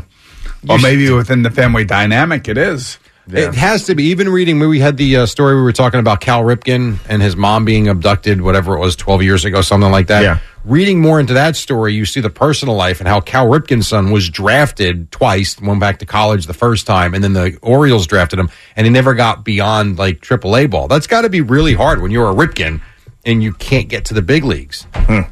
Well, 0.64 0.78
maybe 0.78 1.10
within 1.10 1.42
the 1.42 1.50
family 1.50 1.84
dynamic, 1.84 2.48
it 2.48 2.56
is. 2.56 2.98
It 3.28 3.54
has 3.54 3.84
to 3.86 3.94
be. 3.94 4.04
Even 4.04 4.28
reading, 4.28 4.58
we 4.58 4.80
had 4.80 4.96
the 4.96 5.18
uh, 5.18 5.26
story 5.26 5.54
we 5.54 5.62
were 5.62 5.72
talking 5.72 6.00
about 6.00 6.20
Cal 6.20 6.42
Ripken 6.42 6.98
and 7.08 7.22
his 7.22 7.36
mom 7.36 7.64
being 7.64 7.88
abducted, 7.88 8.40
whatever 8.40 8.74
it 8.76 8.80
was, 8.80 8.96
12 8.96 9.22
years 9.22 9.44
ago, 9.44 9.60
something 9.60 9.90
like 9.92 10.08
that. 10.08 10.22
Yeah. 10.22 10.38
Reading 10.64 11.00
more 11.00 11.18
into 11.18 11.34
that 11.34 11.56
story, 11.56 11.92
you 11.92 12.04
see 12.04 12.20
the 12.20 12.30
personal 12.30 12.76
life 12.76 13.00
and 13.00 13.08
how 13.08 13.20
Cal 13.20 13.46
Ripken's 13.48 13.88
son 13.88 14.12
was 14.12 14.28
drafted 14.28 15.10
twice, 15.10 15.60
went 15.60 15.80
back 15.80 15.98
to 15.98 16.06
college 16.06 16.46
the 16.46 16.54
first 16.54 16.86
time, 16.86 17.14
and 17.14 17.24
then 17.24 17.32
the 17.32 17.58
Orioles 17.62 18.06
drafted 18.06 18.38
him, 18.38 18.48
and 18.76 18.86
he 18.86 18.92
never 18.92 19.14
got 19.14 19.44
beyond 19.44 19.98
like 19.98 20.20
AAA 20.20 20.70
ball. 20.70 20.86
That's 20.86 21.08
got 21.08 21.22
to 21.22 21.28
be 21.28 21.40
really 21.40 21.74
hard 21.74 22.00
when 22.00 22.12
you're 22.12 22.30
a 22.30 22.34
Ripken 22.34 22.80
and 23.24 23.42
you 23.42 23.52
can't 23.54 23.88
get 23.88 24.04
to 24.06 24.14
the 24.14 24.22
big 24.22 24.44
leagues. 24.44 24.86
Hmm. 24.94 25.22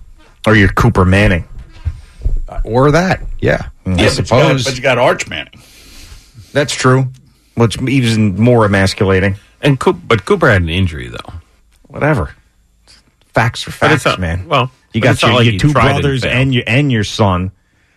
Or 0.48 0.56
you're 0.56 0.68
Cooper 0.68 1.04
Manning. 1.04 1.46
Uh, 2.48 2.60
or 2.64 2.90
that, 2.90 3.22
yeah. 3.40 3.68
Hmm. 3.84 3.94
I 3.94 3.96
Yeah, 3.96 3.96
but 3.96 4.00
you 4.00 4.06
got- 4.06 4.12
suppose. 4.26 4.64
but 4.64 4.76
you 4.76 4.82
got 4.82 4.98
Arch 4.98 5.28
Manning. 5.28 5.62
That's 6.52 6.72
true. 6.74 7.08
Which 7.54 7.80
even 7.82 8.34
more 8.34 8.64
emasculating. 8.64 9.36
And 9.62 9.78
Coop, 9.78 9.98
but 10.08 10.24
Cooper 10.24 10.48
had 10.50 10.62
an 10.62 10.68
injury 10.70 11.06
though. 11.08 11.34
Whatever. 11.86 12.34
Facts 13.32 13.68
are 13.68 13.70
facts, 13.70 14.04
not- 14.04 14.18
man. 14.18 14.48
well, 14.48 14.72
you 14.92 15.00
got 15.00 15.20
your, 15.22 15.32
like 15.32 15.44
your 15.44 15.52
he 15.52 15.58
two 15.58 15.72
tried 15.72 15.90
and 15.92 16.00
brothers 16.02 16.24
and 16.24 16.52
your 16.54 16.64
and 16.66 16.90
your 16.92 17.04
son 17.04 17.52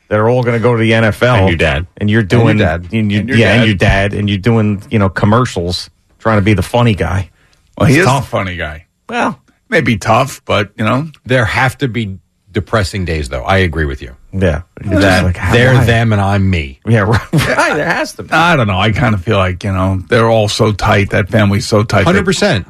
that 0.09 0.19
are 0.19 0.29
all 0.29 0.43
going 0.43 0.57
to 0.57 0.61
go 0.61 0.75
to 0.75 0.79
the 0.81 0.91
NFL. 0.91 1.39
And 1.39 1.47
your 1.49 1.57
dad. 1.57 1.87
And 1.97 2.09
you're 2.09 2.21
And 2.21 2.31
your 2.31 2.41
doing 2.43 2.57
dad. 2.57 2.87
and 2.93 3.11
you- 3.11 3.19
And 3.19 3.29
your 3.29 3.37
yeah, 3.37 3.47
dad. 3.53 3.57
and 3.59 3.65
your 3.67 3.75
dad, 3.75 4.13
and 4.13 4.29
you're 4.29 4.37
doing 4.39 4.83
you 4.91 4.99
know 4.99 5.09
commercials, 5.09 5.89
trying 6.19 6.37
to 6.37 6.43
be 6.43 6.53
the 6.53 6.61
funny 6.61 6.93
guy. 6.95 7.29
Well, 7.77 7.87
he 7.87 7.95
It's 7.95 8.01
is 8.01 8.05
tough. 8.05 8.25
a 8.25 8.29
funny 8.29 8.55
guy. 8.55 8.85
Well, 9.09 9.41
maybe 9.69 9.97
tough, 9.97 10.41
but 10.45 10.71
you 10.77 10.85
know, 10.85 11.09
there 11.25 11.45
have 11.45 11.77
to 11.79 11.87
be 11.87 12.19
depressing 12.51 13.05
days, 13.05 13.29
though. 13.29 13.43
I 13.43 13.57
agree 13.57 13.85
with 13.85 14.01
you. 14.01 14.15
Yeah, 14.31 14.61
that 14.81 15.23
like, 15.23 15.35
they're 15.51 15.73
why? 15.73 15.85
them 15.85 16.11
and 16.13 16.21
I'm 16.21 16.49
me. 16.49 16.79
Yeah, 16.87 16.99
right. 17.07 17.33
right 17.33 17.75
there 17.75 17.85
has 17.89 18.13
to 18.13 18.23
be. 18.23 18.31
I 18.31 18.55
don't 18.55 18.67
know. 18.67 18.77
I 18.79 18.91
kind 18.91 19.13
of 19.15 19.23
feel 19.23 19.37
like 19.37 19.63
you 19.63 19.71
know 19.71 20.01
they're 20.09 20.29
all 20.29 20.47
so 20.49 20.71
tight. 20.71 21.09
That 21.11 21.29
family's 21.29 21.67
so 21.67 21.83
tight. 21.83 22.03
Hundred 22.05 22.25
percent. 22.25 22.67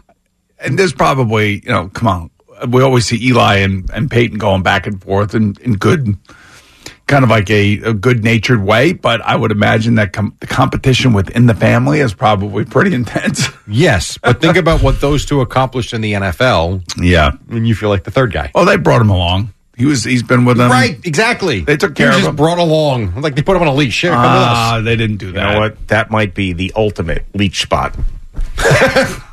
And 0.60 0.80
there's 0.80 0.94
probably 0.94 1.56
you 1.56 1.70
know, 1.70 1.90
come 1.90 2.08
on. 2.08 2.30
We 2.68 2.82
always 2.82 3.06
see 3.06 3.24
Eli 3.28 3.58
and, 3.58 3.90
and 3.92 4.10
Peyton 4.10 4.38
going 4.38 4.64
back 4.64 4.88
and 4.88 5.02
forth 5.04 5.36
in, 5.36 5.56
in 5.62 5.74
good, 5.74 6.18
kind 7.08 7.24
of 7.24 7.30
like 7.30 7.50
a, 7.50 7.80
a 7.80 7.94
good 7.94 8.24
natured 8.24 8.64
way. 8.64 8.94
But 8.94 9.22
I 9.22 9.36
would 9.36 9.52
imagine 9.52 9.96
that 9.96 10.14
com- 10.14 10.36
the 10.40 10.48
competition 10.48 11.14
within 11.14 11.46
the 11.48 11.54
family 11.56 12.00
is 12.00 12.14
probably 12.14 12.66
pretty 12.66 12.94
intense. 12.96 13.48
Yes, 13.66 14.18
but 14.18 14.42
think 14.42 14.58
about 14.58 14.84
what 14.84 15.00
those 15.00 15.26
two 15.26 15.40
accomplished 15.40 15.94
in 15.94 16.02
the 16.02 16.12
NFL. 16.14 16.84
Yeah, 17.02 17.32
and 17.50 17.66
you 17.66 17.74
feel 17.76 17.88
like 17.88 18.04
the 18.04 18.12
third 18.12 18.34
guy. 18.34 18.52
Oh, 18.54 18.66
they 18.66 18.76
brought 18.76 19.00
him 19.00 19.10
along. 19.10 19.54
He 19.78 19.86
was. 19.86 20.04
He's 20.04 20.22
been 20.22 20.44
with 20.44 20.58
them. 20.58 20.70
Right, 20.70 21.00
exactly. 21.06 21.62
They 21.62 21.78
took 21.78 21.92
He 21.92 22.04
care 22.04 22.08
was 22.08 22.18
of 22.18 22.22
just 22.24 22.30
him. 22.32 22.36
brought 22.36 22.58
along, 22.60 23.22
like 23.22 23.36
they 23.36 23.42
put 23.42 23.56
him 23.56 23.62
on 23.62 23.70
a 23.70 23.74
leash. 23.74 24.02
Here, 24.02 24.12
Ah, 24.14 24.76
us. 24.80 24.84
they 24.84 24.98
didn't 24.98 25.16
do 25.16 25.28
You 25.28 25.32
that. 25.32 25.54
know 25.54 25.60
what? 25.62 25.88
That 25.88 26.12
might 26.12 26.36
be 26.36 26.52
the 26.52 26.74
ultimate 26.76 27.26
leech 27.34 27.62
spot. 27.62 27.96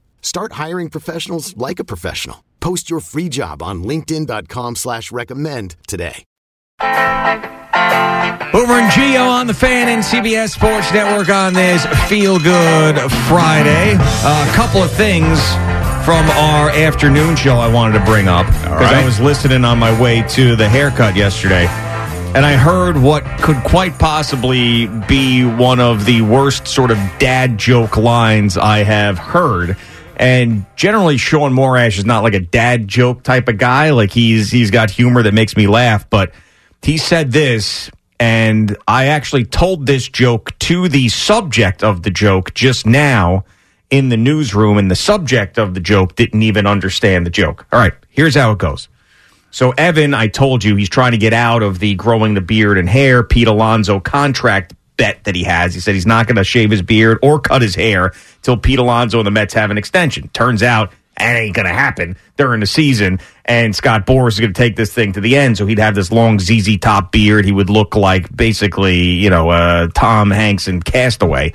Start 0.21 0.53
hiring 0.53 0.89
professionals 0.89 1.55
like 1.57 1.79
a 1.79 1.83
professional. 1.83 2.43
Post 2.61 2.89
your 2.89 2.99
free 3.01 3.27
job 3.29 3.61
on 3.61 3.83
linkedin.com 3.83 4.75
slash 4.77 5.11
recommend 5.11 5.75
today. 5.87 6.23
Boomer 8.51 8.73
and 8.73 8.91
Gio 8.91 9.29
on 9.29 9.47
the 9.47 9.53
fan 9.53 9.87
and 9.87 10.03
CBS 10.03 10.49
Sports 10.49 10.91
Network 10.91 11.29
on 11.29 11.53
this 11.53 11.85
Feel 12.09 12.37
Good 12.37 12.97
Friday. 13.27 13.93
A 13.93 14.51
couple 14.53 14.83
of 14.83 14.91
things 14.91 15.39
from 16.05 16.29
our 16.31 16.69
afternoon 16.71 17.35
show 17.35 17.55
I 17.55 17.71
wanted 17.71 17.99
to 17.99 18.05
bring 18.05 18.27
up 18.27 18.45
because 18.47 18.91
I 18.91 19.05
was 19.05 19.19
listening 19.19 19.63
on 19.63 19.79
my 19.79 19.99
way 20.01 20.23
to 20.29 20.55
the 20.55 20.67
haircut 20.67 21.15
yesterday. 21.15 21.65
And 22.35 22.45
I 22.45 22.53
heard 22.53 22.97
what 22.97 23.23
could 23.41 23.57
quite 23.63 23.97
possibly 23.99 24.87
be 24.87 25.43
one 25.45 25.79
of 25.79 26.05
the 26.05 26.21
worst 26.21 26.67
sort 26.67 26.91
of 26.91 26.97
dad 27.19 27.57
joke 27.57 27.97
lines 27.97 28.57
I 28.57 28.79
have 28.83 29.17
heard. 29.17 29.77
And 30.21 30.67
generally, 30.75 31.17
Shaun 31.17 31.51
Morash 31.51 31.97
is 31.97 32.05
not 32.05 32.21
like 32.21 32.35
a 32.35 32.39
dad 32.39 32.87
joke 32.87 33.23
type 33.23 33.47
of 33.47 33.57
guy. 33.57 33.89
Like 33.89 34.11
he's 34.11 34.51
he's 34.51 34.69
got 34.69 34.91
humor 34.91 35.23
that 35.23 35.33
makes 35.33 35.57
me 35.57 35.65
laugh. 35.65 36.07
But 36.07 36.31
he 36.83 36.99
said 36.99 37.31
this, 37.31 37.89
and 38.19 38.77
I 38.87 39.07
actually 39.07 39.45
told 39.45 39.87
this 39.87 40.07
joke 40.07 40.57
to 40.59 40.87
the 40.87 41.09
subject 41.09 41.83
of 41.83 42.03
the 42.03 42.11
joke 42.11 42.53
just 42.53 42.85
now 42.85 43.45
in 43.89 44.09
the 44.09 44.17
newsroom, 44.17 44.77
and 44.77 44.91
the 44.91 44.95
subject 44.95 45.57
of 45.57 45.73
the 45.73 45.79
joke 45.79 46.15
didn't 46.15 46.43
even 46.43 46.67
understand 46.67 47.25
the 47.25 47.31
joke. 47.31 47.65
All 47.71 47.79
right, 47.79 47.93
here's 48.09 48.35
how 48.35 48.51
it 48.51 48.59
goes. 48.59 48.89
So 49.49 49.71
Evan, 49.71 50.13
I 50.13 50.27
told 50.27 50.63
you 50.63 50.75
he's 50.75 50.87
trying 50.87 51.13
to 51.13 51.17
get 51.17 51.33
out 51.33 51.63
of 51.63 51.79
the 51.79 51.95
growing 51.95 52.35
the 52.35 52.41
beard 52.41 52.77
and 52.77 52.87
hair 52.87 53.23
Pete 53.23 53.47
Alonso 53.47 53.99
contract 53.99 54.75
bet 55.01 55.23
that 55.23 55.35
he 55.35 55.43
has. 55.43 55.73
He 55.73 55.79
said 55.79 55.95
he's 55.95 56.05
not 56.05 56.27
going 56.27 56.35
to 56.35 56.43
shave 56.43 56.69
his 56.69 56.83
beard 56.83 57.17
or 57.23 57.39
cut 57.39 57.63
his 57.63 57.73
hair 57.73 58.13
till 58.43 58.55
Pete 58.55 58.77
Alonso 58.77 59.17
and 59.17 59.25
the 59.25 59.31
Mets 59.31 59.55
have 59.55 59.71
an 59.71 59.77
extension. 59.79 60.27
Turns 60.27 60.61
out 60.61 60.91
that 61.17 61.35
ain't 61.35 61.55
going 61.55 61.67
to 61.67 61.73
happen 61.73 62.17
during 62.37 62.59
the 62.59 62.67
season. 62.67 63.19
And 63.43 63.75
Scott 63.75 64.05
Boras 64.05 64.33
is 64.33 64.39
going 64.39 64.53
to 64.53 64.57
take 64.57 64.75
this 64.75 64.93
thing 64.93 65.13
to 65.13 65.21
the 65.21 65.37
end. 65.37 65.57
So 65.57 65.65
he'd 65.65 65.79
have 65.79 65.95
this 65.95 66.11
long 66.11 66.39
ZZ 66.39 66.77
top 66.77 67.11
beard. 67.11 67.45
He 67.45 67.51
would 67.51 67.71
look 67.71 67.95
like 67.95 68.35
basically, 68.35 68.99
you 68.99 69.31
know, 69.31 69.49
uh, 69.49 69.87
Tom 69.95 70.29
Hanks 70.29 70.67
in 70.67 70.83
Castaway. 70.83 71.53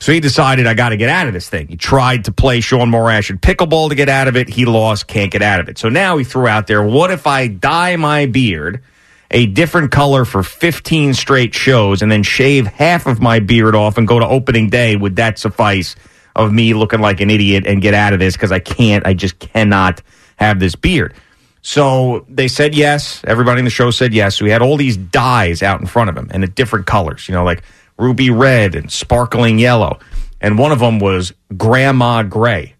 So 0.00 0.10
he 0.10 0.18
decided 0.18 0.66
I 0.66 0.74
got 0.74 0.88
to 0.88 0.96
get 0.96 1.10
out 1.10 1.28
of 1.28 1.32
this 1.32 1.48
thing. 1.48 1.68
He 1.68 1.76
tried 1.76 2.24
to 2.24 2.32
play 2.32 2.60
Shaun 2.60 2.90
Morash 2.90 3.30
at 3.30 3.40
pickleball 3.40 3.90
to 3.90 3.94
get 3.94 4.08
out 4.08 4.26
of 4.26 4.36
it. 4.36 4.48
He 4.48 4.64
lost, 4.64 5.06
can't 5.06 5.30
get 5.30 5.42
out 5.42 5.60
of 5.60 5.68
it. 5.68 5.78
So 5.78 5.88
now 5.88 6.16
he 6.16 6.24
threw 6.24 6.48
out 6.48 6.66
there, 6.66 6.82
what 6.82 7.12
if 7.12 7.28
I 7.28 7.46
dye 7.46 7.94
my 7.94 8.26
beard 8.26 8.82
a 9.30 9.46
different 9.46 9.92
color 9.92 10.24
for 10.24 10.42
15 10.42 11.14
straight 11.14 11.54
shows 11.54 12.02
and 12.02 12.10
then 12.10 12.22
shave 12.22 12.66
half 12.66 13.06
of 13.06 13.20
my 13.20 13.40
beard 13.40 13.74
off 13.74 13.98
and 13.98 14.06
go 14.06 14.18
to 14.18 14.26
opening 14.26 14.70
day? 14.70 14.96
Would 14.96 15.16
that 15.16 15.38
suffice 15.38 15.96
of 16.34 16.52
me 16.52 16.74
looking 16.74 17.00
like 17.00 17.20
an 17.20 17.30
idiot 17.30 17.66
and 17.66 17.80
get 17.80 17.94
out 17.94 18.12
of 18.12 18.18
this? 18.18 18.34
Because 18.34 18.52
I 18.52 18.58
can't, 18.58 19.06
I 19.06 19.14
just 19.14 19.38
cannot 19.38 20.02
have 20.36 20.58
this 20.58 20.74
beard. 20.74 21.14
So 21.62 22.24
they 22.28 22.48
said 22.48 22.74
yes. 22.74 23.22
Everybody 23.24 23.58
in 23.58 23.64
the 23.64 23.70
show 23.70 23.90
said 23.90 24.14
yes. 24.14 24.36
So 24.38 24.46
had 24.46 24.62
all 24.62 24.76
these 24.76 24.96
dyes 24.96 25.62
out 25.62 25.80
in 25.80 25.86
front 25.86 26.10
of 26.10 26.16
him 26.16 26.28
and 26.32 26.42
at 26.42 26.54
different 26.54 26.86
colors, 26.86 27.28
you 27.28 27.34
know, 27.34 27.44
like 27.44 27.62
ruby 27.98 28.30
red 28.30 28.74
and 28.74 28.90
sparkling 28.90 29.58
yellow. 29.58 29.98
And 30.40 30.58
one 30.58 30.72
of 30.72 30.78
them 30.78 30.98
was 30.98 31.34
grandma 31.56 32.22
gray. 32.22 32.74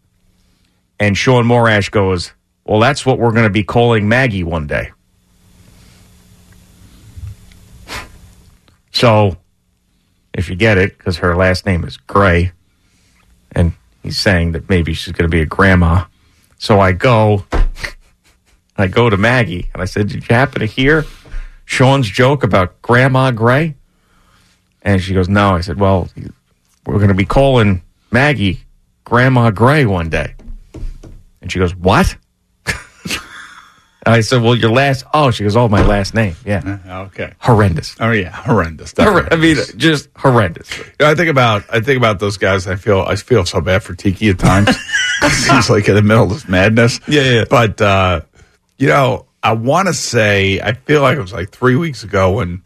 And 0.99 1.17
Shaun 1.17 1.45
Morash 1.45 1.91
goes, 1.91 2.33
Well, 2.65 2.81
that's 2.81 3.05
what 3.05 3.19
we're 3.19 3.33
going 3.33 3.45
to 3.45 3.51
be 3.51 3.65
calling 3.65 4.09
Maggie 4.09 4.45
one 4.45 4.67
day. 4.67 4.93
So 8.93 9.37
if 10.35 10.49
you 10.49 10.57
get 10.57 10.79
it, 10.79 10.97
because 10.97 11.19
her 11.19 11.37
last 11.37 11.67
name 11.67 11.85
is 11.85 11.97
Gray, 11.97 12.53
and 13.53 13.73
he's 14.03 14.19
saying 14.19 14.53
that 14.53 14.69
maybe 14.69 14.95
she's 14.95 15.13
going 15.13 15.29
to 15.31 15.35
be 15.35 15.43
a 15.43 15.47
grandma. 15.47 16.05
So 16.59 16.81
I 16.81 16.93
go, 16.93 17.45
I 18.77 18.87
go 18.87 19.11
to 19.11 19.17
Maggie 19.17 19.69
and 19.73 19.83
I 19.83 19.87
said, 19.87 20.09
Did 20.09 20.29
you 20.29 20.35
happen 20.35 20.61
to 20.61 20.67
hear 20.67 21.05
Shaun's 21.65 22.09
joke 22.09 22.45
about 22.45 22.81
Grandma 22.83 23.31
Gray? 23.31 23.77
And 24.83 25.01
she 25.03 25.15
goes, 25.15 25.29
No. 25.29 25.55
I 25.55 25.61
said, 25.61 25.79
Well, 25.79 26.09
we're 26.87 26.97
going 26.97 27.09
to 27.09 27.15
be 27.15 27.25
calling 27.25 27.83
Maggie 28.11 28.61
Grandma 29.05 29.51
Gray 29.51 29.87
one 29.87 30.09
day. 30.09 30.35
And 31.43 31.51
she 31.51 31.59
goes, 31.59 31.75
What? 31.75 32.17
I 34.07 34.21
said, 34.21 34.43
Well, 34.43 34.55
your 34.55 34.71
last, 34.71 35.05
oh, 35.13 35.31
she 35.31 35.43
goes, 35.45 35.57
Oh, 35.57 35.69
my 35.69 35.83
last 35.83 36.15
name. 36.15 36.35
Yeah. 36.45 36.79
Okay. 37.07 37.35
Horrendous. 37.39 37.97
Oh 38.01 38.11
yeah, 38.13 38.31
horrendous. 38.31 38.93
Horre- 38.95 39.29
I 39.31 39.37
mean, 39.37 39.57
just 39.77 40.09
horrendous. 40.17 40.71
I 41.01 41.15
think 41.15 41.29
about 41.29 41.65
I 41.71 41.81
think 41.81 41.99
about 41.99 42.19
those 42.19 42.37
guys. 42.37 42.67
I 42.67 42.77
feel 42.77 43.01
I 43.03 43.17
feel 43.17 43.45
so 43.45 43.61
bad 43.61 43.83
for 43.83 43.95
Tiki 43.95 44.31
at 44.31 44.39
times. 44.39 44.77
He's 45.51 45.69
like 45.71 45.89
in 45.89 45.95
the 45.95 46.03
middle 46.03 46.25
of 46.25 46.31
this 46.31 46.49
madness. 46.49 47.01
Yeah, 47.07 47.23
yeah. 47.23 47.45
But 47.49 47.81
uh, 47.81 48.23
you 48.79 48.89
know, 48.89 49.27
I 49.43 49.53
want 49.53 49.89
to 49.89 49.95
say 49.95 50.61
I 50.61 50.73
feel 50.73 51.03
like 51.03 51.17
it 51.19 51.21
was 51.23 51.33
like 51.33 51.51
three 51.51 51.77
weeks 51.77 52.03
ago 52.05 52.33
when 52.33 52.63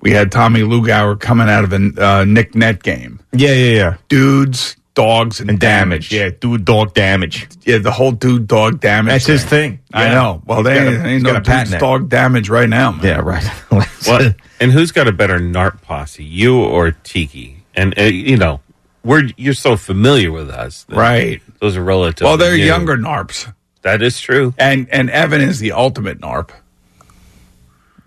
we 0.00 0.12
had 0.12 0.30
Tommy 0.30 0.60
Lugauer 0.60 1.18
coming 1.18 1.48
out 1.48 1.64
of 1.64 1.72
a 1.72 2.04
uh, 2.04 2.24
Nick 2.24 2.54
Net 2.54 2.82
game. 2.82 3.20
Yeah, 3.32 3.52
yeah, 3.52 3.74
yeah. 3.74 3.96
Dudes 4.08 4.76
dogs 4.96 5.38
and, 5.40 5.48
And 5.50 5.60
damage. 5.60 6.12
Yeah, 6.12 6.30
dude, 6.30 6.64
dog 6.64 6.92
damage. 6.94 7.46
Yeah, 7.64 7.78
the 7.78 7.92
whole 7.92 8.10
dude 8.10 8.48
dog 8.48 8.80
damage. 8.80 9.12
That's 9.12 9.26
his 9.26 9.44
thing. 9.44 9.78
I 9.94 10.08
know. 10.08 10.42
Well, 10.44 10.58
He's 10.58 10.64
they 10.64 10.74
got 10.74 10.86
a- 10.86 10.90
ain't, 10.90 10.96
he's 11.04 11.12
ain't 11.14 11.24
got 11.24 11.32
no 11.34 11.38
a 11.38 11.42
patent 11.42 11.76
it. 11.76 11.78
dog 11.78 12.08
damage 12.08 12.48
right 12.48 12.68
now. 12.68 12.90
Man. 12.90 13.04
Yeah, 13.04 13.20
right. 13.20 13.44
What? 14.06 14.34
And 14.60 14.72
who's 14.72 14.90
got 14.92 15.06
a 15.08 15.12
better 15.12 15.38
NARP 15.38 15.82
posse, 15.82 16.24
you 16.24 16.58
or 16.58 16.92
Tiki? 16.92 17.64
And 17.74 17.96
uh, 17.98 18.02
you 18.02 18.36
know, 18.36 18.60
we're 19.04 19.28
you're 19.36 19.52
so 19.54 19.76
familiar 19.76 20.32
with 20.32 20.48
us, 20.50 20.84
Right. 20.88 21.40
Those 21.60 21.76
are 21.76 21.82
relative. 21.84 22.24
Well, 22.24 22.36
they're 22.36 22.56
younger 22.56 22.96
NARPs. 22.96 23.52
That 23.82 24.02
is 24.02 24.18
true. 24.20 24.54
And 24.58 24.88
and 24.90 25.10
Evan 25.10 25.40
is 25.40 25.58
the 25.60 25.72
ultimate 25.72 26.20
NARP. 26.20 26.50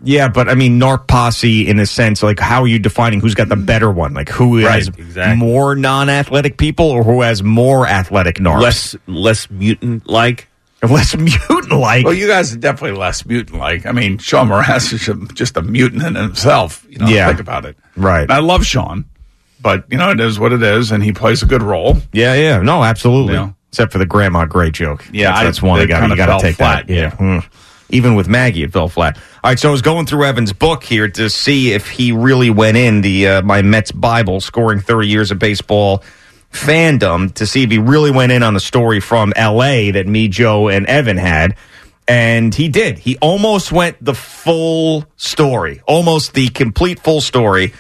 Yeah, 0.04 0.30
but 0.30 0.47
I 0.47 0.56
mean, 0.56 0.80
NARP 0.80 1.08
posse 1.08 1.68
in 1.68 1.78
a 1.80 1.86
sense, 1.86 2.24
like 2.24 2.39
how 2.39 2.62
are 2.62 2.68
you 2.68 2.80
defining 2.80 3.20
who's 3.20 3.36
got 3.36 3.50
the 3.50 3.56
better 3.58 3.91
one? 3.91 4.14
Like 4.14 4.30
who 4.30 4.64
Right, 4.64 4.72
has 4.76 4.88
exactly. 4.88 5.36
more 5.36 5.76
non-athletic 5.76 6.58
people, 6.58 6.86
or 6.89 7.04
who 7.04 7.22
has 7.22 7.43
more 7.43 7.86
athletic 7.86 8.38
NARPs? 8.38 8.62
Less 8.62 8.95
less 9.08 9.50
mutant 9.50 10.08
like. 10.08 10.47
less 10.89 11.14
mutant 11.18 11.72
like. 11.74 12.06
Well, 12.06 12.14
you 12.14 12.28
guys 12.28 12.54
are 12.54 12.58
definitely 12.58 12.97
less 12.97 13.26
mutant 13.26 13.60
like. 13.60 13.86
I 13.86 13.91
mean, 13.91 14.18
Shaun 14.18 14.47
Morash 14.47 14.93
is 14.93 15.34
just 15.34 15.58
a 15.58 15.62
mutant 15.62 16.04
in 16.04 16.16
himself. 16.16 16.86
You 16.89 17.00
know, 17.00 17.08
Yeah. 17.08 17.28
think 17.28 17.41
about 17.41 17.66
it. 17.66 17.76
Right. 17.97 18.22
And 18.22 18.32
I 18.32 18.39
love 18.39 18.66
Sean, 18.66 19.04
but 19.62 19.84
you 19.91 19.97
know, 19.97 20.12
it 20.12 20.22
is 20.22 20.39
what 20.39 20.54
it 20.54 20.64
is, 20.64 20.91
and 20.93 21.04
he 21.04 21.12
plays 21.12 21.43
a 21.43 21.45
good 21.45 21.62
role. 21.62 21.97
Yeah, 22.14 22.34
yeah, 22.36 22.62
no, 22.62 22.82
absolutely. 22.86 23.34
Yeah. 23.34 23.50
Except 23.72 23.91
for 23.91 23.97
the 23.97 24.06
Grandma 24.06 24.45
Gray 24.45 24.72
joke. 24.72 25.06
Yeah, 25.12 25.28
that's, 25.32 25.39
I- 25.39 25.43
that's 25.43 25.62
one 25.62 25.80
I 25.82 25.84
it 25.84 25.88
got. 25.88 26.10
You 26.10 26.16
got 26.16 26.38
to 26.39 26.41
take 26.41 26.56
flat, 26.56 26.88
that. 26.88 26.93
Yeah. 26.93 27.12
Mm. 27.12 27.45
Even 27.90 28.16
with 28.16 28.28
Maggie, 28.28 28.64
it 28.64 28.72
fell 28.72 28.88
flat. 28.88 29.18
All 29.44 29.52
right, 29.52 29.60
so 29.60 29.70
I 29.70 29.72
was 29.72 29.82
going 29.82 30.06
through 30.06 30.26
Evan's 30.26 30.54
book 30.54 30.84
here 30.84 31.08
to 31.08 31.30
see 31.30 31.72
if 31.72 31.90
he 31.90 32.12
really 32.12 32.50
went 32.50 32.78
in 32.78 33.02
the 33.02 33.28
uh, 33.28 33.42
my 33.42 33.62
Mets 33.62 33.92
Bible, 33.92 34.42
scoring 34.42 34.80
30 34.80 35.08
years 35.08 35.32
of 35.32 35.40
baseball 35.40 36.04
fandom, 36.52 37.34
to 37.36 37.46
see 37.46 37.64
if 37.64 37.72
he 37.72 37.78
really 37.78 38.12
went 38.12 38.32
in 38.32 38.44
on 38.44 38.54
the 38.54 38.60
story 38.60 39.00
from 39.00 39.34
L.A. 39.36 39.92
that 39.92 40.08
me, 40.08 40.28
Joe, 40.28 40.68
and 40.68 40.86
Evan 40.86 41.18
had. 41.18 41.56
And 42.08 42.56
he 42.56 42.70
did. 42.70 42.98
He 42.98 43.18
almost 43.18 43.72
went 43.72 44.04
the 44.04 44.16
full 44.16 45.06
story, 45.16 45.82
almost 45.88 46.34
the 46.34 46.50
complete 46.50 47.00
full 47.00 47.22
story. 47.22 47.74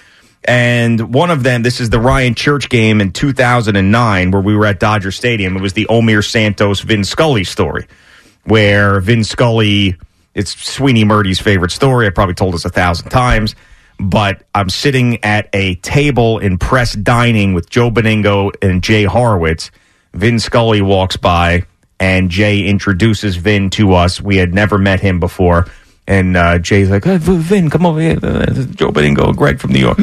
And 0.43 1.13
one 1.13 1.31
of 1.31 1.43
them, 1.43 1.63
this 1.63 1.81
is 1.81 1.89
the 1.89 1.99
Ryan 1.99 2.35
Church 2.35 2.69
game 2.69 3.01
in 3.01 3.11
2009, 3.11 4.31
where 4.31 4.41
we 4.41 4.55
were 4.55 4.65
at 4.65 4.79
Dodger 4.79 5.11
Stadium. 5.11 5.57
It 5.57 5.61
was 5.61 5.73
the 5.73 5.87
Omir 5.89 6.23
Santos 6.23 6.81
Vin 6.81 7.03
Scully 7.03 7.43
story, 7.43 7.87
where 8.49 8.99
Vin 8.99 9.23
Scully, 9.23 9.95
it's 10.33 10.51
Sweeny 10.51 11.05
Murti's 11.05 11.39
favorite 11.39 11.71
story. 11.71 12.07
I 12.07 12.09
probably 12.09 12.35
told 12.35 12.55
us 12.55 12.65
a 12.65 12.69
thousand 12.69 13.09
times, 13.09 13.55
but 13.99 14.43
I'm 14.53 14.69
sitting 14.69 15.23
at 15.23 15.49
a 15.53 15.75
table 15.75 16.39
in 16.39 16.57
press 16.57 16.93
dining 16.93 17.53
with 17.53 17.69
Joe 17.69 17.91
Benigno 17.91 18.51
and 18.61 18.83
Jay 18.83 19.03
Horowitz. 19.03 19.71
Vin 20.13 20.39
Scully 20.39 20.81
walks 20.81 21.15
by, 21.17 21.63
and 21.99 22.29
Jay 22.29 22.65
introduces 22.65 23.35
Vin 23.35 23.69
to 23.71 23.93
us. 23.93 24.19
We 24.19 24.37
had 24.37 24.53
never 24.53 24.77
met 24.77 24.99
him 24.99 25.19
before. 25.19 25.67
And 26.07 26.35
uh, 26.35 26.57
Jay's 26.57 26.89
like, 26.89 27.05
"Uh, 27.05 27.19
Vin, 27.19 27.69
come 27.69 27.85
over 27.85 27.99
here. 28.01 28.15
Joe 28.19 28.91
Benigno, 28.91 29.35
Greg 29.35 29.59
from 29.59 29.73
New 29.73 29.79
York. 29.79 29.99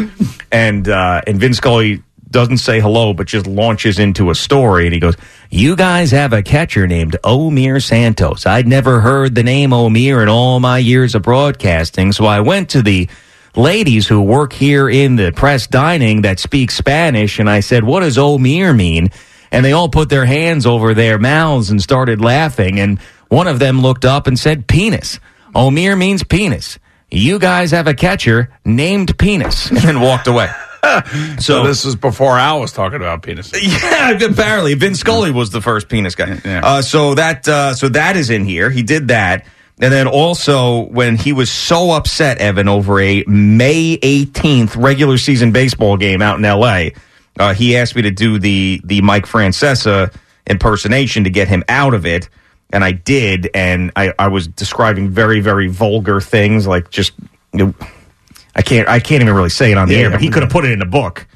and 0.53 0.89
uh, 0.89 1.23
and 1.27 1.41
Vin 1.41 1.53
Scully 1.53 2.01
doesn't 2.31 2.59
say 2.59 2.81
hello, 2.81 3.15
but 3.15 3.27
just 3.27 3.47
launches 3.47 3.99
into 3.99 4.31
a 4.31 4.35
story. 4.35 4.87
And 4.87 4.95
he 4.95 5.01
goes, 5.01 5.15
You 5.51 5.77
guys 5.77 6.11
have 6.11 6.33
a 6.33 6.43
catcher 6.43 6.87
named 6.87 7.17
Omir 7.25 7.83
Santos. 7.83 8.47
I'd 8.47 8.67
never 8.67 9.01
heard 9.01 9.35
the 9.35 9.43
name 9.43 9.71
Omir 9.71 10.23
in 10.23 10.29
all 10.29 10.61
my 10.61 10.79
years 10.79 11.15
of 11.15 11.23
broadcasting. 11.23 12.13
So 12.13 12.25
I 12.27 12.41
went 12.41 12.71
to 12.71 12.83
the 12.83 13.09
ladies 13.55 14.07
who 14.09 14.21
work 14.23 14.53
here 14.53 14.89
in 14.89 15.17
the 15.17 15.33
press 15.33 15.67
dining 15.67 16.23
that 16.23 16.39
speak 16.39 16.71
Spanish. 16.71 17.39
And 17.39 17.49
I 17.49 17.61
said, 17.61 17.85
What 17.85 18.01
does 18.01 18.17
Omir 18.17 18.75
mean? 18.77 19.11
And 19.53 19.65
they 19.65 19.73
all 19.73 19.89
put 19.89 20.09
their 20.09 20.27
hands 20.27 20.67
over 20.67 20.93
their 20.93 21.19
mouths 21.19 21.71
and 21.71 21.81
started 21.81 22.21
laughing. 22.21 22.81
And 22.81 22.99
one 23.29 23.47
of 23.47 23.59
them 23.59 23.81
looked 23.81 24.05
up 24.05 24.27
and 24.27 24.39
said, 24.39 24.67
Penis. 24.67 25.21
Omir 25.55 25.97
means 25.97 26.23
penis. 26.23 26.79
You 27.11 27.39
guys 27.39 27.71
have 27.71 27.87
a 27.87 27.95
catcher 27.95 28.51
named 28.65 29.17
Penis. 29.17 29.71
And 29.71 29.79
then 29.79 30.01
walked 30.01 30.27
away. 30.27 30.51
So, 31.41 31.65
this 31.65 31.85
was 31.85 31.97
before 31.97 32.33
I 32.33 32.53
was 32.55 32.73
talking 32.73 32.97
about 32.97 33.23
penis. 33.23 33.53
Yeah, 33.61 34.13
apparently 34.13 34.75
Vince 34.75 35.01
Scully 35.01 35.31
was 35.31 35.51
the 35.51 35.61
first 35.61 35.89
penis 35.89 36.15
guy. 36.15 36.41
Uh, 36.45 36.83
so 36.83 37.15
that 37.15 37.47
uh, 37.49 37.75
so 37.75 37.89
that 37.91 38.17
is 38.17 38.31
in 38.31 38.45
here. 38.45 38.71
He 38.71 38.83
did 38.83 39.09
that, 39.09 39.47
and 39.81 39.93
then 39.93 40.07
also 40.07 40.87
when 40.87 41.17
he 41.17 41.33
was 41.33 41.51
so 41.51 41.93
upset, 41.93 42.39
Evan, 42.39 42.69
over 42.69 43.01
a 43.01 43.25
May 43.27 43.99
eighteenth 44.03 44.77
regular 44.77 45.19
season 45.19 45.53
baseball 45.53 45.97
game 45.97 46.23
out 46.23 46.39
in 46.39 46.45
L.A., 46.45 46.95
uh, 47.39 47.55
he 47.55 47.77
asked 47.77 47.97
me 47.97 48.03
to 48.03 48.11
do 48.11 48.39
the 48.39 48.81
the 48.85 49.01
Mike 49.03 49.27
Francesa 49.27 50.15
impersonation 50.47 51.25
to 51.25 51.31
get 51.31 51.49
him 51.49 51.65
out 51.69 51.95
of 51.95 52.07
it, 52.07 52.29
and 52.73 52.85
I 52.85 52.93
did, 52.93 53.51
and 53.55 53.93
I, 53.97 54.13
I 54.19 54.29
was 54.29 54.49
describing 54.49 55.11
very 55.11 55.41
very 55.41 55.69
vulgar 55.69 56.21
things 56.21 56.67
like 56.67 56.91
just. 56.91 57.13
You 57.53 57.67
know, 57.67 57.75
I 58.57 58.63
can't. 58.63 58.89
I 58.89 58.99
can't 59.01 59.23
even 59.23 59.35
really 59.35 59.51
say 59.51 59.71
it 59.71 59.77
on 59.79 59.87
the 59.87 59.95
Yeah, 59.95 60.01
air, 60.01 60.11
but 60.11 60.21
he 60.23 60.31
could 60.31 60.43
have 60.43 60.51
put 60.51 60.65
it 60.65 60.73
in 60.73 60.81
a 60.83 60.87
book 60.87 61.27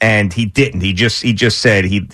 and 0.00 0.32
he 0.32 0.46
didn't. 0.46 0.80
He 0.80 0.92
just 0.92 1.20
he 1.22 1.32
just 1.32 1.58
said 1.58 1.84
he. 1.84 2.08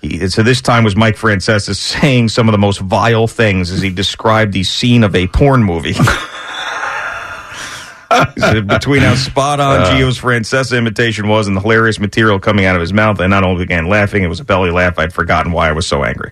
he 0.00 0.28
so 0.28 0.42
this 0.44 0.60
time 0.62 0.84
was 0.84 0.94
Mike 0.96 1.16
Francesa 1.16 1.74
saying 1.74 2.28
some 2.28 2.48
of 2.48 2.52
the 2.52 2.58
most 2.58 2.78
vile 2.80 3.26
things 3.26 3.70
as 3.72 3.82
he 3.82 3.90
described 3.90 4.52
the 4.52 4.62
scene 4.62 5.02
of 5.02 5.14
a 5.16 5.26
porn 5.26 5.62
movie. 5.64 5.94
Between 8.68 9.02
how 9.02 9.16
spot 9.16 9.58
on 9.58 9.80
Uh. 9.80 9.84
Gio's 9.90 10.20
Francesa 10.20 10.78
imitation 10.78 11.26
was 11.26 11.48
and 11.48 11.56
the 11.56 11.60
hilarious 11.60 11.98
material 11.98 12.38
coming 12.38 12.64
out 12.64 12.76
of 12.76 12.80
his 12.80 12.92
mouth, 12.92 13.20
I 13.20 13.26
not 13.26 13.42
only 13.42 13.64
began 13.64 13.88
laughing, 13.88 14.22
it 14.22 14.28
was 14.28 14.38
a 14.38 14.44
belly 14.44 14.70
laugh. 14.70 15.00
I'd 15.00 15.12
forgotten 15.12 15.50
why 15.50 15.68
I 15.68 15.72
was 15.72 15.84
so 15.86 16.04
angry. 16.04 16.30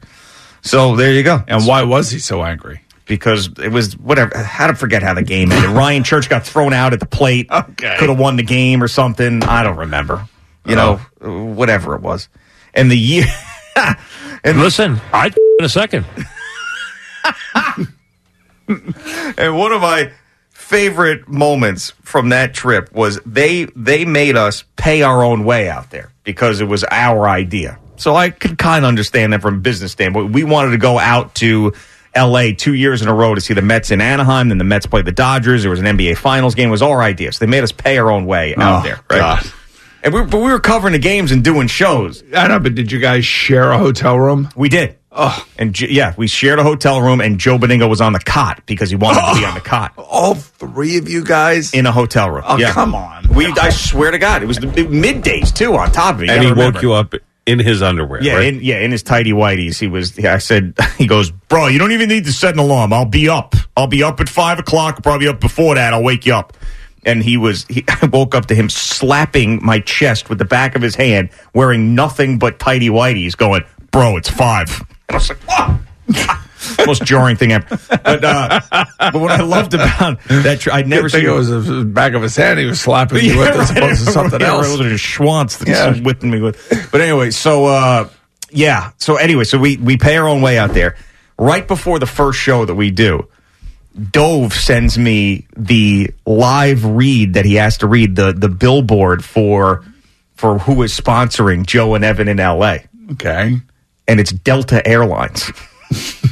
So 0.60 0.94
there 0.94 1.10
you 1.12 1.24
go. 1.24 1.42
And 1.48 1.66
why 1.66 1.82
was 1.82 2.10
he 2.10 2.20
so 2.20 2.44
angry? 2.44 2.82
Because 3.12 3.50
it 3.62 3.68
was 3.68 3.94
whatever. 3.98 4.38
How 4.38 4.68
to 4.68 4.74
forget 4.74 5.02
how 5.02 5.12
the 5.12 5.22
game 5.22 5.52
ended? 5.52 5.68
Ryan 5.76 6.02
Church 6.02 6.30
got 6.30 6.46
thrown 6.46 6.72
out 6.72 6.94
at 6.94 7.00
the 7.00 7.04
plate. 7.04 7.50
Okay. 7.50 7.96
Could 7.98 8.08
have 8.08 8.18
won 8.18 8.36
the 8.36 8.42
game 8.42 8.82
or 8.82 8.88
something. 8.88 9.42
I 9.42 9.62
don't 9.62 9.76
remember. 9.76 10.26
You 10.64 10.76
know, 10.76 10.98
oh. 11.20 11.44
whatever 11.44 11.94
it 11.94 12.00
was. 12.00 12.30
And 12.72 12.90
the 12.90 12.96
year. 12.96 13.26
and 14.44 14.58
Listen, 14.60 14.98
I 15.12 15.26
in 15.58 15.64
a 15.66 15.68
second. 15.68 16.06
and 19.36 19.58
one 19.58 19.72
of 19.72 19.82
my 19.82 20.10
favorite 20.50 21.28
moments 21.28 21.90
from 22.00 22.30
that 22.30 22.54
trip 22.54 22.90
was 22.94 23.20
they 23.26 23.64
they 23.76 24.06
made 24.06 24.36
us 24.36 24.64
pay 24.76 25.02
our 25.02 25.22
own 25.22 25.44
way 25.44 25.68
out 25.68 25.90
there 25.90 26.10
because 26.24 26.62
it 26.62 26.64
was 26.64 26.82
our 26.84 27.28
idea. 27.28 27.78
So 27.96 28.16
I 28.16 28.30
could 28.30 28.56
kind 28.56 28.84
of 28.84 28.88
understand 28.88 29.34
that 29.34 29.42
from 29.42 29.56
a 29.56 29.60
business 29.60 29.92
standpoint. 29.92 30.32
We 30.32 30.44
wanted 30.44 30.70
to 30.70 30.78
go 30.78 30.98
out 30.98 31.34
to 31.36 31.74
L.A. 32.14 32.52
two 32.54 32.74
years 32.74 33.02
in 33.02 33.08
a 33.08 33.14
row 33.14 33.34
to 33.34 33.40
see 33.40 33.54
the 33.54 33.62
Mets 33.62 33.90
in 33.90 34.00
Anaheim. 34.00 34.48
Then 34.48 34.58
the 34.58 34.64
Mets 34.64 34.86
played 34.86 35.04
the 35.06 35.12
Dodgers. 35.12 35.62
There 35.62 35.70
was 35.70 35.80
an 35.80 35.86
NBA 35.86 36.16
Finals 36.18 36.54
game. 36.54 36.68
It 36.68 36.72
was 36.72 36.82
our 36.82 37.02
idea. 37.02 37.32
So 37.32 37.44
they 37.44 37.50
made 37.50 37.62
us 37.64 37.72
pay 37.72 37.98
our 37.98 38.10
own 38.10 38.26
way 38.26 38.54
out 38.56 38.80
Oh, 38.80 38.82
there. 38.84 38.96
Right? 39.10 39.18
God. 39.42 39.52
And 40.04 40.12
we, 40.12 40.22
but 40.24 40.38
we 40.38 40.50
were 40.50 40.58
covering 40.60 40.92
the 40.92 40.98
games 40.98 41.30
and 41.32 41.44
doing 41.44 41.68
shows. 41.68 42.24
I 42.34 42.48
know, 42.48 42.58
but 42.58 42.74
did 42.74 42.90
you 42.90 42.98
guys 42.98 43.24
share 43.24 43.70
a 43.70 43.78
hotel 43.78 44.18
room? 44.18 44.48
We 44.56 44.68
did. 44.68 44.98
Oh, 45.14 45.46
And 45.58 45.74
J- 45.74 45.90
yeah, 45.90 46.14
we 46.16 46.26
shared 46.26 46.58
a 46.58 46.62
hotel 46.62 47.00
room, 47.02 47.20
and 47.20 47.38
Joe 47.38 47.58
Benigno 47.58 47.88
was 47.88 48.00
on 48.00 48.14
the 48.14 48.18
cot 48.18 48.62
because 48.66 48.88
he 48.90 48.96
wanted 48.96 49.20
to 49.34 49.38
be 49.40 49.44
on 49.44 49.52
the 49.54 49.60
cot 49.60 49.92
all 49.98 50.34
three 50.34 50.96
of 50.96 51.06
you 51.08 51.22
guys 51.22 51.72
in 51.74 51.84
a 51.86 51.92
hotel 51.92 52.30
room. 52.30 52.42
Oh, 52.46 52.56
yeah. 52.56 52.72
come 52.72 52.94
on. 52.94 53.28
We, 53.28 53.46
I 53.46 53.68
swear 53.68 54.10
to 54.10 54.18
God, 54.18 54.42
it 54.42 54.46
was 54.46 54.56
the 54.56 54.66
middays 54.68 55.54
too. 55.54 55.74
On 55.76 55.92
top 55.92 56.14
of 56.16 56.22
it, 56.22 56.30
and 56.30 56.42
he 56.42 56.48
remember. 56.50 56.72
woke 56.78 56.82
you 56.82 56.94
up 56.94 57.14
in 57.46 57.58
his 57.58 57.82
underwear. 57.82 58.22
Yeah, 58.22 58.34
right? 58.34 58.54
in, 58.54 58.62
yeah, 58.62 58.78
in 58.78 58.90
his 58.90 59.02
tidy 59.02 59.32
whities. 59.32 59.78
He 59.78 59.86
was. 59.86 60.16
Yeah, 60.18 60.34
I 60.34 60.38
said, 60.38 60.74
he 60.98 61.06
goes, 61.06 61.30
bro, 61.30 61.66
you 61.68 61.78
don't 61.78 61.92
even 61.92 62.08
need 62.08 62.24
to 62.24 62.32
set 62.32 62.54
an 62.54 62.60
alarm. 62.60 62.92
I'll 62.92 63.04
be 63.04 63.28
up. 63.28 63.54
I'll 63.76 63.86
be 63.86 64.02
up 64.02 64.20
at 64.20 64.28
five 64.28 64.58
o'clock. 64.58 65.02
Probably 65.02 65.28
up 65.28 65.40
before 65.40 65.74
that. 65.74 65.92
I'll 65.92 66.02
wake 66.02 66.26
you 66.26 66.34
up. 66.34 66.52
And 67.04 67.22
he 67.22 67.36
was. 67.36 67.64
He, 67.66 67.84
I 67.88 68.06
woke 68.12 68.34
up 68.34 68.46
to 68.46 68.54
him 68.54 68.68
slapping 68.68 69.64
my 69.64 69.80
chest 69.80 70.28
with 70.28 70.38
the 70.38 70.44
back 70.44 70.76
of 70.76 70.82
his 70.82 70.94
hand, 70.94 71.30
wearing 71.54 71.94
nothing 71.94 72.38
but 72.38 72.58
tidy 72.58 72.88
whities, 72.88 73.36
going, 73.36 73.64
bro, 73.90 74.16
it's 74.16 74.30
five. 74.30 74.80
And 75.08 75.10
I 75.10 75.14
was 75.14 75.28
like, 75.28 75.40
what? 75.48 76.38
Most 76.86 77.04
jarring 77.04 77.36
thing 77.36 77.52
ever. 77.52 77.78
But, 77.88 78.24
uh, 78.24 78.60
but 78.98 79.14
what 79.14 79.30
I 79.30 79.42
loved 79.42 79.74
about 79.74 80.20
that, 80.28 80.60
tr- 80.60 80.72
I'd 80.72 80.86
never 80.88 81.02
Good 81.08 81.12
seen 81.12 81.26
it 81.26 81.30
was 81.32 81.48
the 81.48 81.84
back 81.84 82.14
of 82.14 82.22
his 82.22 82.36
hand 82.36 82.58
he 82.58 82.66
was 82.66 82.80
slapping 82.80 83.24
you 83.24 83.38
with 83.40 83.48
as 83.56 83.70
opposed 83.70 84.04
to 84.06 84.12
something 84.12 84.40
yeah, 84.40 84.48
else. 84.48 84.68
Right, 84.68 84.80
it 84.86 84.92
was 84.92 84.92
a 84.92 85.04
Schwantz 85.04 85.58
that 85.58 85.68
Yeah. 85.68 85.92
he's 85.92 86.02
whipping 86.02 86.30
me 86.30 86.40
with. 86.40 86.88
But 86.92 87.00
anyway, 87.00 87.30
so 87.30 87.66
uh, 87.66 88.08
yeah. 88.50 88.90
So 88.98 89.16
anyway, 89.16 89.44
so 89.44 89.58
we 89.58 89.76
we 89.76 89.96
pay 89.96 90.16
our 90.16 90.28
own 90.28 90.42
way 90.42 90.58
out 90.58 90.74
there. 90.74 90.96
Right 91.38 91.66
before 91.66 91.98
the 91.98 92.06
first 92.06 92.38
show 92.38 92.64
that 92.64 92.74
we 92.74 92.90
do, 92.90 93.28
Dove 94.10 94.52
sends 94.54 94.96
me 94.98 95.46
the 95.56 96.10
live 96.26 96.84
read 96.84 97.34
that 97.34 97.44
he 97.44 97.54
has 97.56 97.78
to 97.78 97.86
read 97.86 98.14
the 98.16 98.32
the 98.32 98.48
billboard 98.48 99.24
for 99.24 99.84
for 100.36 100.58
who 100.58 100.82
is 100.82 100.96
sponsoring 100.98 101.66
Joe 101.66 101.94
and 101.94 102.04
Evan 102.04 102.28
in 102.28 102.38
L.A. 102.40 102.84
Okay. 103.12 103.60
and 104.08 104.20
it's 104.20 104.32
Delta 104.32 104.86
Airlines. 104.86 105.50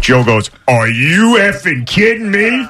Joe 0.00 0.24
goes, 0.24 0.50
"Are 0.68 0.88
you 0.88 1.36
effing 1.38 1.86
kidding 1.86 2.30
me?" 2.30 2.66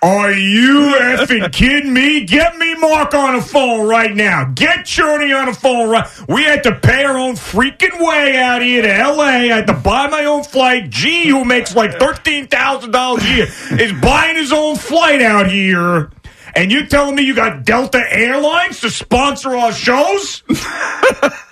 Are 0.00 0.30
you 0.30 0.94
effing 1.00 1.52
kidding 1.52 1.92
me? 1.92 2.24
Get 2.24 2.56
me 2.56 2.76
Mark 2.76 3.14
on 3.14 3.34
the 3.34 3.42
phone 3.42 3.88
right 3.88 4.14
now. 4.14 4.44
Get 4.44 4.86
Journey 4.86 5.32
on 5.32 5.46
the 5.46 5.52
phone 5.52 5.88
right. 5.88 6.08
We 6.28 6.44
had 6.44 6.62
to 6.64 6.74
pay 6.76 7.02
our 7.02 7.18
own 7.18 7.34
freaking 7.34 7.98
way 7.98 8.38
out 8.38 8.62
here 8.62 8.82
to 8.82 8.88
LA. 8.88 9.24
I 9.24 9.46
had 9.46 9.66
to 9.66 9.74
buy 9.74 10.06
my 10.06 10.24
own 10.24 10.44
flight. 10.44 10.90
G, 10.90 11.28
who 11.28 11.44
makes 11.44 11.74
like 11.74 11.98
thirteen 11.98 12.46
thousand 12.46 12.92
dollars 12.92 13.24
a 13.24 13.34
year, 13.34 13.46
is 13.72 13.92
buying 14.00 14.36
his 14.36 14.52
own 14.52 14.76
flight 14.76 15.20
out 15.20 15.50
here. 15.50 16.10
And 16.54 16.70
you 16.70 16.86
telling 16.86 17.16
me 17.16 17.22
you 17.22 17.34
got 17.34 17.64
Delta 17.64 18.02
Airlines 18.08 18.80
to 18.80 18.90
sponsor 18.90 19.56
our 19.56 19.72
shows? 19.72 20.44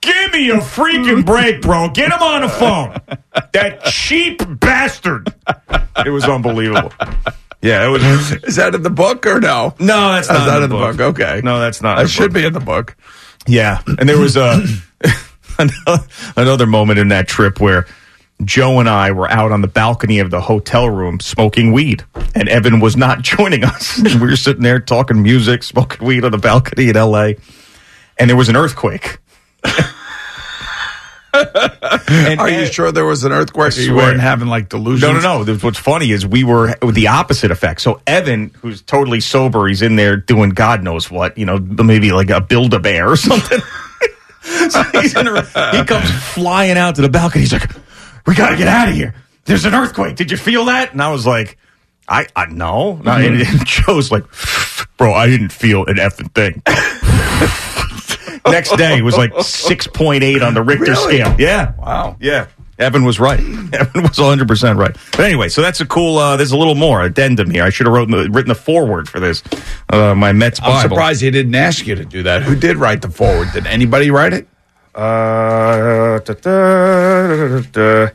Give 0.00 0.32
me 0.32 0.50
a 0.50 0.58
freaking 0.58 1.24
break, 1.26 1.60
bro. 1.62 1.88
Get 1.90 2.12
him 2.12 2.22
on 2.22 2.42
the 2.42 2.48
phone. 2.48 2.96
That 3.52 3.84
cheap 3.84 4.40
bastard. 4.60 5.34
It 6.04 6.10
was 6.10 6.24
unbelievable. 6.24 6.92
Yeah, 7.60 7.86
it 7.86 7.88
was. 7.90 8.02
Is 8.44 8.56
that 8.56 8.74
in 8.76 8.82
the 8.82 8.90
book 8.90 9.26
or 9.26 9.40
no? 9.40 9.74
No, 9.80 10.12
that's 10.12 10.28
Is 10.28 10.32
not 10.32 10.46
that 10.46 10.62
in 10.62 10.70
the 10.70 10.76
in 10.76 10.80
the 10.82 10.86
book. 10.86 10.96
book. 10.96 11.20
Okay. 11.20 11.40
No, 11.42 11.58
that's 11.58 11.82
not. 11.82 11.98
in 11.98 12.04
That 12.04 12.08
should 12.10 12.32
book. 12.32 12.40
be 12.40 12.46
in 12.46 12.52
the 12.52 12.60
book. 12.60 12.96
Yeah, 13.46 13.82
and 13.98 14.08
there 14.08 14.18
was 14.18 14.36
uh, 14.36 14.64
a 15.04 15.10
another- 15.58 16.04
another 16.36 16.66
moment 16.66 17.00
in 17.00 17.08
that 17.08 17.26
trip 17.26 17.60
where 17.60 17.86
Joe 18.44 18.78
and 18.78 18.88
I 18.88 19.10
were 19.10 19.28
out 19.28 19.50
on 19.50 19.62
the 19.62 19.68
balcony 19.68 20.20
of 20.20 20.30
the 20.30 20.40
hotel 20.40 20.88
room 20.88 21.18
smoking 21.18 21.72
weed, 21.72 22.04
and 22.36 22.48
Evan 22.48 22.78
was 22.78 22.96
not 22.96 23.22
joining 23.22 23.64
us. 23.64 24.00
we 24.02 24.18
were 24.20 24.36
sitting 24.36 24.62
there 24.62 24.78
talking 24.78 25.20
music, 25.22 25.64
smoking 25.64 26.06
weed 26.06 26.24
on 26.24 26.30
the 26.30 26.38
balcony 26.38 26.88
in 26.90 26.96
L.A., 26.96 27.36
and 28.18 28.30
there 28.30 28.36
was 28.36 28.48
an 28.48 28.54
earthquake. 28.56 29.18
And 31.34 32.40
Are 32.40 32.48
you 32.48 32.62
Ed- 32.62 32.72
sure 32.72 32.92
there 32.92 33.04
was 33.04 33.24
an 33.24 33.32
earthquake? 33.32 33.76
You 33.76 33.94
weren't 33.94 34.20
having 34.20 34.48
like 34.48 34.68
delusions? 34.68 35.22
No, 35.22 35.42
no, 35.42 35.42
no. 35.42 35.54
What's 35.58 35.78
funny 35.78 36.10
is 36.10 36.26
we 36.26 36.44
were 36.44 36.74
with 36.82 36.94
the 36.94 37.08
opposite 37.08 37.50
effect. 37.50 37.80
So 37.80 38.00
Evan, 38.06 38.50
who's 38.60 38.82
totally 38.82 39.20
sober, 39.20 39.66
he's 39.68 39.82
in 39.82 39.96
there 39.96 40.16
doing 40.16 40.50
God 40.50 40.82
knows 40.82 41.10
what, 41.10 41.36
you 41.36 41.44
know, 41.44 41.58
maybe 41.58 42.12
like 42.12 42.30
a 42.30 42.40
build 42.40 42.74
a 42.74 42.80
bear 42.80 43.10
or 43.10 43.16
something. 43.16 43.60
so 44.70 44.82
he's 44.92 45.16
in 45.16 45.26
a, 45.26 45.42
he 45.76 45.84
comes 45.84 46.10
flying 46.10 46.78
out 46.78 46.94
to 46.96 47.02
the 47.02 47.08
balcony. 47.08 47.42
He's 47.42 47.52
like, 47.52 47.70
"We 48.26 48.34
got 48.34 48.50
to 48.50 48.56
get 48.56 48.68
out 48.68 48.88
of 48.88 48.94
here. 48.94 49.14
There's 49.44 49.64
an 49.64 49.74
earthquake. 49.74 50.16
Did 50.16 50.30
you 50.30 50.36
feel 50.36 50.66
that?" 50.66 50.92
And 50.92 51.02
I 51.02 51.10
was 51.10 51.26
like, 51.26 51.58
"I, 52.08 52.26
I 52.34 52.46
no." 52.46 52.96
no. 52.96 53.12
And, 53.12 53.40
mm-hmm. 53.40 53.58
and 53.58 53.66
Joe's 53.66 54.10
like, 54.10 54.24
"Bro, 54.96 55.12
I 55.12 55.26
didn't 55.26 55.52
feel 55.52 55.84
an 55.86 55.96
effing 55.96 56.32
thing." 56.34 56.62
Next 58.50 58.76
day 58.76 58.98
it 58.98 59.02
was 59.02 59.16
like 59.16 59.32
six 59.40 59.86
point 59.86 60.22
eight 60.24 60.42
on 60.42 60.54
the 60.54 60.62
Richter 60.62 60.92
Really? 60.92 61.18
scale. 61.20 61.34
Yeah. 61.38 61.72
Wow. 61.78 62.16
Yeah. 62.20 62.46
Evan 62.78 63.04
was 63.04 63.18
right. 63.18 63.40
Evan 63.72 64.02
was 64.02 64.12
100% 64.18 64.76
right. 64.78 64.96
But 65.10 65.20
anyway, 65.20 65.48
so 65.48 65.60
that's 65.62 65.80
a 65.80 65.86
cool, 65.86 66.16
uh, 66.16 66.36
there's 66.36 66.52
a 66.52 66.56
little 66.56 66.76
more 66.76 67.02
addendum 67.02 67.50
here. 67.50 67.64
I 67.64 67.70
should 67.70 67.86
have 67.86 67.92
wrote, 67.92 68.08
written 68.08 68.46
the 68.46 68.54
foreword 68.54 69.08
for 69.08 69.18
this. 69.18 69.42
Uh, 69.88 70.14
my 70.14 70.30
Mets 70.32 70.60
Bible. 70.60 70.74
I'm 70.74 70.88
surprised 70.88 71.20
he 71.20 71.28
didn't 71.32 71.56
ask 71.56 71.88
you 71.88 71.96
to 71.96 72.04
do 72.04 72.22
that. 72.22 72.42
Who 72.44 72.54
did 72.54 72.76
write 72.76 73.02
the 73.02 73.10
forward? 73.10 73.48
Did 73.52 73.66
anybody 73.66 74.12
write 74.12 74.32
it? 74.32 74.46
Uh, 74.94 76.20
da, 76.20 76.34
da, 76.34 76.34
da, 76.34 77.60
da, 77.60 77.60
da. 77.72 78.10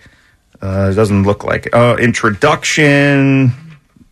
Uh, 0.62 0.90
it 0.92 0.94
doesn't 0.96 1.24
look 1.24 1.44
like 1.44 1.66
it. 1.66 1.74
Uh, 1.74 1.98
introduction. 2.00 3.52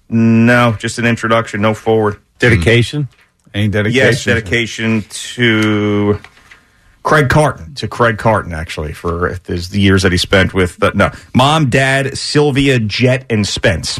No, 0.09 0.75
just 0.77 0.99
an 0.99 1.05
introduction, 1.05 1.61
no 1.61 1.73
forward. 1.73 2.19
Dedication? 2.39 3.07
Any 3.53 3.67
dedication? 3.67 4.05
Yes, 4.05 4.23
dedication 4.23 5.03
to 5.09 6.19
Craig 7.03 7.29
Carton. 7.29 7.73
To 7.75 7.87
Craig 7.87 8.17
Carton, 8.17 8.53
actually, 8.53 8.93
for 8.93 9.37
his, 9.45 9.69
the 9.69 9.79
years 9.79 10.03
that 10.03 10.11
he 10.11 10.17
spent 10.17 10.53
with 10.53 10.81
uh, 10.81 10.91
no 10.95 11.11
mom, 11.33 11.69
dad, 11.69 12.17
Sylvia, 12.17 12.79
Jet, 12.79 13.25
and 13.29 13.45
Spence. 13.45 13.99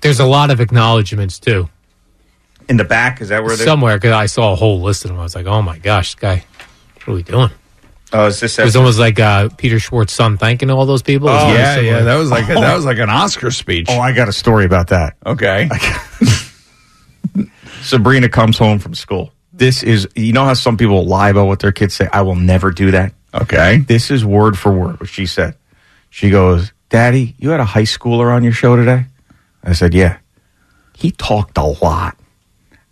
There's 0.00 0.20
a 0.20 0.26
lot 0.26 0.50
of 0.50 0.60
acknowledgments 0.60 1.38
too. 1.38 1.68
In 2.68 2.76
the 2.76 2.84
back, 2.84 3.20
is 3.20 3.30
that 3.30 3.42
where 3.42 3.56
they're 3.56 3.66
Somewhere, 3.66 3.96
because 3.96 4.12
I 4.12 4.26
saw 4.26 4.52
a 4.52 4.56
whole 4.56 4.80
list 4.80 5.04
of 5.04 5.10
them. 5.10 5.18
I 5.18 5.22
was 5.22 5.34
like, 5.34 5.46
oh 5.46 5.62
my 5.62 5.78
gosh, 5.78 6.14
this 6.14 6.20
guy, 6.20 6.44
what 6.96 7.08
are 7.08 7.14
we 7.14 7.22
doing? 7.22 7.50
Oh, 8.12 8.26
is 8.26 8.40
this 8.40 8.58
It 8.58 8.64
was 8.64 8.76
almost 8.76 8.98
like 8.98 9.18
uh, 9.20 9.48
Peter 9.56 9.78
Schwartz's 9.78 10.16
son 10.16 10.38
thanking 10.38 10.70
all 10.70 10.86
those 10.86 11.02
people. 11.02 11.28
Oh, 11.28 11.46
very 11.46 11.58
yeah, 11.58 11.74
similar. 11.74 11.92
yeah. 11.98 12.04
That 12.04 12.16
was 12.16 12.30
like 12.30 12.46
that 12.46 12.74
was 12.74 12.84
like 12.84 12.98
an 12.98 13.10
Oscar 13.10 13.50
speech. 13.50 13.86
Oh, 13.90 13.98
I 13.98 14.12
got 14.12 14.28
a 14.28 14.32
story 14.32 14.64
about 14.64 14.88
that. 14.88 15.16
Okay. 15.26 15.68
Sabrina 17.82 18.28
comes 18.28 18.58
home 18.58 18.78
from 18.78 18.94
school. 18.94 19.32
This 19.52 19.82
is, 19.82 20.08
you 20.14 20.32
know 20.32 20.44
how 20.44 20.54
some 20.54 20.76
people 20.76 21.04
lie 21.04 21.30
about 21.30 21.46
what 21.46 21.60
their 21.60 21.72
kids 21.72 21.94
say? 21.94 22.08
I 22.12 22.22
will 22.22 22.36
never 22.36 22.70
do 22.70 22.90
that. 22.92 23.12
Okay. 23.34 23.78
This 23.78 24.10
is 24.10 24.24
word 24.24 24.58
for 24.58 24.72
word 24.72 25.00
what 25.00 25.08
she 25.08 25.26
said. 25.26 25.56
She 26.10 26.30
goes, 26.30 26.72
Daddy, 26.88 27.34
you 27.38 27.50
had 27.50 27.60
a 27.60 27.64
high 27.64 27.82
schooler 27.82 28.34
on 28.34 28.42
your 28.42 28.52
show 28.52 28.76
today? 28.76 29.06
I 29.62 29.72
said, 29.72 29.94
Yeah. 29.94 30.18
He 30.96 31.12
talked 31.12 31.58
a 31.58 31.64
lot. 31.64 32.16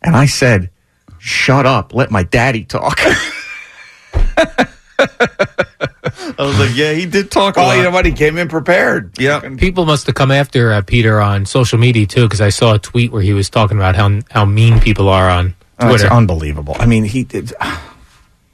And 0.02 0.14
I 0.14 0.26
said, 0.26 0.70
Shut 1.18 1.66
up. 1.66 1.94
Let 1.94 2.10
my 2.10 2.22
daddy 2.22 2.64
talk. 2.64 3.00
I 6.38 6.42
was 6.44 6.58
like, 6.58 6.74
Yeah, 6.76 6.92
he 6.92 7.06
did 7.06 7.30
talk 7.30 7.56
a 7.56 7.60
Well, 7.60 7.68
lot. 7.68 7.76
you 7.76 7.82
know 7.82 7.90
what? 7.90 8.04
He 8.06 8.12
came 8.12 8.36
in 8.36 8.48
prepared. 8.48 9.18
Yeah. 9.18 9.40
People 9.56 9.86
must 9.86 10.06
have 10.06 10.14
come 10.14 10.30
after 10.30 10.72
uh, 10.72 10.82
Peter 10.82 11.20
on 11.20 11.46
social 11.46 11.78
media 11.78 12.06
too, 12.06 12.22
because 12.24 12.40
I 12.40 12.50
saw 12.50 12.74
a 12.74 12.78
tweet 12.78 13.10
where 13.12 13.22
he 13.22 13.32
was 13.32 13.48
talking 13.50 13.76
about 13.78 13.94
how 13.96 14.20
how 14.30 14.44
mean 14.44 14.80
people 14.80 15.08
are 15.08 15.28
on 15.30 15.54
Oh, 15.78 15.88
it's 15.92 16.02
Twitter. 16.02 16.14
unbelievable. 16.14 16.74
I 16.78 16.86
mean, 16.86 17.04
he 17.04 17.24
did. 17.24 17.52
I 17.60 17.78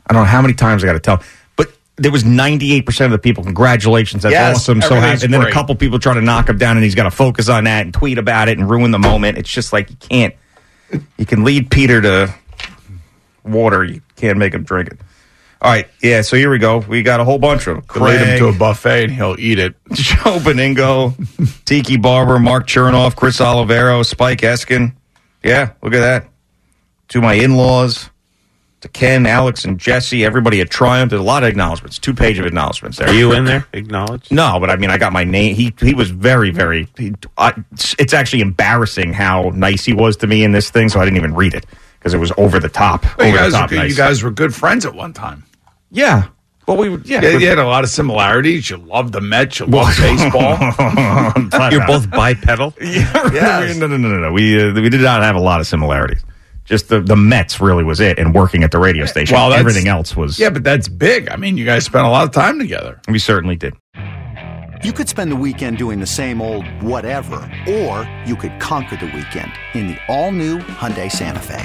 don't 0.08 0.22
know 0.22 0.24
how 0.24 0.42
many 0.42 0.54
times 0.54 0.82
I 0.82 0.86
got 0.88 0.94
to 0.94 0.98
tell, 1.00 1.22
but 1.56 1.72
there 1.96 2.10
was 2.10 2.24
98% 2.24 3.04
of 3.04 3.10
the 3.12 3.18
people. 3.18 3.44
Congratulations. 3.44 4.24
That's 4.24 4.32
Yes, 4.32 4.56
awesome. 4.56 4.80
So 4.80 4.96
everything's 4.96 5.22
happy. 5.22 5.24
And 5.26 5.34
then 5.34 5.42
a 5.48 5.52
couple 5.52 5.74
people 5.76 5.98
trying 6.00 6.16
to 6.16 6.20
knock 6.22 6.48
him 6.48 6.58
down 6.58 6.76
and 6.76 6.82
he's 6.84 6.96
got 6.96 7.04
to 7.04 7.10
focus 7.12 7.48
on 7.48 7.64
that 7.64 7.84
and 7.84 7.94
tweet 7.94 8.18
about 8.18 8.48
it 8.48 8.58
and 8.58 8.68
ruin 8.68 8.90
the 8.90 8.98
moment. 8.98 9.38
It's 9.38 9.48
just 9.50 9.72
like 9.72 9.88
you 9.90 9.96
can't, 9.96 10.34
you 11.16 11.24
can 11.26 11.44
lead 11.44 11.70
Peter 11.70 12.00
to 12.00 12.34
water. 13.44 13.84
You 13.84 14.02
can't 14.16 14.38
make 14.38 14.52
him 14.54 14.64
drink 14.64 14.88
it. 14.90 14.98
All 15.62 15.70
right. 15.70 15.88
Yeah. 16.02 16.22
So 16.22 16.36
here 16.36 16.50
we 16.50 16.58
go. 16.58 16.78
We 16.78 17.02
got 17.04 17.20
a 17.20 17.24
whole 17.24 17.38
bunch 17.38 17.68
of 17.68 17.76
them. 17.76 17.84
Could 17.86 18.02
lead 18.02 18.20
him 18.20 18.38
to 18.40 18.48
a 18.48 18.52
buffet 18.52 19.04
and 19.04 19.12
he'll 19.12 19.36
eat 19.38 19.60
it. 19.60 19.76
Joe 19.92 20.38
Benigno, 20.40 21.14
Tiki 21.64 21.96
Barber, 21.96 22.40
Mark 22.40 22.66
Chernoff, 22.66 23.14
Chris 23.14 23.38
Olivero, 23.38 24.04
Spike 24.04 24.40
Eskin. 24.40 24.92
Yeah, 25.44 25.72
look 25.80 25.94
at 25.94 26.00
that. 26.00 26.26
To 27.10 27.20
my 27.20 27.34
in 27.34 27.56
laws, 27.56 28.10
to 28.80 28.88
Ken, 28.88 29.24
Alex, 29.26 29.64
and 29.64 29.78
Jesse, 29.78 30.24
everybody 30.24 30.60
at 30.60 30.68
Triumph. 30.70 31.10
There's 31.10 31.20
a 31.20 31.24
lot 31.24 31.44
of 31.44 31.48
acknowledgments. 31.48 31.98
Two 32.00 32.14
page 32.14 32.38
of 32.40 32.46
acknowledgments 32.46 32.98
there. 32.98 33.08
Are 33.08 33.14
you 33.14 33.32
in 33.32 33.44
there? 33.44 33.66
Acknowledged? 33.72 34.32
No, 34.32 34.58
but 34.58 34.68
I 34.70 34.74
mean, 34.76 34.90
I 34.90 34.98
got 34.98 35.12
my 35.12 35.22
name. 35.22 35.54
He 35.54 35.72
he 35.80 35.94
was 35.94 36.10
very 36.10 36.50
very. 36.50 36.88
He, 36.96 37.14
I, 37.38 37.54
it's 37.98 38.14
actually 38.14 38.40
embarrassing 38.42 39.12
how 39.12 39.50
nice 39.54 39.84
he 39.84 39.92
was 39.92 40.16
to 40.18 40.26
me 40.26 40.42
in 40.42 40.50
this 40.50 40.70
thing. 40.70 40.88
So 40.88 40.98
I 40.98 41.04
didn't 41.04 41.18
even 41.18 41.34
read 41.34 41.54
it 41.54 41.66
because 41.98 42.14
it 42.14 42.18
was 42.18 42.32
over 42.36 42.58
the 42.58 42.68
top. 42.68 43.04
Well, 43.18 43.28
you 43.28 43.36
guys, 43.36 43.52
the 43.52 43.56
were, 43.58 43.60
top 43.60 43.70
good- 43.70 43.76
nice. 43.76 43.90
you 43.90 43.96
guys 43.96 44.22
were 44.24 44.30
good 44.32 44.52
friends 44.54 44.84
at 44.84 44.94
one 44.94 45.12
time. 45.12 45.44
Yeah. 45.92 46.28
Well, 46.66 46.76
we 46.76 46.90
yeah. 47.04 47.20
Yeah, 47.22 47.38
you 47.38 47.48
had 47.48 47.58
a 47.58 47.66
lot 47.66 47.82
of 47.82 47.90
similarities. 47.90 48.70
You 48.70 48.76
loved 48.76 49.12
the 49.12 49.20
Mets. 49.20 49.58
You 49.58 49.66
loved 49.66 49.98
baseball. 49.98 50.56
You're 51.70 51.86
both 51.86 52.10
bipedal? 52.10 52.74
Yeah, 52.82 53.72
no, 53.78 53.86
no, 53.86 53.96
no, 53.96 54.08
no, 54.08 54.18
no. 54.18 54.32
We 54.32 54.60
uh, 54.60 54.72
we 54.74 54.88
did 54.88 55.00
not 55.00 55.22
have 55.22 55.34
a 55.34 55.40
lot 55.40 55.60
of 55.60 55.66
similarities. 55.66 56.22
Just 56.64 56.88
the 56.88 57.00
the 57.00 57.16
Mets 57.16 57.60
really 57.60 57.82
was 57.82 57.98
it, 57.98 58.18
and 58.18 58.32
working 58.34 58.62
at 58.62 58.70
the 58.70 58.78
radio 58.78 59.06
station. 59.06 59.34
Well, 59.34 59.52
everything 59.52 59.88
else 59.88 60.16
was. 60.16 60.38
Yeah, 60.38 60.50
but 60.50 60.62
that's 60.62 60.88
big. 60.88 61.28
I 61.28 61.36
mean, 61.36 61.56
you 61.56 61.64
guys 61.64 61.84
spent 61.84 62.06
a 62.06 62.10
lot 62.10 62.24
of 62.24 62.30
time 62.30 62.58
together. 62.58 63.00
We 63.08 63.18
certainly 63.18 63.56
did. 63.56 63.74
You 64.84 64.92
could 64.92 65.08
spend 65.08 65.30
the 65.30 65.36
weekend 65.36 65.78
doing 65.78 66.00
the 66.00 66.06
same 66.06 66.40
old 66.42 66.66
whatever, 66.82 67.36
or 67.68 68.08
you 68.26 68.34
could 68.36 68.58
conquer 68.60 68.96
the 68.96 69.06
weekend 69.06 69.52
in 69.74 69.86
the 69.88 69.96
all-new 70.08 70.58
Hyundai 70.58 71.10
Santa 71.10 71.38
Fe. 71.38 71.64